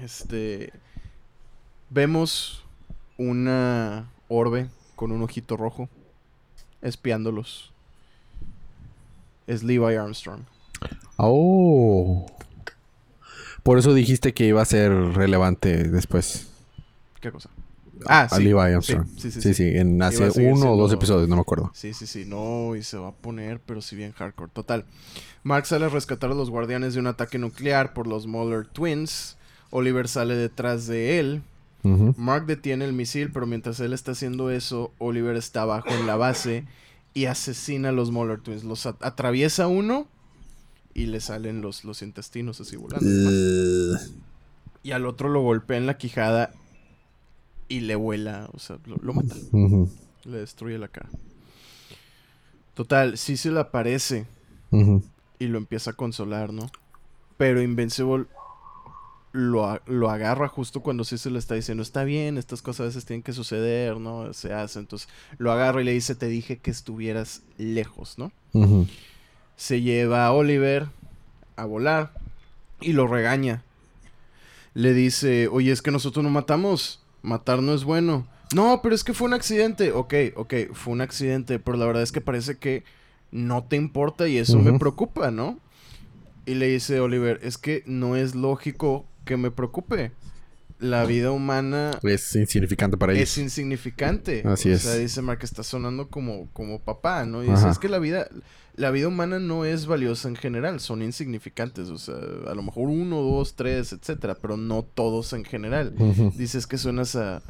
Este. 0.01 0.73
Vemos 1.89 2.63
una 3.17 4.09
orbe 4.27 4.69
con 4.95 5.11
un 5.11 5.21
ojito 5.21 5.55
rojo 5.57 5.89
espiándolos. 6.81 7.72
Es 9.47 9.63
Levi 9.63 9.95
Armstrong. 9.95 10.41
Oh. 11.17 12.25
Por 13.63 13.77
eso 13.79 13.93
dijiste 13.93 14.33
que 14.33 14.45
iba 14.45 14.61
a 14.61 14.65
ser 14.65 14.91
relevante 14.91 15.83
después. 15.85 16.47
¿Qué 17.21 17.31
cosa? 17.31 17.49
Ah, 18.05 18.27
a 18.29 18.35
sí. 18.35 18.43
Levi 18.43 18.59
Armstrong. 18.59 19.07
Sí, 19.17 19.31
sí, 19.31 19.41
sí, 19.41 19.53
sí. 19.53 19.63
En 19.75 20.01
hace 20.01 20.29
uno 20.41 20.73
o 20.73 20.77
dos 20.77 20.91
episodios, 20.91 21.29
no 21.29 21.35
me 21.35 21.41
acuerdo. 21.41 21.71
Sí, 21.73 21.93
sí, 21.93 22.05
sí. 22.05 22.25
No, 22.25 22.75
y 22.75 22.83
se 22.83 22.97
va 22.97 23.09
a 23.09 23.13
poner, 23.13 23.59
pero 23.65 23.81
si 23.81 23.95
bien 23.95 24.11
hardcore. 24.11 24.51
Total. 24.53 24.85
Mark 25.43 25.65
sale 25.65 25.85
a 25.85 25.89
rescatar 25.89 26.31
a 26.31 26.33
los 26.33 26.49
guardianes 26.49 26.93
de 26.93 26.99
un 26.99 27.07
ataque 27.07 27.37
nuclear 27.37 27.93
por 27.93 28.07
los 28.07 28.27
Muller 28.27 28.65
Twins. 28.65 29.37
Oliver 29.69 30.07
sale 30.07 30.35
detrás 30.35 30.87
de 30.87 31.19
él. 31.19 31.41
Mark 32.15 32.45
detiene 32.45 32.85
el 32.85 32.93
misil, 32.93 33.29
pero 33.33 33.45
mientras 33.45 33.77
él 33.81 33.91
está 33.91 34.13
haciendo 34.13 34.49
eso, 34.49 34.93
Oliver 34.99 35.35
está 35.35 35.63
abajo 35.63 35.89
en 35.89 36.07
la 36.07 36.15
base 36.15 36.63
y 37.13 37.25
asesina 37.25 37.89
a 37.89 37.91
los 37.91 38.11
Muller 38.11 38.39
Twins. 38.39 38.63
Los 38.63 38.85
at- 38.85 39.01
atraviesa 39.03 39.67
uno 39.67 40.07
y 40.93 41.05
le 41.07 41.19
salen 41.21 41.61
los, 41.61 41.83
los 41.85 42.01
intestinos 42.01 42.59
así 42.61 42.75
volando. 42.75 43.07
¿no? 43.09 43.29
Y 44.83 44.91
al 44.91 45.05
otro 45.05 45.29
lo 45.29 45.41
golpea 45.41 45.77
en 45.77 45.85
la 45.87 45.97
quijada 45.97 46.51
y 47.69 47.81
le 47.81 47.95
vuela, 47.95 48.49
o 48.53 48.59
sea, 48.59 48.77
lo, 48.85 48.97
lo 48.97 49.13
mata. 49.13 49.35
Le 50.25 50.37
destruye 50.37 50.77
la 50.77 50.87
cara. 50.89 51.09
Total, 52.73 53.17
sí 53.17 53.37
se 53.37 53.51
le 53.51 53.59
aparece 53.59 54.25
y 55.39 55.45
lo 55.47 55.57
empieza 55.59 55.91
a 55.91 55.93
consolar, 55.93 56.51
¿no? 56.51 56.69
Pero 57.37 57.61
Invincible 57.61 58.25
lo, 59.33 59.81
lo 59.87 60.09
agarra 60.11 60.47
justo 60.47 60.81
cuando 60.81 61.03
sí 61.03 61.17
se 61.17 61.31
le 61.31 61.39
está 61.39 61.55
diciendo, 61.55 61.81
está 61.81 62.03
bien, 62.03 62.37
estas 62.37 62.61
cosas 62.61 62.81
a 62.81 62.85
veces 62.85 63.05
tienen 63.05 63.23
que 63.23 63.33
suceder, 63.33 63.97
¿no? 63.97 64.31
Se 64.31 64.53
hace. 64.53 64.79
Entonces 64.79 65.09
lo 65.37 65.51
agarra 65.51 65.81
y 65.81 65.85
le 65.85 65.91
dice, 65.91 66.15
te 66.15 66.27
dije 66.27 66.59
que 66.59 66.71
estuvieras 66.71 67.41
lejos, 67.57 68.17
¿no? 68.17 68.31
Se 69.57 69.81
lleva 69.81 70.25
a 70.25 70.31
Oliver 70.31 70.87
a 71.55 71.65
volar 71.65 72.13
y 72.79 72.93
lo 72.93 73.07
regaña. 73.07 73.63
Le 74.75 74.93
dice, 74.93 75.47
oye, 75.47 75.71
es 75.71 75.81
que 75.81 75.91
nosotros 75.91 76.23
no 76.23 76.29
matamos. 76.29 77.01
Matar 77.23 77.61
no 77.61 77.73
es 77.73 77.83
bueno. 77.83 78.27
No, 78.53 78.81
pero 78.83 78.93
es 78.93 79.03
que 79.03 79.13
fue 79.13 79.27
un 79.27 79.33
accidente. 79.33 79.91
Ok, 79.93 80.13
ok, 80.35 80.53
fue 80.73 80.93
un 80.93 81.01
accidente, 81.01 81.57
pero 81.57 81.77
la 81.77 81.87
verdad 81.87 82.03
es 82.03 82.11
que 82.11 82.21
parece 82.21 82.57
que 82.57 82.83
no 83.31 83.63
te 83.63 83.77
importa 83.77 84.27
y 84.27 84.37
eso 84.37 84.59
me 84.59 84.77
preocupa, 84.77 85.31
¿no? 85.31 85.57
Y 86.45 86.53
le 86.55 86.67
dice 86.67 86.99
Oliver, 86.99 87.39
es 87.41 87.57
que 87.57 87.83
no 87.87 88.15
es 88.15 88.35
lógico 88.35 89.05
que 89.25 89.37
me 89.37 89.51
preocupe. 89.51 90.11
La 90.79 91.05
vida 91.05 91.31
humana 91.31 91.91
Es 92.01 92.35
insignificante 92.35 92.97
para 92.97 93.13
ellos. 93.13 93.29
es 93.29 93.37
insignificante. 93.37 94.43
Así 94.45 94.69
o 94.69 94.73
es. 94.73 94.81
sea, 94.81 94.95
dice 94.95 95.21
Mark, 95.21 95.39
está 95.43 95.63
sonando 95.63 96.09
como, 96.09 96.49
como 96.51 96.79
papá, 96.79 97.25
¿no? 97.25 97.41
Y 97.43 97.47
dice, 97.49 97.69
es 97.69 97.79
que 97.79 97.87
la 97.87 97.99
vida, 97.99 98.27
la 98.75 98.91
vida 98.91 99.07
humana 99.07 99.39
no 99.39 99.63
es 99.63 99.85
valiosa 99.85 100.27
en 100.27 100.35
general, 100.35 100.81
son 100.81 101.01
insignificantes. 101.01 101.87
O 101.89 101.97
sea, 101.97 102.15
a 102.15 102.53
lo 102.53 102.63
mejor 102.63 102.89
uno, 102.89 103.21
dos, 103.21 103.55
tres, 103.55 103.93
etcétera, 103.93 104.35
pero 104.35 104.57
no 104.57 104.83
todos 104.83 105.31
en 105.31 105.45
general. 105.45 105.95
Ujú. 105.97 106.33
Dice, 106.35 106.57
es 106.57 106.67
que 106.67 106.77
suenas 106.77 107.15
a, 107.15 107.41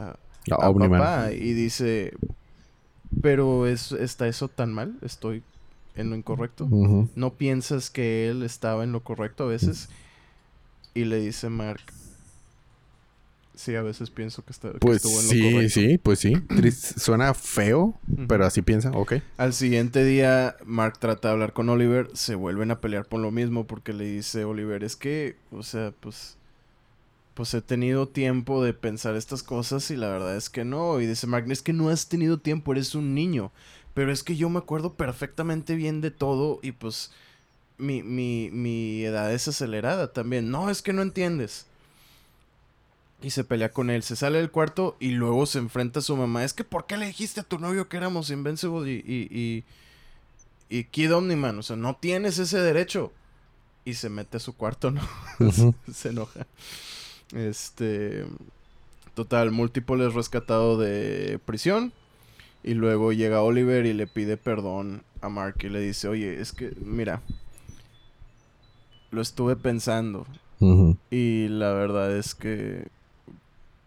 papá. 0.47 1.31
Y 1.31 1.53
dice, 1.53 2.13
pero 3.21 3.65
es, 3.65 3.93
¿está 3.93 4.27
eso 4.27 4.47
tan 4.47 4.73
mal? 4.73 4.97
¿Estoy 5.01 5.41
en 5.95 6.09
lo 6.09 6.15
incorrecto? 6.15 6.67
¿No 7.15 7.33
piensas 7.33 7.89
que 7.89 8.29
él 8.29 8.43
estaba 8.43 8.83
en 8.83 8.91
lo 8.91 9.03
correcto 9.03 9.45
a 9.45 9.47
veces? 9.47 9.89
Y 10.93 11.05
le 11.05 11.19
dice 11.19 11.49
Mark, 11.49 11.81
sí, 13.55 13.75
a 13.75 13.81
veces 13.81 14.09
pienso 14.09 14.43
que, 14.43 14.51
está, 14.51 14.71
que 14.71 14.79
Pues 14.79 14.97
estuvo 14.97 15.19
en 15.19 15.27
lo 15.27 15.31
sí, 15.33 15.41
correcto. 15.41 15.69
sí, 15.73 15.97
pues 15.97 16.19
sí. 16.19 16.33
Suena 16.99 17.33
feo, 17.33 17.97
pero 18.27 18.45
así 18.45 18.61
piensa. 18.61 18.91
Ok. 18.91 19.15
Al 19.37 19.53
siguiente 19.53 20.03
día, 20.05 20.55
Mark 20.65 20.99
trata 20.99 21.29
de 21.29 21.33
hablar 21.33 21.53
con 21.53 21.69
Oliver. 21.69 22.09
Se 22.13 22.35
vuelven 22.35 22.71
a 22.71 22.79
pelear 22.79 23.05
por 23.05 23.19
lo 23.19 23.31
mismo 23.31 23.65
porque 23.65 23.93
le 23.93 24.05
dice 24.05 24.43
Oliver, 24.45 24.83
es 24.83 24.95
que, 24.95 25.35
o 25.51 25.63
sea, 25.63 25.93
pues... 25.99 26.37
Pues 27.33 27.51
he 27.55 27.63
tenido 27.63 28.07
tiempo 28.07 28.63
de 28.63 28.75
pensar 28.75 29.15
estas 29.15 29.41
cosas 29.41 29.89
y 29.89 29.95
la 29.95 30.07
verdad 30.09 30.37
es 30.37 30.51
que 30.51 30.63
no. 30.65 31.01
Y 31.01 31.07
dice 31.07 31.25
Mark, 31.25 31.49
es 31.49 31.63
que 31.63 31.73
no 31.73 31.89
has 31.89 32.07
tenido 32.07 32.37
tiempo, 32.37 32.73
eres 32.73 32.93
un 32.93 33.15
niño. 33.15 33.51
Pero 33.95 34.11
es 34.11 34.21
que 34.21 34.35
yo 34.35 34.49
me 34.49 34.59
acuerdo 34.59 34.93
perfectamente 34.93 35.73
bien 35.75 35.99
de 35.99 36.11
todo 36.11 36.59
y 36.61 36.73
pues 36.73 37.11
mi, 37.77 38.03
mi, 38.03 38.49
mi 38.51 39.03
edad 39.03 39.33
es 39.33 39.47
acelerada 39.47 40.11
también. 40.13 40.51
No, 40.51 40.69
es 40.69 40.81
que 40.81 40.93
no 40.93 41.01
entiendes. 41.01 41.65
Y 43.21 43.29
se 43.29 43.45
pelea 43.45 43.71
con 43.71 43.89
él, 43.89 44.03
se 44.03 44.17
sale 44.17 44.39
del 44.39 44.51
cuarto 44.51 44.97
y 44.99 45.11
luego 45.11 45.45
se 45.45 45.59
enfrenta 45.59 45.99
a 45.99 46.03
su 46.03 46.17
mamá. 46.17 46.43
Es 46.43 46.53
que 46.53 46.65
¿por 46.65 46.85
qué 46.85 46.97
le 46.97 47.05
dijiste 47.05 47.39
a 47.39 47.43
tu 47.43 47.57
novio 47.57 47.87
que 47.87 47.95
éramos 47.95 48.29
Invincible 48.29 48.91
y, 48.91 48.95
y, 48.97 49.63
y, 50.69 50.77
y 50.77 50.83
Kid 50.85 51.15
Omniman? 51.15 51.57
O 51.57 51.63
sea, 51.63 51.77
no 51.77 51.95
tienes 51.95 52.37
ese 52.37 52.59
derecho. 52.59 53.13
Y 53.85 53.95
se 53.95 54.09
mete 54.09 54.37
a 54.37 54.39
su 54.39 54.55
cuarto, 54.55 54.91
¿no? 54.91 55.01
Se 55.93 56.09
enoja. 56.09 56.47
Este. 57.33 58.25
Total, 59.13 59.51
Múltiple 59.51 60.07
es 60.07 60.13
rescatado 60.13 60.77
de 60.77 61.39
prisión. 61.45 61.93
Y 62.63 62.75
luego 62.75 63.11
llega 63.11 63.41
Oliver 63.41 63.85
y 63.85 63.93
le 63.93 64.07
pide 64.07 64.37
perdón 64.37 65.03
a 65.21 65.29
Mark 65.29 65.57
y 65.63 65.69
le 65.69 65.81
dice: 65.81 66.07
Oye, 66.07 66.39
es 66.39 66.51
que, 66.53 66.73
mira. 66.81 67.21
Lo 69.13 69.21
estuve 69.21 69.55
pensando. 69.55 70.25
Y 71.11 71.47
la 71.49 71.71
verdad 71.73 72.11
es 72.17 72.33
que. 72.35 72.87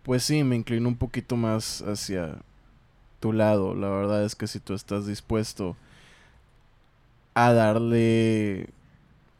Pues 0.02 0.22
sí, 0.22 0.44
me 0.44 0.54
inclino 0.56 0.88
un 0.88 0.96
poquito 0.96 1.36
más 1.36 1.82
hacia 1.82 2.36
tu 3.18 3.32
lado. 3.32 3.74
La 3.74 3.88
verdad 3.88 4.24
es 4.24 4.34
que 4.36 4.46
si 4.46 4.60
tú 4.60 4.72
estás 4.74 5.06
dispuesto 5.06 5.76
a 7.34 7.52
darle 7.52 8.68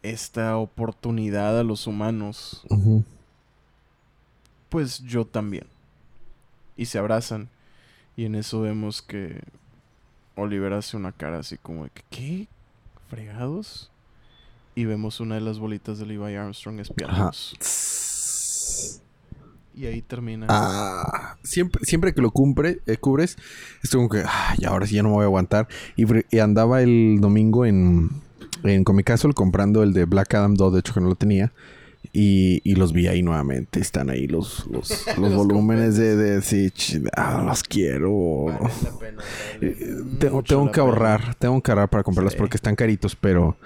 esta 0.03 0.57
oportunidad 0.57 1.59
a 1.59 1.63
los 1.63 1.87
humanos, 1.87 2.65
pues 4.69 5.01
yo 5.05 5.25
también. 5.25 5.67
y 6.77 6.87
se 6.87 6.99
abrazan. 6.99 7.49
Y 8.17 8.25
en 8.25 8.35
eso 8.35 8.61
vemos 8.61 9.03
que 9.03 9.41
Oliver 10.37 10.73
hace 10.73 10.97
una 10.97 11.13
cara 11.13 11.39
así 11.39 11.57
como 11.59 11.85
de 11.85 11.91
que, 11.91 12.03
¿qué? 12.11 12.49
¿Fregados? 13.09 13.91
Y 14.77 14.85
vemos 14.85 15.21
una 15.21 15.37
de 15.37 15.41
las 15.41 15.59
bolitas 15.59 15.99
de 15.99 16.07
Levi 16.07 16.35
Armstrong 16.35 16.79
espiándonos. 16.81 17.55
Y 19.75 19.87
ahí 19.87 20.03
termina. 20.03 20.47
Ah, 20.49 21.37
siempre, 21.43 21.85
siempre 21.85 22.15
que 22.15 22.21
lo 22.23 22.31
cumple, 22.31 22.81
eh, 22.87 22.97
cubres, 22.99 23.37
es 23.83 23.91
como 23.91 24.09
que, 24.09 24.23
ay, 24.27 24.59
ahora 24.67 24.87
sí 24.87 24.95
ya 24.97 25.03
no 25.03 25.09
me 25.09 25.15
voy 25.17 25.23
a 25.23 25.27
aguantar. 25.27 25.67
Y, 25.97 26.39
andaba 26.39 26.83
el 26.83 27.19
domingo 27.21 27.65
en, 27.67 28.11
en 28.65 28.85
Comic 28.85 29.07
Castle 29.07 29.33
comprando 29.35 29.83
el 29.83 29.93
de 29.95 30.05
Black 30.05 30.35
Adam 30.35 30.55
2, 30.55 30.75
de 30.75 30.81
hecho 30.81 30.93
que 30.95 31.01
no 31.01 31.09
lo 31.09 31.15
tenía. 31.15 31.53
Y, 32.13 32.61
y 32.65 32.77
los 32.77 32.93
vi 32.93 33.09
ahí 33.09 33.23
nuevamente. 33.23 33.81
Están 33.81 34.09
ahí 34.11 34.27
los, 34.29 34.67
los, 34.71 35.07
los 35.19 35.19
Los 35.19 35.35
volúmenes 35.35 35.97
de, 35.97 36.17
de 36.17 36.41
sí, 36.43 36.71
ah, 37.17 37.43
los 37.47 37.63
quiero. 37.63 38.45
Vale 38.45 38.59
la 38.83 38.99
pena, 38.99 39.23
vale 39.23 39.25
Eh, 39.61 39.77
tengo, 40.21 40.43
tengo 40.43 40.65
la 40.67 40.71
que 40.71 40.75
pena. 40.81 40.85
ahorrar, 40.87 41.35
tengo 41.35 41.61
que 41.63 41.71
ahorrar 41.71 41.89
para 41.91 42.03
comprarlos 42.03 42.33
Sí. 42.35 42.39
porque 42.39 42.57
están 42.57 42.77
caritos, 42.77 43.17
pero, 43.17 43.57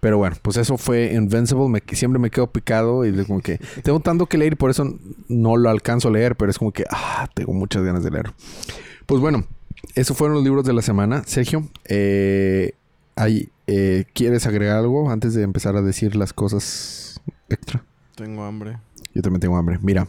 pero 0.00 0.18
bueno, 0.18 0.36
pues 0.42 0.56
eso 0.56 0.76
fue 0.78 1.12
Invincible, 1.14 1.68
me, 1.68 1.82
siempre 1.94 2.18
me 2.18 2.30
quedo 2.30 2.50
picado 2.50 3.04
y 3.04 3.24
como 3.24 3.40
que 3.40 3.58
tengo 3.82 4.00
tanto 4.00 4.26
que 4.26 4.38
leer 4.38 4.52
y 4.54 4.56
por 4.56 4.70
eso 4.70 4.98
no 5.28 5.56
lo 5.56 5.70
alcanzo 5.70 6.08
a 6.08 6.12
leer, 6.12 6.36
pero 6.36 6.50
es 6.50 6.58
como 6.58 6.72
que, 6.72 6.84
ah, 6.90 7.28
tengo 7.34 7.52
muchas 7.52 7.82
ganas 7.82 8.04
de 8.04 8.10
leer. 8.10 8.32
Pues 9.06 9.20
bueno, 9.20 9.44
esos 9.94 10.16
fueron 10.16 10.34
los 10.34 10.44
libros 10.44 10.64
de 10.64 10.72
la 10.72 10.82
semana. 10.82 11.22
Sergio, 11.24 11.68
eh, 11.86 12.72
hay, 13.16 13.50
eh, 13.66 14.04
¿quieres 14.12 14.46
agregar 14.46 14.78
algo 14.78 15.10
antes 15.10 15.34
de 15.34 15.42
empezar 15.42 15.76
a 15.76 15.82
decir 15.82 16.16
las 16.16 16.32
cosas 16.32 17.20
extra? 17.48 17.84
Tengo 18.14 18.44
hambre. 18.44 18.78
Yo 19.14 19.22
también 19.22 19.40
tengo 19.40 19.56
hambre. 19.56 19.78
Mira, 19.82 20.06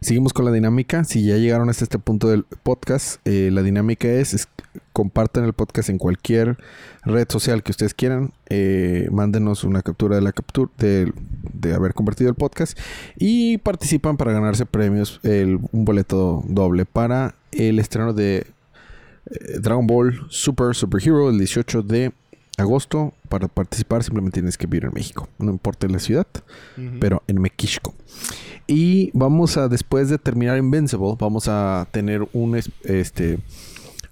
seguimos 0.00 0.32
con 0.32 0.44
la 0.44 0.52
dinámica. 0.52 1.04
Si 1.04 1.24
ya 1.24 1.36
llegaron 1.36 1.68
hasta 1.70 1.84
este 1.84 1.98
punto 1.98 2.28
del 2.28 2.44
podcast, 2.62 3.20
eh, 3.26 3.50
la 3.52 3.62
dinámica 3.62 4.08
es, 4.08 4.34
es 4.34 4.48
compartan 4.92 5.44
el 5.44 5.52
podcast 5.52 5.88
en 5.88 5.98
cualquier 5.98 6.58
red 7.04 7.26
social 7.30 7.62
que 7.62 7.72
ustedes 7.72 7.94
quieran. 7.94 8.32
Eh, 8.48 9.08
mándenos 9.10 9.64
una 9.64 9.82
captura 9.82 10.16
de 10.16 10.22
la 10.22 10.32
captura 10.32 10.70
de, 10.78 11.12
haber 11.74 11.94
compartido 11.94 12.28
el 12.30 12.36
podcast 12.36 12.78
y 13.16 13.58
participan 13.58 14.16
para 14.16 14.32
ganarse 14.32 14.66
premios, 14.66 15.20
el- 15.22 15.58
un 15.72 15.84
boleto 15.84 16.42
doble 16.46 16.84
para 16.84 17.34
el 17.52 17.78
estreno 17.78 18.12
de 18.12 18.46
eh, 19.30 19.58
Dragon 19.60 19.86
Ball 19.86 20.26
Super 20.28 20.74
Super 20.74 21.00
Hero 21.02 21.30
el 21.30 21.38
18 21.38 21.82
de 21.82 22.12
agosto. 22.62 23.12
Para 23.28 23.48
participar 23.48 24.02
simplemente 24.02 24.40
tienes 24.40 24.56
que 24.58 24.66
vivir 24.66 24.84
en 24.86 24.92
México, 24.94 25.28
no 25.38 25.50
importa 25.50 25.86
la 25.88 25.98
ciudad 25.98 26.26
pero 27.00 27.22
en 27.26 27.40
Mequisco. 27.40 27.94
Y 28.66 29.10
vamos 29.12 29.56
a, 29.56 29.68
después 29.68 30.08
de 30.08 30.18
terminar 30.18 30.56
Invincible, 30.58 31.16
vamos 31.18 31.48
a 31.48 31.86
tener 31.90 32.26
un, 32.32 32.56
es- 32.56 32.70
este, 32.84 33.38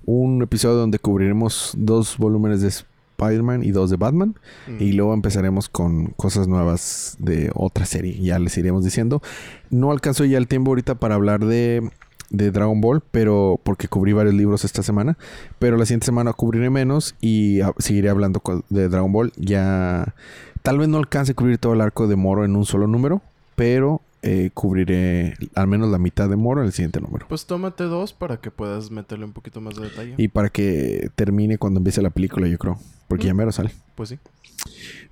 un 0.05 0.43
episodio 0.43 0.77
donde 0.77 0.99
cubriremos 0.99 1.73
dos 1.77 2.17
volúmenes 2.19 2.61
de 2.61 2.69
Spider-Man 2.69 3.63
y 3.65 3.71
dos 3.71 3.91
de 3.91 3.97
Batman. 3.97 4.35
Y 4.79 4.93
luego 4.93 5.15
empezaremos 5.15 5.69
con 5.69 6.07
cosas 6.17 6.49
nuevas 6.49 7.17
de 7.19 7.51
otra 7.55 7.85
serie. 7.87 8.19
Ya 8.21 8.39
les 8.39 8.57
iremos 8.59 8.85
diciendo. 8.85 9.23
No 9.71 9.93
alcanzó 9.93 10.25
ya 10.25 10.39
el 10.39 10.49
tiempo 10.49 10.71
ahorita 10.71 10.95
para 10.97 11.15
hablar 11.17 11.45
de, 11.45 11.91
de 12.31 12.51
Dragon 12.51 12.81
Ball, 12.81 13.03
pero 13.11 13.61
porque 13.63 13.89
cubrí 13.89 14.13
varios 14.13 14.35
libros 14.35 14.65
esta 14.65 14.83
semana. 14.83 15.19
Pero 15.59 15.77
la 15.77 15.85
siguiente 15.85 16.07
semana 16.07 16.33
cubriré 16.33 16.71
menos 16.71 17.15
y 17.21 17.61
seguiré 17.79 18.09
hablando 18.09 18.41
de 18.69 18.89
Dragon 18.89 19.13
Ball. 19.13 19.33
Ya 19.37 20.15
tal 20.63 20.79
vez 20.79 20.89
no 20.89 20.99
alcance 20.99 21.33
a 21.33 21.35
cubrir 21.35 21.59
todo 21.59 21.75
el 21.75 21.81
arco 21.81 22.07
de 22.07 22.17
Moro 22.17 22.45
en 22.45 22.57
un 22.57 22.65
solo 22.65 22.87
número, 22.87 23.21
pero 23.57 24.01
eh, 24.23 24.51
cubriré 24.55 25.35
al 25.55 25.67
menos 25.67 25.89
la 25.91 25.99
mitad 25.99 26.29
de 26.29 26.37
Moro 26.37 26.61
en 26.61 26.67
el 26.67 26.73
siguiente 26.73 27.01
número. 27.01 27.27
Pues 27.29 27.47
tómate 27.47 27.85
dos 27.85 28.13
para 28.13 28.37
que 28.39 28.51
puedas 28.51 28.91
meterle 28.91 29.25
un 29.25 29.33
poquito 29.33 29.61
más 29.61 29.75
de 29.77 29.83
detalle. 29.89 30.15
Y 30.19 30.29
para 30.29 30.51
que 30.51 31.11
termine 31.17 31.59
cuando 31.59 31.79
empiece 31.81 32.01
la 32.03 32.11
película, 32.11 32.47
yo 32.47 32.59
creo. 32.59 32.79
Porque 33.09 33.27
ya 33.27 33.35
Mm. 33.35 33.37
mero 33.39 33.53
sale. 33.53 33.71
Pues 33.97 34.11
sí. 34.11 34.19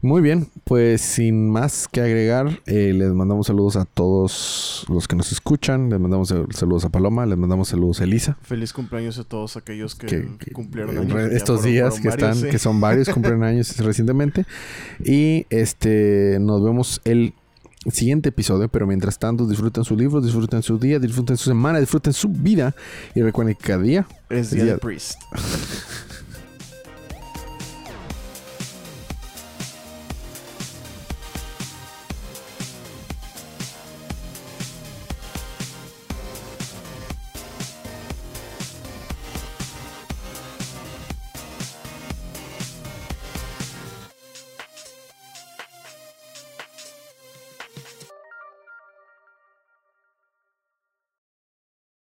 Muy 0.00 0.22
bien, 0.22 0.46
pues 0.62 1.00
sin 1.00 1.50
más 1.50 1.88
que 1.88 2.00
agregar, 2.00 2.60
eh, 2.66 2.92
les 2.94 3.12
mandamos 3.12 3.48
saludos 3.48 3.74
a 3.74 3.84
todos 3.84 4.86
los 4.88 5.08
que 5.08 5.16
nos 5.16 5.32
escuchan, 5.32 5.90
les 5.90 5.98
mandamos 5.98 6.28
sal- 6.28 6.46
saludos 6.54 6.84
a 6.84 6.88
Paloma, 6.88 7.26
les 7.26 7.36
mandamos 7.36 7.66
saludos 7.68 8.00
a 8.00 8.04
Elisa, 8.04 8.38
Feliz 8.42 8.72
cumpleaños 8.72 9.18
a 9.18 9.24
todos 9.24 9.56
aquellos 9.56 9.96
que, 9.96 10.06
que, 10.06 10.28
que- 10.38 10.52
cumplieron 10.52 10.94
eh, 10.96 11.00
años. 11.00 11.32
estos 11.32 11.60
fueron- 11.62 11.72
días 11.72 11.88
fueron 11.98 12.02
que 12.02 12.08
varios, 12.10 12.36
están, 12.36 12.50
que 12.52 12.58
son 12.60 12.80
varios, 12.80 13.08
cumplen 13.08 13.42
años 13.42 13.76
recientemente. 13.78 14.46
Y 15.04 15.46
este 15.50 16.38
nos 16.40 16.62
vemos 16.62 17.00
el 17.04 17.34
siguiente 17.90 18.28
episodio, 18.28 18.68
pero 18.68 18.86
mientras 18.86 19.18
tanto 19.18 19.48
disfruten 19.48 19.82
su 19.82 19.96
libro, 19.96 20.20
disfruten 20.20 20.62
su 20.62 20.78
día, 20.78 21.00
disfruten 21.00 21.36
su 21.36 21.50
semana, 21.50 21.80
disfruten 21.80 22.12
su 22.12 22.28
vida 22.28 22.72
y 23.16 23.22
recuerden 23.22 23.56
que 23.56 23.64
cada 23.64 23.82
día 23.82 24.06
Es 24.30 24.52
el 24.52 24.58
día 24.58 24.64
día- 24.64 24.72
del 24.74 24.80
Priest. 24.80 25.20